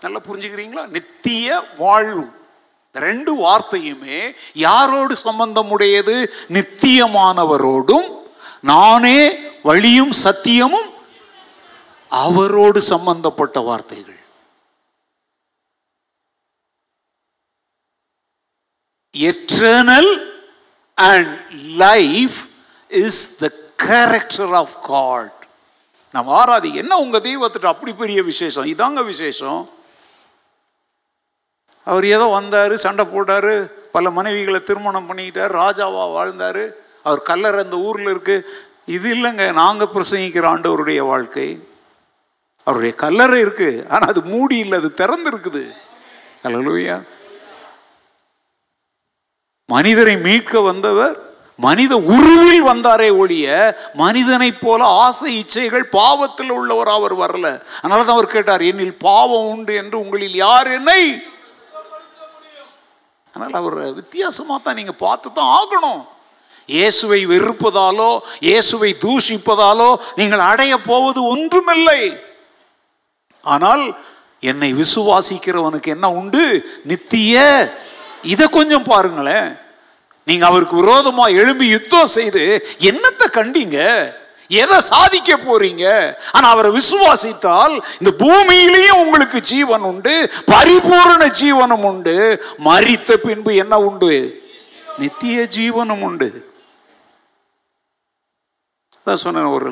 [0.00, 0.86] நல்லா புரிஞ்சுக்கிறீங்களா?
[0.86, 2.30] நித்திய வாழ்வு.
[2.86, 8.16] இந்த ரெண்டு வார்த்தையுமே யாரோடு சம்பந்தம் உடையது நித்தியமானவரோடும்
[8.60, 9.18] நானே
[9.62, 10.90] வழியும் சத்தியமும்
[12.10, 14.20] அவரோடு சம்பந்தப்பட்ட வார்த்தைகள்.
[19.14, 20.12] Eternal
[20.94, 21.52] and
[21.84, 22.38] life
[22.88, 25.34] is the character of God
[26.14, 28.64] நம்ம ஆராதி என்ன உங்க தெய்வத்திட்ட அப்படி பெரிய விசேஷம்?
[28.64, 29.68] இதாங்க விசேஷம்.
[31.84, 33.52] அவர் ஏதோ வந்தார் சண்டை போட்டார்
[33.92, 38.36] பல மனைவிகளை திருமணம் பண்ணிக்கிட்டார் ராஜாவா வாழ்ந்தார் அவர் கல்லறை அந்த ஊரில் இருக்கு.
[38.96, 41.48] இது இல்லைங்க நாங்கள் பிரசங்கிக்கிற ஆண்டவருடைய வாழ்க்கை.
[42.66, 45.62] அவருடைய கல்லறை இருக்கு ஆனா அது மூடி இல்லை அது திறந்து இருக்குது
[46.46, 46.96] அல்லேலூயா
[49.68, 51.16] மனிதரை மீட்க வந்தவர்
[51.66, 53.46] மனித உருவில் வந்தாரே ஒழிய
[54.02, 57.46] மனிதனைப் போல ஆசை இச்சைகள் பாவத்தில் உள்ளவர் அவர் வரல.
[57.80, 61.02] அதனால தான் அவர் கேட்டார் என்னில் பாவம் உண்டு என்று உங்களில் யார் என்னை
[63.32, 66.00] அதனால் அவர் வித்தியாசமாக தான் நீங்கள் பார்த்து தான் ஆகணும்.
[66.68, 72.20] இயேசுவை வெறுப்பதாலோ இயேசுவை தூஷிப்பதாலோ நீங்கள் அடைய போவது ஒன்றுமில்லை.
[73.40, 73.98] ஆனால்
[74.40, 76.44] என்னை விசுவாசிக்கிறவனுக்கு என்ன உண்டு?
[76.84, 77.36] நித்திய.
[78.22, 79.56] இதை கொஞ்சம் பாருங்களேன்.
[80.24, 83.78] நீங்க அவருக்கு விரோதமா எழும்பி யுத்தம் செய்து என்னத்தை கண்டீங்க?
[84.48, 86.14] எதை சாதிக்க போறீங்க?
[86.32, 92.44] ஆனா அவரை விசுவாசித்தால் இந்த பூமியிலேயும் உங்களுக்கு ஜீவன் உண்டு பரிபூரண ஜீவனும் உண்டு.
[92.64, 94.12] மறித்த பின்பு என்ன உண்டு?
[94.98, 96.47] நித்திய ஜீவனும் உண்டு.
[99.08, 99.70] அதான் சொன்னேன் ஒரு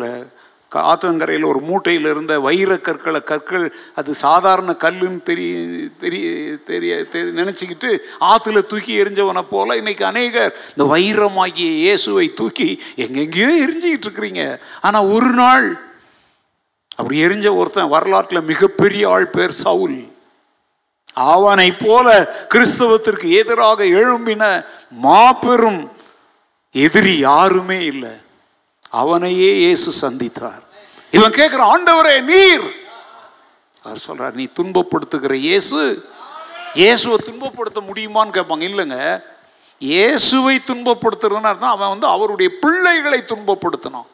[0.72, 5.52] ஆத்தங்கரையில் ஒரு மூட்டையில் இருந்த வைர கற்களை கற்கள் அது சாதாரண கல்லுன்னு தெரிய
[6.00, 6.26] தெரிய
[6.64, 14.58] தெரிய தெரி- ஆற்றுல தூக்கி எரிஞ்சவனை போல் இன்னைக்கு அநேகர் இந்த வைரமாகிய இயேசுவை தூக்கி எங்கெங்கேயோ எரிஞ்சிக்கிட்டு இருக்கிறீங்க.
[14.80, 15.66] ஆனால் ஒரு நாள்
[16.96, 19.98] அப்படி எரிஞ்ச ஒருத்தன் வரலாற்றில் மிகப்பெரிய ஆள் பேர் சவுல்.
[21.20, 22.06] ஆவானை போல
[22.54, 24.44] கிறிஸ்தவத்திற்கு எதிராக எழும்பின
[24.90, 25.82] மாபெரும்
[26.74, 28.14] எதிரி யாருமே இல்லை.
[28.92, 30.62] அவனையே இயேசு சந்தித்தார்.
[31.12, 32.66] இவன் கேட்கிற ஆண்டவரே நீர்!
[33.84, 35.80] அவர் சொல்றார் நீ துன்பப்படுத்துகிற இயேசு
[36.74, 38.62] இயேசுவை துன்பப்படுத்த முடியுமான்னு கேட்பாங்க.
[38.62, 38.98] இல்லைங்க.
[39.80, 44.08] இயேசுவை துன்பப்படுத்துறதுனா அர்த்தம் அவன் வந்து அவருடைய பிள்ளைகளை துன்பப்படுத்தணும்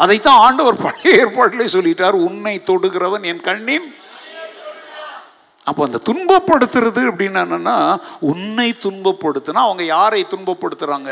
[0.00, 3.88] அதைத்தான் ஆண்டவர் பழைய ஏற்பாட்டிலே சொல்லிட்டார் உன்னை தொடுகிறவன் என் கண்ணின்
[5.66, 7.74] அப்போ அந்த துன்பப்படுத்துறது அப்படின்னு என்னன்னா
[8.20, 11.10] உன்னை துன்பப்படுத்தினா அவங்க யாரை துன்பப்படுத்துறாங்க?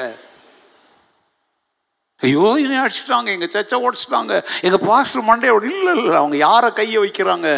[2.22, 7.48] ஐயோ என்னை அடிச்சிட்டாங்க எங்கள் சர்ச்சை உடச்சிட்டாங்க எங்கள் பாஸ்டர் மண்டையோட இல்லை இல்லை அவங்க யாரை கையை வைக்கிறாங்க?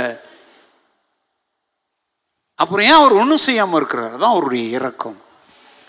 [2.54, 4.18] அப்புறம் ஏன் அவர் ஒன்றும் செய்யாமல் இருக்கிறார்?
[4.18, 5.22] தான் அவருடைய இறக்கம்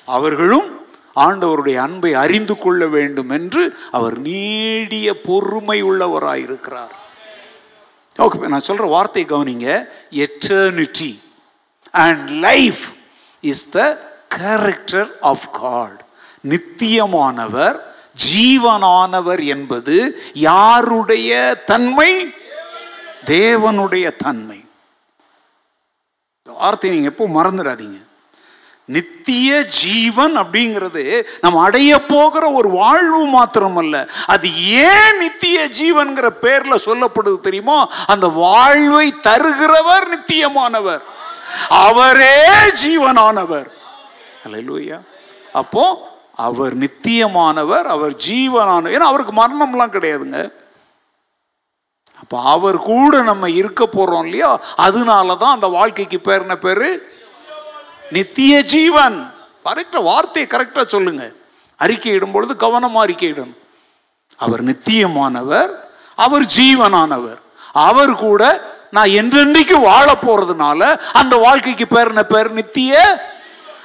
[0.07, 0.69] அவர்களும்
[1.15, 6.95] ஆண்டவருடைய அன்பை அறிந்து கொள்ள வேண்டும் என்று அவர் நீடிய பொறுமை உள்ளவராயிருக்கிறார்
[8.19, 9.89] ஓகே நான் சொல்கிற வார்த்தை கவனிங்க.
[10.11, 11.19] Eternity
[11.91, 12.85] and life
[13.43, 13.79] is the
[14.27, 15.99] character of God
[16.47, 17.77] நித்தியமானவர்
[18.27, 22.33] ஜீவனானவர் என்பது யாருடைய தன்மை?
[23.25, 24.63] தேவனுடைய தன்மை.
[26.43, 28.07] இந்த வார்த்தையை நீங்கள் எப்போ மறந்துடாதீங்க.
[28.85, 34.09] நித்திய ஜீவன் அப்படிங்கிறது நம்ம அடைய போகிற ஒரு வாழ்வு மாத்திரமல்ல.
[34.25, 37.89] அது ஏன் நித்திய ஜீவன்கிற பேர்ல சொல்லப்படுது தெரியுமா?
[38.07, 41.01] அந்த வாழ்வை தருகிறவர் நித்தியமானவர்.
[41.69, 42.45] அவரே
[42.85, 43.67] ஜீவனானவர்.
[44.47, 45.01] அல்லேலூயா
[45.53, 46.08] அப்போ
[46.47, 48.93] அவர் நித்தியமானவர் அவர் ஜீவனானவர்.
[48.95, 50.39] ஏன்னா அவருக்கு மரணம்லாம் கிடையாதுங்க.
[52.19, 54.51] அப்போ அவர் கூட நம்ம இருக்க போகிறோம் இல்லையா?
[54.75, 56.87] அதனால தான் அந்த வாழ்க்கைக்கு பேர் என்ன பேர்?
[58.11, 59.17] நித்திய ஜீவன்.
[59.65, 61.23] கரெக்டாக வார்த்தையை கரெக்டாக சொல்லுங்க.
[61.79, 63.53] அறிக்கையிடும் பொழுது கவனமாக அறிக்கையிடும்
[64.37, 65.71] அவர் நித்தியமானவர்
[66.15, 67.39] அவர் ஜீவனானவர்.
[67.87, 68.43] அவர் கூட
[68.91, 70.81] நான் என்றென்றைக்கு வாழ போகிறதுனால
[71.13, 72.49] அந்த வாழ்க்கைக்கு பேர் என்ன பேர்?
[72.51, 72.93] நித்திய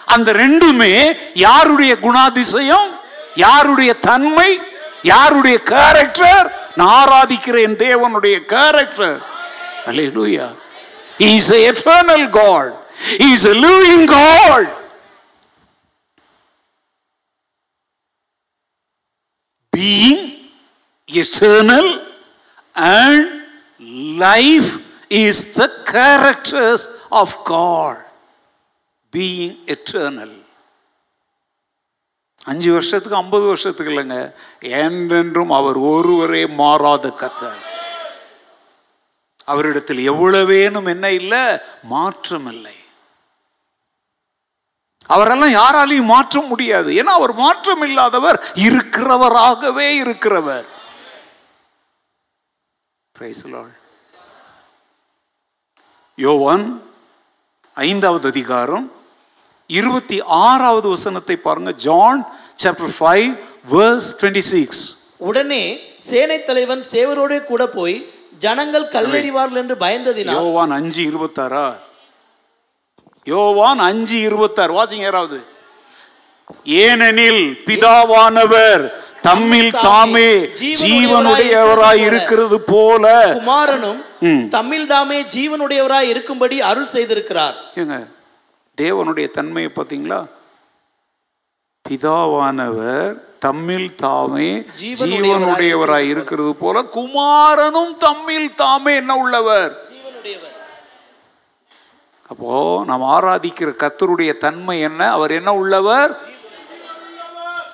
[0.06, 0.92] அந்த ரெண்டுமே
[1.34, 2.88] யாருடைய குணாதிசயம்
[3.34, 4.50] யாருடைய தன்மை
[5.02, 9.18] யாருடைய கேரக்டர் நான் ஆராதிக்கிற என் தேவனுடைய character
[9.86, 10.46] hallelujah
[11.18, 11.74] is a
[12.30, 12.72] God
[13.18, 14.70] is a living God
[19.72, 20.24] being
[21.08, 21.92] eternal
[22.74, 23.26] and
[24.18, 24.70] life
[25.08, 28.03] is the characters of God
[29.14, 30.42] being eternal
[32.44, 34.34] அஞ்சு வருஷத்துக்கு ஐம்பது வருஷத்துக்கு இல்லைங்க.
[34.60, 37.62] என்றென்றும் அவர் ஒருவரே மாறாத கத்தர்
[39.44, 41.58] அவரிடத்தில் எவ்வளவேனும் என்ன இல்லை?
[41.82, 42.74] மாற்றம் இல்லை.
[45.06, 46.92] அவரெல்லாம் யாராலையும் மாற்ற முடியாது.
[46.92, 50.66] ஏன்னா அவர் மாற்றம் இல்லாதவர் இருக்கிறவராகவே இருக்கிறவர்.
[56.16, 56.66] யோவான்
[57.74, 58.92] ஐந்தாவது அதிகாரம்
[59.70, 61.72] இருபத்தி ஆறாவது வசனத்தை பாருங்க.
[61.86, 62.20] John
[62.64, 63.30] chapter five
[63.72, 64.82] verse twenty six
[65.18, 65.62] உடனே
[66.08, 67.96] சேனை தலைவன் சேவரோடே கூட போய்
[68.38, 71.66] ஜனங்கள் கல்லெறிவார்கள் என்று பயந்ததினால் யோவான் அஞ்சு இருபத்தாறா?
[73.26, 74.72] யோவான் அஞ்சு இருபத்தாறு.
[74.78, 75.38] வாசிங்க யாராவது.
[76.64, 78.82] ஏனெனில் பிதாவானவர்
[79.26, 80.30] தம்மில் தாமே
[80.82, 82.56] ஜீவனுடையவராய் இருக்கிறது.
[82.72, 83.04] போல.
[83.38, 84.00] குமாரனும்
[84.56, 87.56] தம்மில் தாமே ஜீவனுடையவராய் இருக்கும்படி அருள் செய்திருக்கிறார்.
[88.80, 90.26] தேவனுடைய தன்மையை பார்த்தீங்களா?
[91.88, 99.72] பிதாவானவர் தம்மில் தாமே ஜீவனுடையவராய் இருக்கிறது போல குமாரனும் தம்மில் தாமே என்ன உள்ளவர்?
[102.26, 105.10] அப்போ நாம் ஆராதிக்கிற கத்தருடைய தன்மை என்ன?
[105.10, 106.32] அவர் என்ன உள்ளவர்?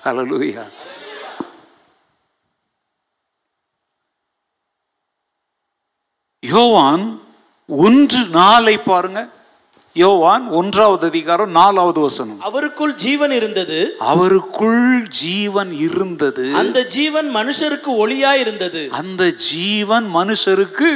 [0.04, 0.62] ஹalleluya.
[6.42, 7.22] யோவான்
[7.66, 9.20] ஒன்று நாளை பாருங்க.
[10.00, 12.40] யோவான் ஒன்றாவது அதிகாரம் நாலாவது வசனம்.
[12.40, 13.78] அவருக்குள் ஜீவன் இருந்தது.
[14.12, 16.46] அவருக்குள் ஜீவன் இருந்தது.
[16.62, 18.82] அந்த ஜீவன் மனுஷருக்கு ஒளியா இருந்தது.
[19.00, 20.92] அந்த ஜீவன் மனுஷருக்கு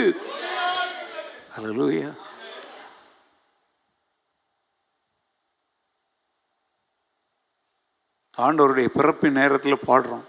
[8.38, 10.24] ஆண்டவருடைய பிறப்பின் நேரத்தில் பாடுறோம்.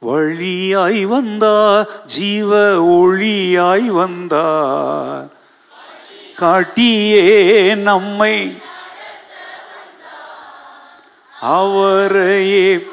[0.00, 1.84] வழியாய் வந்தார்
[2.14, 2.50] ஜீவ
[2.96, 5.28] ஒளியாய் வந்தார்
[6.42, 8.62] காட்டியே நம்மை.
[11.40, 12.86] அவரையே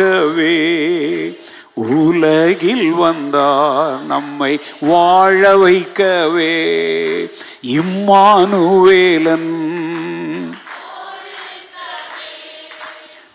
[1.74, 6.54] உலகில் வந்தார் நம்மை வாழ வைக்கவே.
[7.80, 9.52] இம்மானுவேலன்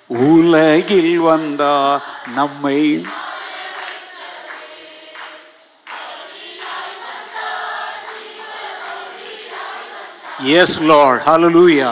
[0.09, 2.03] உலகில் வந்தார்
[2.35, 3.05] நம்மை
[10.45, 11.91] எஸ் லார்ட் ஹலலூயா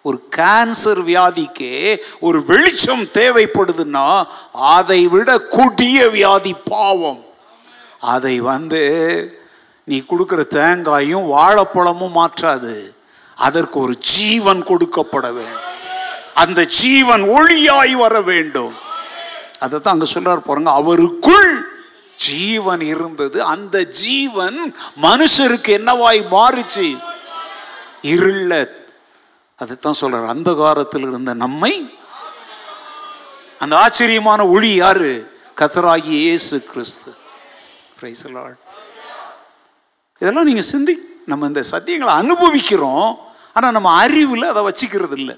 [0.02, 1.70] ஒரு கேன்சர் வியாதிக்கு
[2.20, 4.06] ஒரு வெளிச்சம் தேவைப்படுதுன்னா
[4.52, 7.22] அதை விட கொடிய வியாதி பாவம்.
[8.14, 8.82] அதை வந்து
[9.84, 12.94] நீ கொடுக்குற தேங்காயும் வாழைப்பழமும் மாற்றாது.
[13.36, 15.68] அதற்கு ஒரு ஜீவன் கொடுக்கப்பட வேண்டும்.
[16.34, 18.74] அந்த ஜீவன் ஒளியாய் வர வேண்டும்.
[19.58, 21.50] அதை தான் அங்கே சொல்றார் பாருங்க அவருக்குள்
[22.28, 23.38] ஜீவன் இருந்தது.
[23.54, 24.58] அந்த ஜீவன்
[25.02, 26.88] மனுஷருக்கு என்னவாய் மாறுச்சு?
[28.02, 28.52] இருள
[29.62, 31.72] அதைத்தான் சொல்றாரு அந்த காலத்தில் இருந்த நம்மை
[33.58, 35.10] அந்த ஆச்சரியமான ஒளி யாரு?
[35.60, 37.10] கத்தராகி இயேசு கிறிஸ்து.
[37.98, 38.22] Praise
[40.20, 40.94] இதெல்லாம் நீங்க சிந்தி
[41.26, 43.18] நம்ம இந்த சத்தியங்களை அனுபவிக்கிறோம்
[43.54, 45.36] ஆனா நம்ம அறிவில் அதை வச்சுக்கிறது இல்லை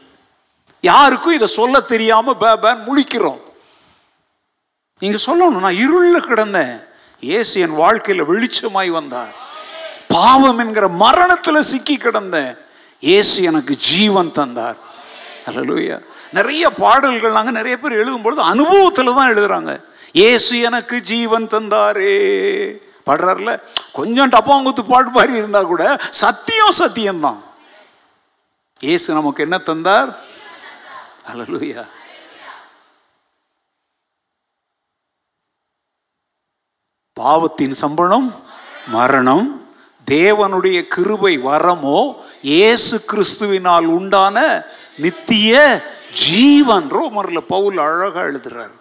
[0.80, 3.40] யாருக்கும் இதை சொல்ல தெரியாம பேபேன் முழிக்கிறோம்.
[4.98, 6.74] நீங்க சொல்லணும் நான் இருளில் கிடந்தேன்.
[7.20, 9.34] இயேசு என் வாழ்க்கையில் வெளிச்சமாய் வந்தார்.
[10.08, 12.52] பாவம் என்கிற மரணத்தில் சிக்கி கிடந்தேன்.
[13.00, 14.76] இயேசு எனக்கு ஜீவன் தந்தார்.
[15.46, 16.02] அல்லேலூயா
[16.32, 19.84] நிறைய பாடல்கள் நாங்கள் நிறைய பேர் எழுதும் பொழுது அனுபவத்தில் தான் எழுதுறாங்க.
[20.12, 22.14] இயேசு எனக்கு ஜீவன் தந்தாரே.
[23.06, 23.62] பாடுறாருல?
[23.92, 27.42] கொஞ்சம் டப்பாங்குத்து பாட்டு மாதிரி இருந்தால் கூட சத்தியம் சத்தியம்தான்.
[28.80, 30.18] இயேசு நமக்கு என்ன தந்தார்?
[31.32, 31.84] அலலூயா
[37.12, 38.44] பாவத்தின் சம்பளம்
[38.86, 39.63] மரணம்
[40.06, 44.66] தேவனுடைய கிருபை வரமோ இயேசு கிறிஸ்துவினால் உண்டான
[45.04, 45.82] நித்திய
[46.24, 46.88] ஜீவன்.
[46.90, 48.76] ரோமரில் பவுல் அழகாக எழுதுறாரு.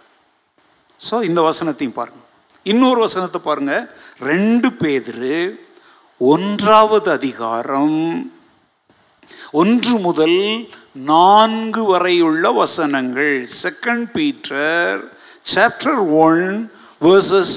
[1.10, 2.22] ஸோ இந்த வசனத்தையும் பாருங்க.
[2.64, 3.96] இன்னொரு வசனத்தை பாருங்க.
[4.20, 5.60] ரெண்டு பேதிரு
[6.18, 8.32] ஒன்றாவது அதிகாரம்
[9.52, 13.48] ஒன்று முதல் நான்கு வரையுள்ள வசனங்கள்.
[13.64, 15.00] Second Peter
[15.56, 16.72] chapter one
[17.02, 17.56] verses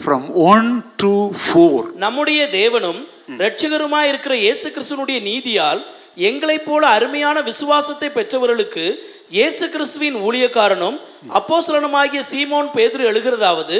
[0.00, 3.00] from one to four நம்முடைய தேவனும்
[3.34, 5.80] இரட்சகருமாய் இருக்கிற இயேசு கிறிஸ்துனுடைய நீதியால்
[6.20, 8.84] எங்களைப் போல அருமையான விசுவாசத்தை பெற்றவர்களுக்கு
[9.30, 10.96] இயேசு கிறிஸ்துவின் ஊழியக்காரனும்
[11.34, 13.76] அப்போஸ்தலனுமாகிய சீமோன் பேதுரு எழுகிறதாவது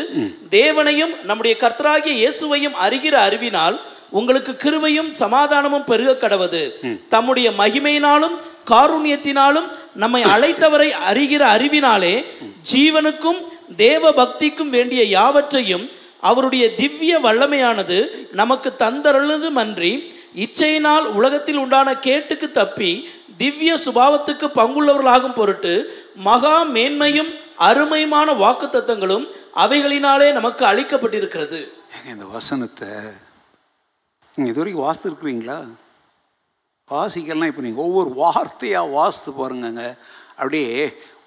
[0.50, 3.78] தேவனையும் நம்முடைய கர்த்தராகிய இயேசுவையும் அறிகிற அறிவினால்
[4.12, 6.62] உங்களுக்கு கிருபையும் சமாதானமும் பெருக கடவது.
[7.08, 8.36] தம்முடைய மகிமையினாலும்
[8.70, 12.14] காருண்யத்தினாலும் நம்மை அழைத்தவரை அறிகிற அறிவினாலே
[12.72, 13.40] ஜீவனுக்கும்
[13.76, 15.84] தேவ பக்திக்கும் வேண்டிய யாவற்றையும்
[16.20, 17.98] அவருடைய திவ்ய வல்லமையானது
[18.32, 19.92] நமக்கு தந்தருளதுமன்றி
[20.34, 25.74] இச்சையினால் உலகத்தில் உண்டான கேட்டுக்கு தப்பி திவ்ய சுபாவத்துக்கு பங்குள்ளவர்களாகும் பொருட்டு
[26.28, 27.30] மகா மேன்மையும்
[27.68, 31.60] அருமையுமான வாக்குத்தத்தங்களும் அவைகளினாலே நமக்கு அளிக்கப்பட்டிருக்கிறது.
[32.10, 32.88] இந்த வசனத்தை
[34.34, 35.58] நீங்கள் இது வரைக்கும் வாசித்து இருக்கிறீங்களா
[36.88, 39.84] வாசிக்கலாம் இப்போ நீங்கள் ஒவ்வொரு வார்த்தையாக வாசித்து பாருங்கங்க.
[40.36, 40.74] அப்படியே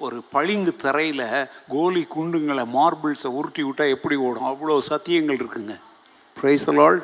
[0.05, 1.25] ஒரு பளிங்கு தரையில்
[1.73, 4.47] கோலி குண்டுங்களை மார்பிள்ஸை உருட்டி விட்டால் எப்படி ஓடும்?
[4.51, 5.75] அவ்வளோ சத்தியங்கள் இருக்குங்க.
[6.37, 6.99] பிரைசலால்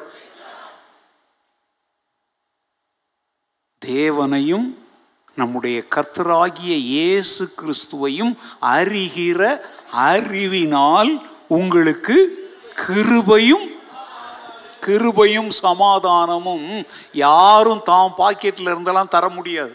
[3.81, 4.67] தேவனையும்
[5.35, 8.33] நம்முடைய கர்த்தராகிய இயேசு கிறிஸ்துவையும்
[8.77, 9.41] அறிகிற
[10.09, 11.11] அறிவினால்
[11.57, 12.17] உங்களுக்கு
[12.85, 13.67] கிருபையும்
[14.85, 16.67] கிருபையும் சமாதானமும்
[17.13, 19.73] யாரும் தாம் பாக்கெட்டில் இருந்தெல்லாம் தர முடியாது.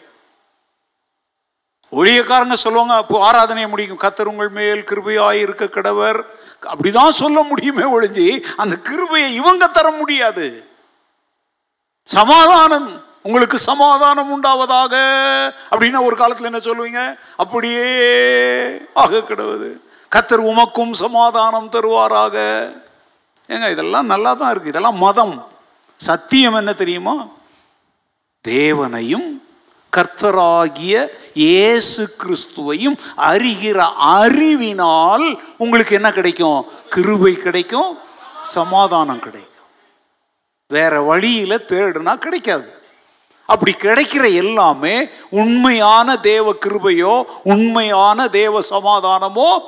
[1.95, 6.27] ஒழியக்காரங்க சொல்லுவாங்க அப்போ ஆராதனையை முடியும் கத்தர் உங்கள் மேல் கிருபையாய் இருக்க கடவர்.
[6.61, 10.69] அப்படிதான் சொல்ல முடியுமே ஒழிஞ்சு அந்த கிருபையை இவங்க தர முடியாது.
[12.05, 14.95] சமாதானம் உங்களுக்கு சமாதானம் உண்டாவதாக.
[15.71, 17.19] அப்படின்னா ஒரு காலத்தில் என்ன சொல்லுவீங்க?
[17.37, 17.87] அப்படியே
[18.95, 19.81] ஆக கிடவது
[20.17, 22.37] கத்தர் உமக்கும் சமாதானம் தருவாராக.
[23.49, 24.69] ஏங்க இதெல்லாம் நல்லா தான் இருக்கு.
[24.69, 25.47] இதெல்லாம் மதம்.
[25.97, 27.27] சத்தியம் என்ன தெரியுமா?
[28.41, 29.44] தேவனையும்
[29.97, 36.67] கர்த்தராகிய இயேசு கிறிஸ்துவையும் அறிகிற அறிவினால் உங்களுக்கு என்ன கிடைக்கும்?
[36.89, 37.99] கிருபை கிடைக்கும்
[38.43, 39.67] சமாதானம் கிடைக்கும்.
[40.69, 42.83] வேற வழியில தேடுனா கிடைக்காது.
[43.47, 49.61] அப்படி கிடைக்கிற எல்லாமே உண்மையான தேவ கிருபையோ உண்மையான தேவ சமாதானமோ?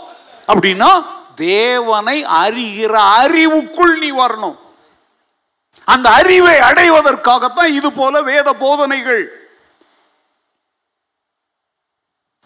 [0.46, 1.04] அப்படின்னா
[1.34, 4.56] தேவனை அறிகிற அறிவுக்குள் நீ வரணும்.
[5.84, 9.45] அந்த அறிவை அடைவதற்காகத்தான் இது போல வேத போதனைகள்.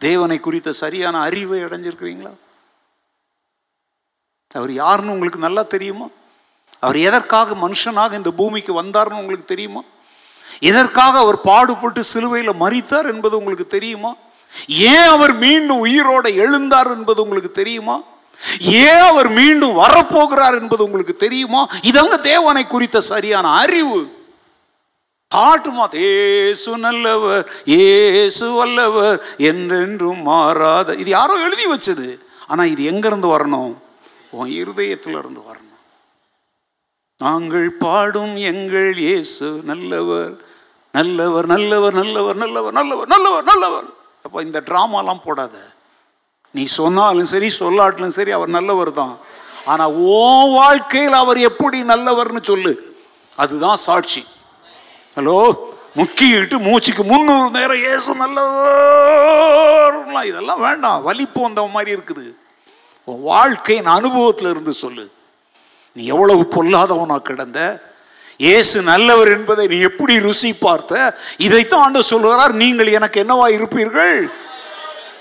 [0.01, 2.33] தேவனை குறித்த சரியான அறிவை அடைஞ்சிருக்கிறீங்களா?
[4.55, 6.07] அவர் யாருன்னு உங்களுக்கு நல்லா தெரியுமா?
[6.79, 9.83] அவர் எதற்காக மனுஷனாக இந்த பூமிக்கு வந்தார்னு உங்களுக்கு தெரியுமா?
[10.61, 14.15] எதற்காக அவர் பாடுபட்டு சிலுவையில் மறித்தார் என்பது உங்களுக்கு தெரியுமா?
[14.67, 18.03] ஏன் அவர் மீண்டும் உயிரோட எழுந்தார் என்பது உங்களுக்கு தெரியுமா?
[18.61, 21.69] ஏன் அவர் மீண்டும் வரப்போகிறார் என்பது உங்களுக்கு தெரியுமா?
[21.83, 24.20] இதங்க தேவனை குறித்த சரியான அறிவு.
[25.35, 29.19] காட்டுமா ஏசு நல்லவர் ஏசு வல்லவர்
[29.51, 30.95] என்றென்றும் மாறாத.
[31.03, 32.09] இது யாரோ எழுதி வச்சது.
[32.51, 33.73] ஆனா இது எங்கேருந்து வரணும்?
[34.39, 35.67] உன் இருதயத்துல இருந்து வரணும்.
[37.21, 40.33] நாங்கள் பாடும் எங்கள் இயேசு நல்லவர்
[40.99, 43.89] நல்லவர் நல்லவர் நல்லவர் நல்லவர் நல்லவர் நல்லவர் நல்லவர்.
[44.25, 45.57] அப்போ இந்த ட்ராமாலாம் போடாத.
[46.55, 49.15] நீ சொன்னாலும் சரி சொல்லாட்டிலும் சரி அவர் நல்லவர் தான்.
[49.73, 49.85] ஆனா
[50.17, 50.19] ஓ
[50.59, 52.75] வாழ்க்கையில் அவர் எப்படி நல்லவர்னு சொல்லு.
[53.43, 54.23] அதுதான் சாட்சி.
[55.17, 55.37] ஹலோ
[55.99, 59.97] முக்கிட்டு மூச்சுக்கு முந்நூறு நேரம் ஏசு நல்லவர்
[60.31, 62.27] இதெல்லாம் வேண்டாம் வலிப்பு வந்த மாதிரி இருக்குது.
[63.05, 65.05] உன் வாழ்க்கையின் அனுபவத்தில் இருந்து சொல்லு.
[65.93, 67.59] நீ எவ்வளவு பொல்லாதவனா கிடந்த?
[68.37, 70.93] இயேசு நல்லவர் என்பதை நீ எப்படி ருசி பார்த்த?
[71.47, 74.31] இதைத்தான் ஆண்டு சொல்கிறார் நீங்கள் எனக்கு என்னவா இருப்பீர்கள்?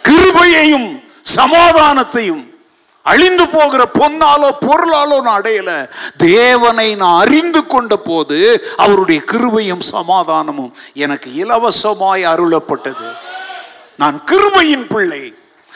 [0.07, 0.89] கிருபையையும்
[1.37, 2.43] சமாதானத்தையும்
[3.09, 5.89] அழிந்து போகிற பொன்னாலோ பொருளாலோ நான் அடையல.
[6.17, 13.17] தேவனை நான் அறிந்து கொண்ட போது அவருடைய கிருபையும் சமாதானமும் எனக்கு இலவசமாய் அருளப்பட்டது.
[13.97, 15.33] நான் கிருபையின் பிள்ளை.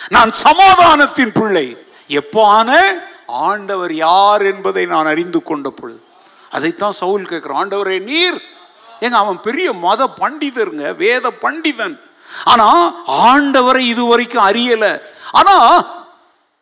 [0.10, 1.78] நான் சமாதானத்தின் பிள்ளை.
[2.08, 2.94] எப்பான?
[3.28, 6.02] ஆண்டவர் யார் என்பதை நான் அறிந்து கொண்ட பொழுது.
[6.50, 8.42] அதைத்தான் சவுல் கேட்குறான் ஆண்டவரே நீர்.
[9.00, 12.00] ஏங்க அவன் பெரிய மத பண்டிதருங்க வேத பண்டிதன்.
[12.44, 15.02] ஆனா ஆண்டவரை இதுவரைக்கும் அறியல.
[15.32, 15.86] ஆனா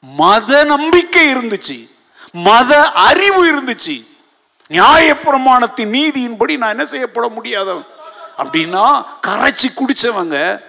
[0.03, 1.89] மத நம்பிக்கை இருந்துச்சு.
[2.31, 4.09] மத அறிவு இருந்துச்சு.
[4.69, 7.85] நியாயப்பிரமாணத்தின் நீதியின்படி நான் என்ன செய்யப்பட முடியாதவன்?
[8.37, 10.61] அப்படின்னா கரைச்சி குடிச்சவங்க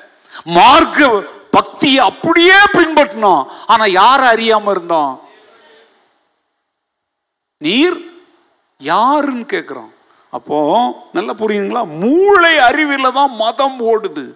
[0.45, 5.21] மார்க்க பக்தியை அப்படியே பின்பற்றினோம் ஆனா யார் அறியாம இருந்தோம்
[7.59, 7.99] நீர்
[8.79, 9.91] யாருன்னு கேட்குறோம்
[10.31, 10.59] அப்போ
[11.13, 11.85] நல்லா புரியுதுங்களா?
[11.87, 14.35] மூளை அறிவில் தான் மதம் ஓடுது.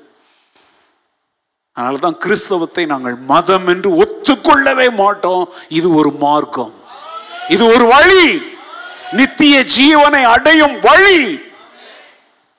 [1.76, 5.48] அதனால தான் கிறிஸ்தவத்தை நாங்கள் மதம் என்று ஒத்துக்கொள்ளவே மாட்டோம்.
[5.68, 6.74] இது ஒரு மார்க்கம்.
[7.48, 8.54] இது ஒரு வழி.
[9.12, 11.40] நித்திய ஜீவனை அடையும் வழி.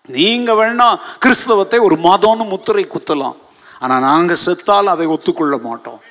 [0.06, 3.36] நீங்க வேணா கிறிஸ்தவத்தை ஒரு மதம்னு முத்திரை குத்தலாம்.
[3.80, 6.02] ஆனா நாங்க செத்தால் அதை ஒத்துக்கொள்ள மாட்டோம்.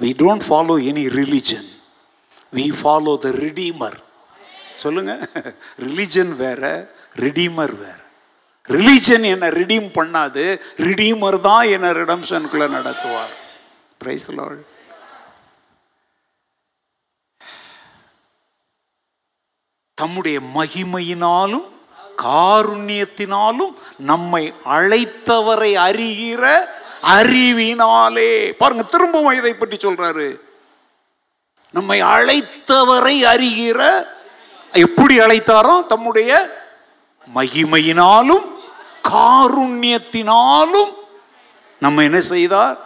[0.00, 1.68] We don't follow any religion
[2.54, 3.98] we follow the redeemer
[4.76, 5.28] சொல்லுங்க.
[5.86, 8.02] ரிலிஜன் வேற ரிடீமர் வேற.
[8.68, 10.44] ரிலீஜன் என்னை ரிடீம் பண்ணாது.
[10.76, 13.34] ரிடீமர் தான் என்னை ரிடம்ஷனுக்குள்ள நடத்துவார்.
[13.98, 14.62] பிரைஸ் லால்
[19.94, 21.66] தம்முடைய மகிமையினாலும்
[22.22, 26.44] காருண்யத்தினாலும் நம்மை அழைத்தவரை அறிகிற
[27.02, 28.52] அறிவினாலே.
[28.52, 30.28] பாருங்க திரும்பவும் இதை பற்றி சொல்றாரு.
[31.72, 33.80] நம்மை அழைத்தவரை அறிகிற
[34.72, 36.32] எப்படி அழைத்தாரோ தம்முடைய
[37.34, 38.44] மகிமையினாலும்
[39.10, 40.92] காருண்யத்தினாலும்
[41.84, 42.76] நம்ம என்ன செய்தார்?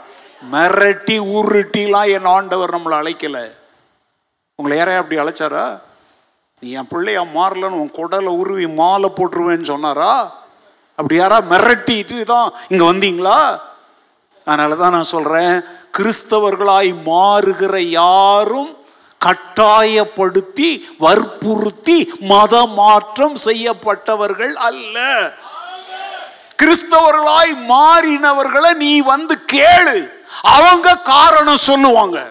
[0.53, 3.39] மிரட்டி உருட்டிலாம் என் ஆண்டவர் நம்மளை அழைக்கல.
[4.59, 5.67] உங்களை யாரையா அப்படி அழைச்சாரா?
[6.63, 10.13] நீ என் பிள்ளையா மாறலன்னு உன் குடலை உருவி மாலை போட்டுருவேன்னு சொன்னாரா?
[10.99, 13.39] அப்படி யாரா மிரட்டிட்டு தான் இங்கே வந்தீங்களா?
[14.47, 15.55] அதனால தான் நான் சொல்கிறேன்
[15.97, 18.71] கிறிஸ்தவர்களாய் மாறுகிற யாரும்
[19.21, 20.71] கட்டாயப்படுத்தி
[21.05, 21.99] வற்புறுத்தி
[22.33, 24.97] மத மாற்றம் செய்யப்பட்டவர்கள் அல்ல.
[26.63, 30.11] கிறிஸ்தவர்களாய் மாறினவர்களை நீ வந்து கேளு.
[30.43, 32.31] அவங்க காரணம் சொல்லுவாங்க.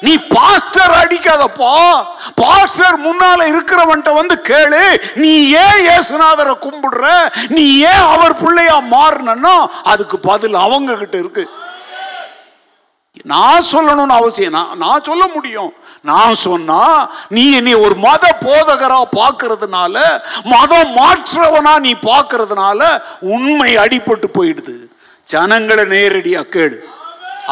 [0.00, 2.04] நீ பாஸ்டர் அடிக்காதப்பா.
[2.34, 5.00] பாஸ்டர் முன்னால இருக்கிறவன்ட்ட வந்து கேளு.
[5.14, 7.32] நீ ஏன் ஏசுநாதரை கும்பிடுற?
[7.48, 11.50] நீ ஏன் அவர் பிள்ளையா மாறினோ அதுக்கு பதில் அவங்க கிட்ட இருக்கு.
[13.22, 14.52] நான் சொல்லணும்னு அவசியம்.
[14.52, 15.74] நான் நான் சொல்ல முடியும்.
[16.08, 16.80] நான் சொன்னா
[17.34, 19.94] நீ என்னை ஒரு மத போதகரா பார்க்கறதுனால
[20.52, 22.80] மதம் மாற்றவனா நீ பார்க்கறதுனால
[23.34, 24.76] உண்மை அடிபட்டு போயிடுது.
[25.28, 26.76] ஜனங்களை நேரடியா கேடு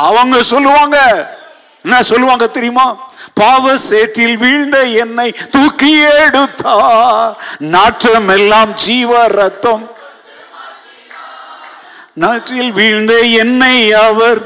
[0.09, 0.99] அவங்க சொல்லுவாங்க
[1.85, 2.85] என்ன சொல்லுவாங்க தெரியுமா?
[3.41, 5.91] பாவ சேற்றில் வீழ்ந்த என்னை தூக்கி
[6.25, 6.77] எடுத்தா
[7.75, 9.85] நாற்றம் எல்லாம் ஜீவ ரத்தம்.
[12.23, 13.77] நாற்றில் வீழ்ந்த என்னை
[14.07, 14.41] அவர்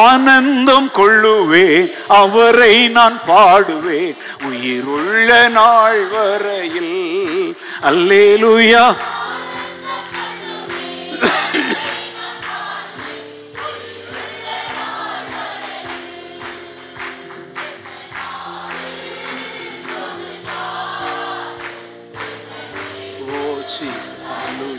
[0.00, 1.86] ஆனந்தம் கொள்ளுவேன்
[2.18, 4.14] அவரை நான் பாடுவேன்
[4.50, 6.94] உயிருள்ள நாள் வரையில்
[7.82, 8.84] அல்லேலூயா
[23.24, 24.71] Oh, Jesus, hallelujah.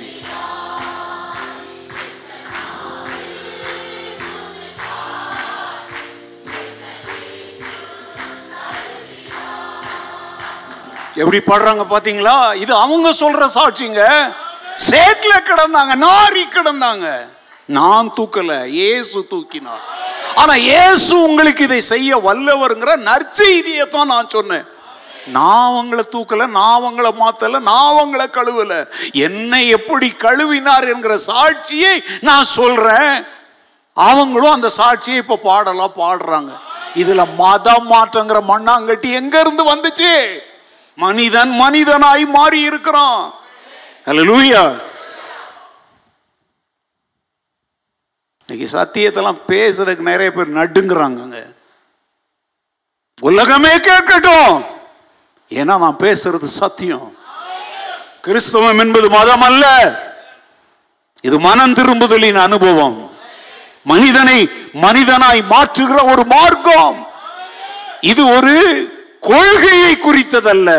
[11.23, 12.37] எப்படி பாடுறாங்க பாத்தீங்களா?
[12.63, 14.01] இது அவங்க சொல்ற சாட்சிங்க.
[14.89, 17.07] சேட்ல கிடந்தாங்க நாரி கிடந்தாங்க.
[17.77, 19.83] நான் தூக்கல ஏசு தூக்கினார்.
[20.35, 24.65] ஆனா ஏசு உங்களுக்கு இதை செய்ய வல்லவருங்கிற நற்செய்தியை தான் நான் சொன்னேன்.
[25.27, 28.73] நான் அவங்களை தூக்கல நான் அவங்கள மாத்தல நான் அவங்கள கழுவல.
[29.27, 33.13] என்னை எப்படி கழுவினார் என்கிற சாட்சியை நான் சொல்றேன்.
[33.93, 36.51] அவங்களும் அந்த சாட்சியை இப்ப பாடலாம் பாடுறாங்க.
[37.01, 40.11] இதுல மதம் மாற்றங்கிற மண்ணாங்கட்டி எங்க இருந்து வந்துச்சு?
[40.95, 43.33] மனிதன் மனிதனாய் மாறி இருக்கிறான்
[44.05, 44.81] அல்லேலூயா
[48.47, 51.55] இன்னைக்கு சத்தியத்தெல்லாம் பேசுறதுக்கு நிறைய பேர் நடுங்குறாங்கங்க.
[53.21, 54.65] உலகமே கேட்கட்டும்.
[55.49, 57.17] ஏன்னா நான் பேசுறது சத்தியம்.
[58.21, 59.65] கிறிஸ்தவம் என்பது மதம் அல்ல
[61.21, 63.11] இது மனம் திரும்புதலின் அனுபவம்.
[63.83, 67.07] மனிதனை மனிதனாய் மாற்றுகிற ஒரு மார்க்கம்.
[68.01, 68.55] இது ஒரு
[69.29, 70.69] கொள்கையை குறித்ததல்ல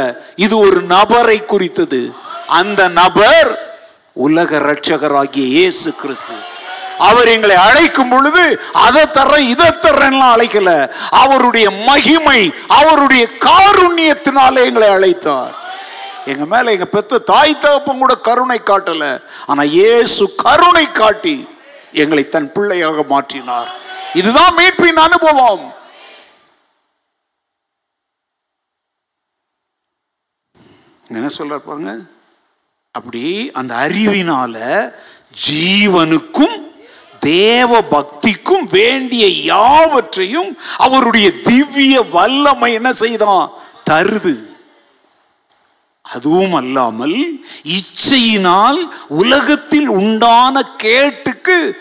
[0.46, 2.00] இது ஒரு நபரை குறித்தது.
[2.60, 3.50] அந்த நபர்
[4.26, 6.36] உலக ரட்சகராகிய இயேசு கிறிஸ்து.
[6.98, 8.42] அவர் எங்களை அழைக்கும் பொழுது
[8.72, 10.70] அதை தர்றேன் இதை தரன்லாம் அழைக்கல.
[11.22, 12.40] அவருடைய மகிமை
[12.78, 15.54] அவருடைய காருண்யத்தினால எங்களை அழைத்தார்.
[16.32, 19.04] எங்க மேல எங்க பெத்த தாய் தகப்பம் கூட கருணை காட்டல.
[19.46, 21.36] ஆனா இயேசு கருணை காட்டி
[22.02, 23.70] எங்களை தன் பிள்ளையாக மாற்றினார்.
[24.20, 25.64] இதுதான் மீட்பின் அனுபவம்.
[31.14, 31.98] என்ன சொல்ற பாருங்க.
[32.90, 34.56] அப்படி அந்த அறிவினால
[35.50, 36.62] ஜீவனுக்கும்
[37.20, 43.50] தேவ பக்திக்கும் வேண்டிய யாவற்றையும் அவருடைய திவ்ய வல்லமை என்ன செய்தான்
[43.90, 44.52] தருது.
[46.02, 51.76] அதுவும் அல்லாமல் இச்சையினால் உலகத்தில் உண்டான கேட்டுக்கு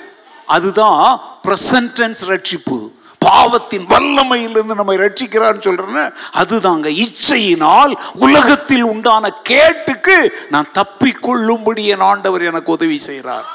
[0.45, 2.92] அதுதான் பிரசன்டென்ஸ் ரட்சிப்பு.
[3.25, 6.05] பாவத்தின் வல்லமையிலிருந்து நம்மை ரட்சிக்கிறான்னு சொல்றேன்னு
[6.41, 7.93] அதுதாங்க இச்சையினால்
[8.25, 10.17] உலகத்தில் உண்டான கேட்டுக்கு
[10.49, 13.47] நான் தப்பிக்கொள்ளும்படி என் ஆண்டவர் எனக்கு உதவி செய்கிறார்.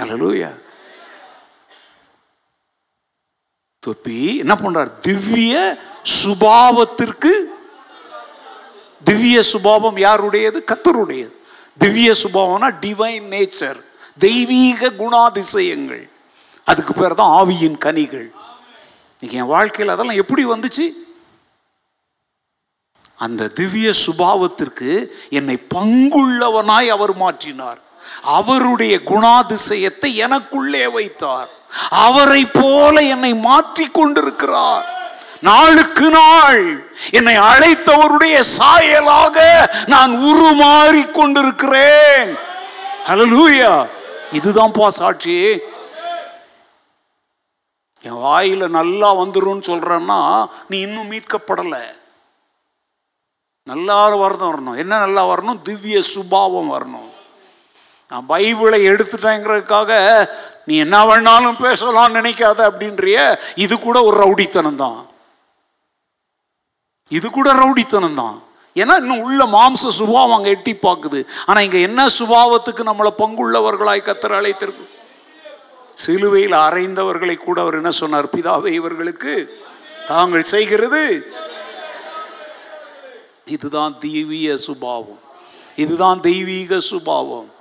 [0.00, 0.50] அல்லேலூயா
[3.86, 4.90] தொப்பி என்ன பண்றார்?
[5.00, 5.54] திவ்ய
[6.22, 7.32] சுபாவத்திற்கு
[9.04, 10.58] திவ்ய சுபாவம் யாருடையது?
[10.70, 11.34] கத்தருடையது
[11.78, 13.78] திவ்ய சுபாவம்னா டிவைன் நேச்சர்
[14.18, 16.04] தெய்வீக குணாதிசயங்கள்.
[16.64, 18.28] அதுக்கு பேர் தான் ஆவியின் கனிகள்.
[19.20, 20.92] இன்னைக்கு என் வாழ்க்கையில் அதெல்லாம் எப்படி வந்துச்சு?
[23.16, 27.78] அந்த திவ்ய சுபாவத்திற்கு என்னை பங்குள்ளவனாய் அவர் மாற்றினார்.
[28.22, 31.48] அவருடைய குணாதிசயத்தை எனக்குள்ளே வைத்தார்.
[31.90, 34.86] அவரை போல என்னை மாற்றி கொண்டிருக்கிறார்.
[35.40, 42.36] நாளுக்கு நாள் என்னை அழைத்தவருடைய சாயலாக நான் உருமாறி கொண்டிருக்கிறேன்.
[43.06, 43.88] ஹalleluya
[44.32, 45.58] இதுதான் பா சாட்சி.
[48.06, 50.18] என் வாயில் நல்லா வந்துடும் சொல்கிறன்னா
[50.70, 51.84] நீ இன்னும் மீட்கப்படலை.
[53.70, 54.76] நல்லா வரணும் வரணும்.
[54.82, 55.62] என்ன நல்லா வரணும்?
[55.68, 57.08] திவ்ய சுபாவம் வரணும்.
[58.10, 59.90] நான் பைபிளை எடுத்துட்டேங்கிறதுக்காக
[60.68, 63.18] நீ என்ன வேணாலும் பேசலாம் நினைக்காத அப்படின்றிய
[63.64, 64.98] இது கூட ஒரு ரவுடித்தனம் தான்
[67.10, 68.36] இது கூட ரவுடித்தனம் தான்
[68.76, 71.20] ஏன்னா இன்னும் உள்ள மாம்ச சுபாவம் அங்கே எட்டி பார்க்குது.
[71.48, 74.84] ஆனால் இங்கே என்ன சுபாவத்துக்கு நம்மளை பங்குள்ளவர்களாய் கத்தர் அழைத்திருக்கு
[75.98, 78.24] சிலுவையில் அறைந்தவர்களை கூட அவர் என்ன சொன்னார்?
[78.24, 79.62] பிதாவை இவர்களுக்கு
[80.06, 81.26] தாங்கள் செய்கிறது.
[83.46, 85.18] இதுதான் தெய்வீக சுபாவம்.
[85.76, 87.52] இதுதான் தெய்வீக சுபாவம்.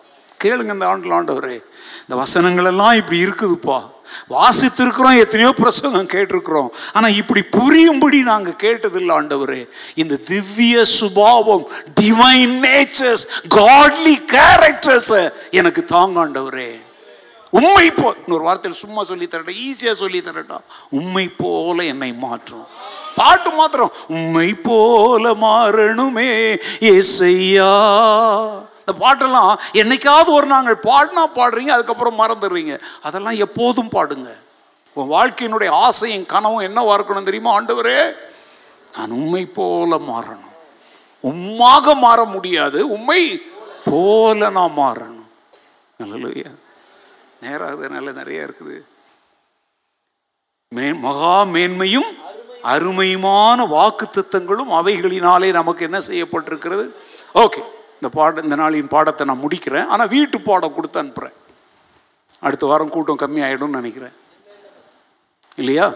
[0.43, 1.63] கேளுங்க இந்த ஆண்டு ஆண்டவரே.
[2.01, 3.89] இந்த வசனங்கள் எல்லாம் இப்படி இருக்குதுப்பா.
[4.29, 6.67] வாசித்திருக்கிறோம் எத்தனையோ பிரசங்கம் கேட்டிருக்கிறோம்.
[6.93, 9.67] ஆனா இப்படி புரியும்படி நாங்க கேட்டதில்லை ஆண்டவரே.
[9.95, 11.67] இந்த திவ்ய சுபாவம்
[12.01, 16.85] டிவைன் நேச்சர்ஸ் காட்லி கேரக்டர்ஸ் எனக்கு தாங்க ஆண்டவரே.
[17.51, 20.59] உண்மை போ இன்னொரு வார்த்தையில் சும்மா சொல்லி தரட்டா ஈஸியா சொல்லி தரட்டா.
[20.89, 22.65] உண்மை போல என்னை மாற்றும்.
[23.15, 27.71] பாட்டு மாத்திரம் உண்மை போல மாறணுமே ஏசையா.
[28.79, 32.79] இந்த பாட்டெல்லாம் என்னைக்காவது ஒரு நாங்கள் பாடினா பாடுறீங்க அதுக்கப்புறம் மறந்துடுறீங்க.
[33.01, 34.29] அதெல்லாம் எப்போதும் பாடுங்க.
[34.93, 38.13] உன் வாழ்க்கையினுடைய ஆசையும் கனவும் என்னவா இருக்கணும் தெரியுமா ஆண்டவரே?
[38.97, 40.53] நான் உண்மை போல மாறணும்.
[41.23, 43.41] உம்மாக மாற முடியாது உண்மை
[43.85, 45.27] போல நான் மாறணும்.
[45.99, 46.51] நல்லலையா
[47.47, 48.77] நேராக நல்ல நிறைய இருக்குது.
[50.75, 52.09] மே மகா மேன்மையும்
[52.73, 56.85] அருமையுமான வாக்கு தத்தங்களும் அவைகளினாலே நமக்கு என்ன செய்யப்பட்டிருக்கிறது?
[57.43, 57.61] ஓகே
[57.97, 59.87] இந்த பாட இந்த நாளின் பாடத்தை நான் முடிக்கிறேன்.
[59.93, 61.35] ஆனால் வீட்டு பாடம் கொடுத்து அனுப்புகிறேன்
[62.47, 64.15] அடுத்த வாரம் கூட்டம் கம்மியாயிடும்னு நினைக்கிறேன்.
[65.61, 65.87] இல்லையா?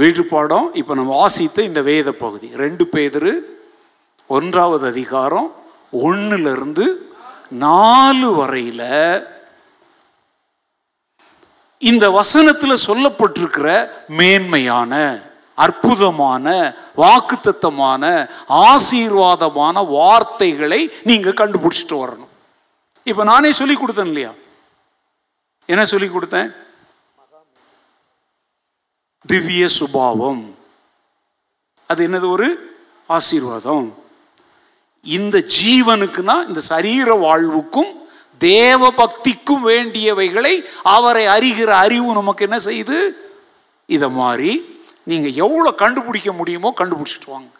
[0.00, 2.48] வீட்டு பாடம் இப்போ நம்ம வாசித்த இந்த வேத பகுதி.
[2.62, 3.32] ரெண்டு பேதரு
[4.36, 5.48] ஒன்றாவது அதிகாரம்
[6.06, 6.86] ஒன்றுலேருந்து
[7.64, 8.88] நாலு வரையில்
[11.82, 15.18] இந்த வசனத்தில் சொல்லப்பட்டிருக்கிற மேன்மையான
[15.54, 22.32] அற்புதமான வாக்குத்தத்தமான ஆசீர்வாதமான வார்த்தைகளை நீங்கள் கண்டுபிடிச்சிட்டு வரணும்.
[23.04, 24.30] இப்போ நானே சொல்லி கொடுத்தேன் இல்லையா?
[25.66, 26.54] என்ன சொல்லி கொடுத்தேன்?
[29.26, 30.56] திவ்ய சுபாவம்.
[31.86, 32.78] அது என்னது ஒரு?
[33.06, 33.94] ஆசீர்வாதம்.
[35.02, 38.01] இந்த ஜீவனுக்குன்னா இந்த சரீர வாழ்வுக்கும்
[38.48, 40.54] தேவ பக்திக்கும் வேண்டியவைகளை
[40.96, 42.98] அவரை அறிகிற அறிவு நமக்கு என்ன செய்யுது?
[43.86, 44.52] இதை மாதிரி
[45.10, 47.50] நீங்கள் எவ்வளோ கண்டுபிடிக்க முடியுமோ கண்டுபிடிச்சிட்டு வாங்க.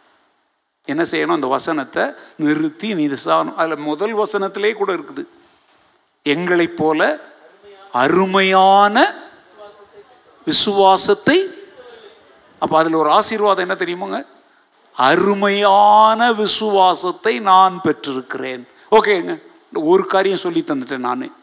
[0.92, 1.38] என்ன செய்யணும்?
[1.38, 2.04] அந்த வசனத்தை
[2.36, 5.24] நிறுத்தி நிதானம் அதில் முதல் வசனத்திலே கூட இருக்குது.
[6.34, 7.00] எங்களைப் போல
[8.04, 8.96] அருமையான
[10.46, 11.38] விசுவாசத்தை
[12.62, 14.18] அப்போ அதில் ஒரு ஆசீர்வாதம் என்ன தெரியுமாங்க?
[14.96, 18.62] அருமையான விசுவாசத்தை நான் பெற்றிருக்கிறேன்.
[18.98, 19.34] ஓகேங்க.
[19.72, 21.34] ஒரு காரியம் சொல்லி தந்துட்டேன் நான்.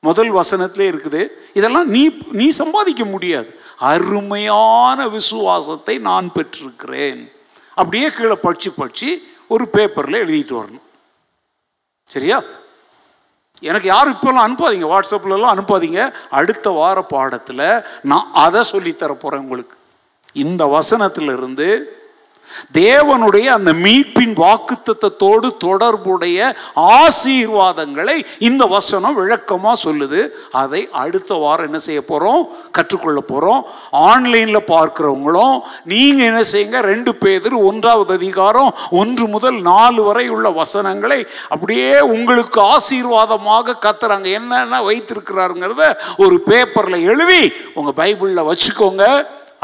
[0.00, 3.60] முதல் வசனத்திலே இருக்குது இதெல்லாம் நீ நீ சம்பாதிக்க முடியாது.
[3.76, 7.32] அருமையான விசுவாசத்தை நான் பெற்றிருக்கிறேன்.
[7.74, 10.80] அப்படியே கீழே படிச்சு படிச்சு ஒரு பேப்பரில் எழுதிட்டு வரணும்.
[12.04, 12.42] சரியா?
[13.60, 14.98] எனக்கு யாரும் இப்போல்லாம் அனுப்பாதீங்க.
[14.98, 16.12] வாட்ஸ்அப்லலாம் அனுப்பாதீங்க.
[16.30, 19.76] அடுத்த வார பாடத்தில் நான் அதை சொல்லித்தர போகிறேன் உங்களுக்கு.
[20.32, 21.82] இந்த வசனத்திலிருந்து
[22.72, 30.20] தேவனுடைய அந்த மீட்பின் வாக்குத்தத்தோடு தொடர்புடைய ஆசீர்வாதங்களை இந்த வசனம் விளக்கமாக சொல்லுது.
[30.50, 36.80] அதை அடுத்த வாரம் என்ன செய்ய போகிறோம் கற்றுக்கொள்ள போகிறோம் ஆன்லைனில் பார்க்குறவங்களும் நீங்கள் என்ன செய்யுங்க?
[36.80, 44.82] ரெண்டு பேர் ஒன்றாவது அதிகாரம் ஒன்று முதல் நாலு வரை உள்ள வசனங்களை அப்படியே உங்களுக்கு ஆசீர்வாதமாக கத்துறாங்க என்னென்ன
[44.82, 49.04] வைத்திருக்கிறாருங்கிறத ஒரு பேப்பரில் எழுதி உங்கள் பைபிளில் வச்சுக்கோங்க.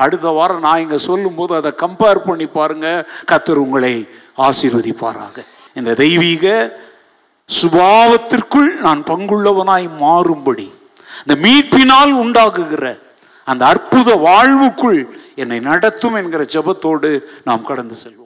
[0.05, 3.95] அடுத்த வாரம் நான் இங்கே சொல்லும்போது அதை கம்பேர் பண்ணி பாருங்கள் கத்தர் உங்களை
[4.49, 5.37] ஆசீர்வதிப்பாராக.
[5.79, 6.47] இந்த தெய்வீக
[7.49, 10.69] சுபாவத்திற்குள் நான் பங்குள்ளவனாய் மாறும்படி
[11.23, 12.87] இந்த மீட்பினால் உண்டாகுகிற
[13.45, 15.01] அந்த அற்புத வாழ்வுக்குள்
[15.43, 17.11] என்னை நடத்தும் என்கிற ஜெபத்தோடு
[17.49, 18.18] நாம் கடந்து செல்வோம்.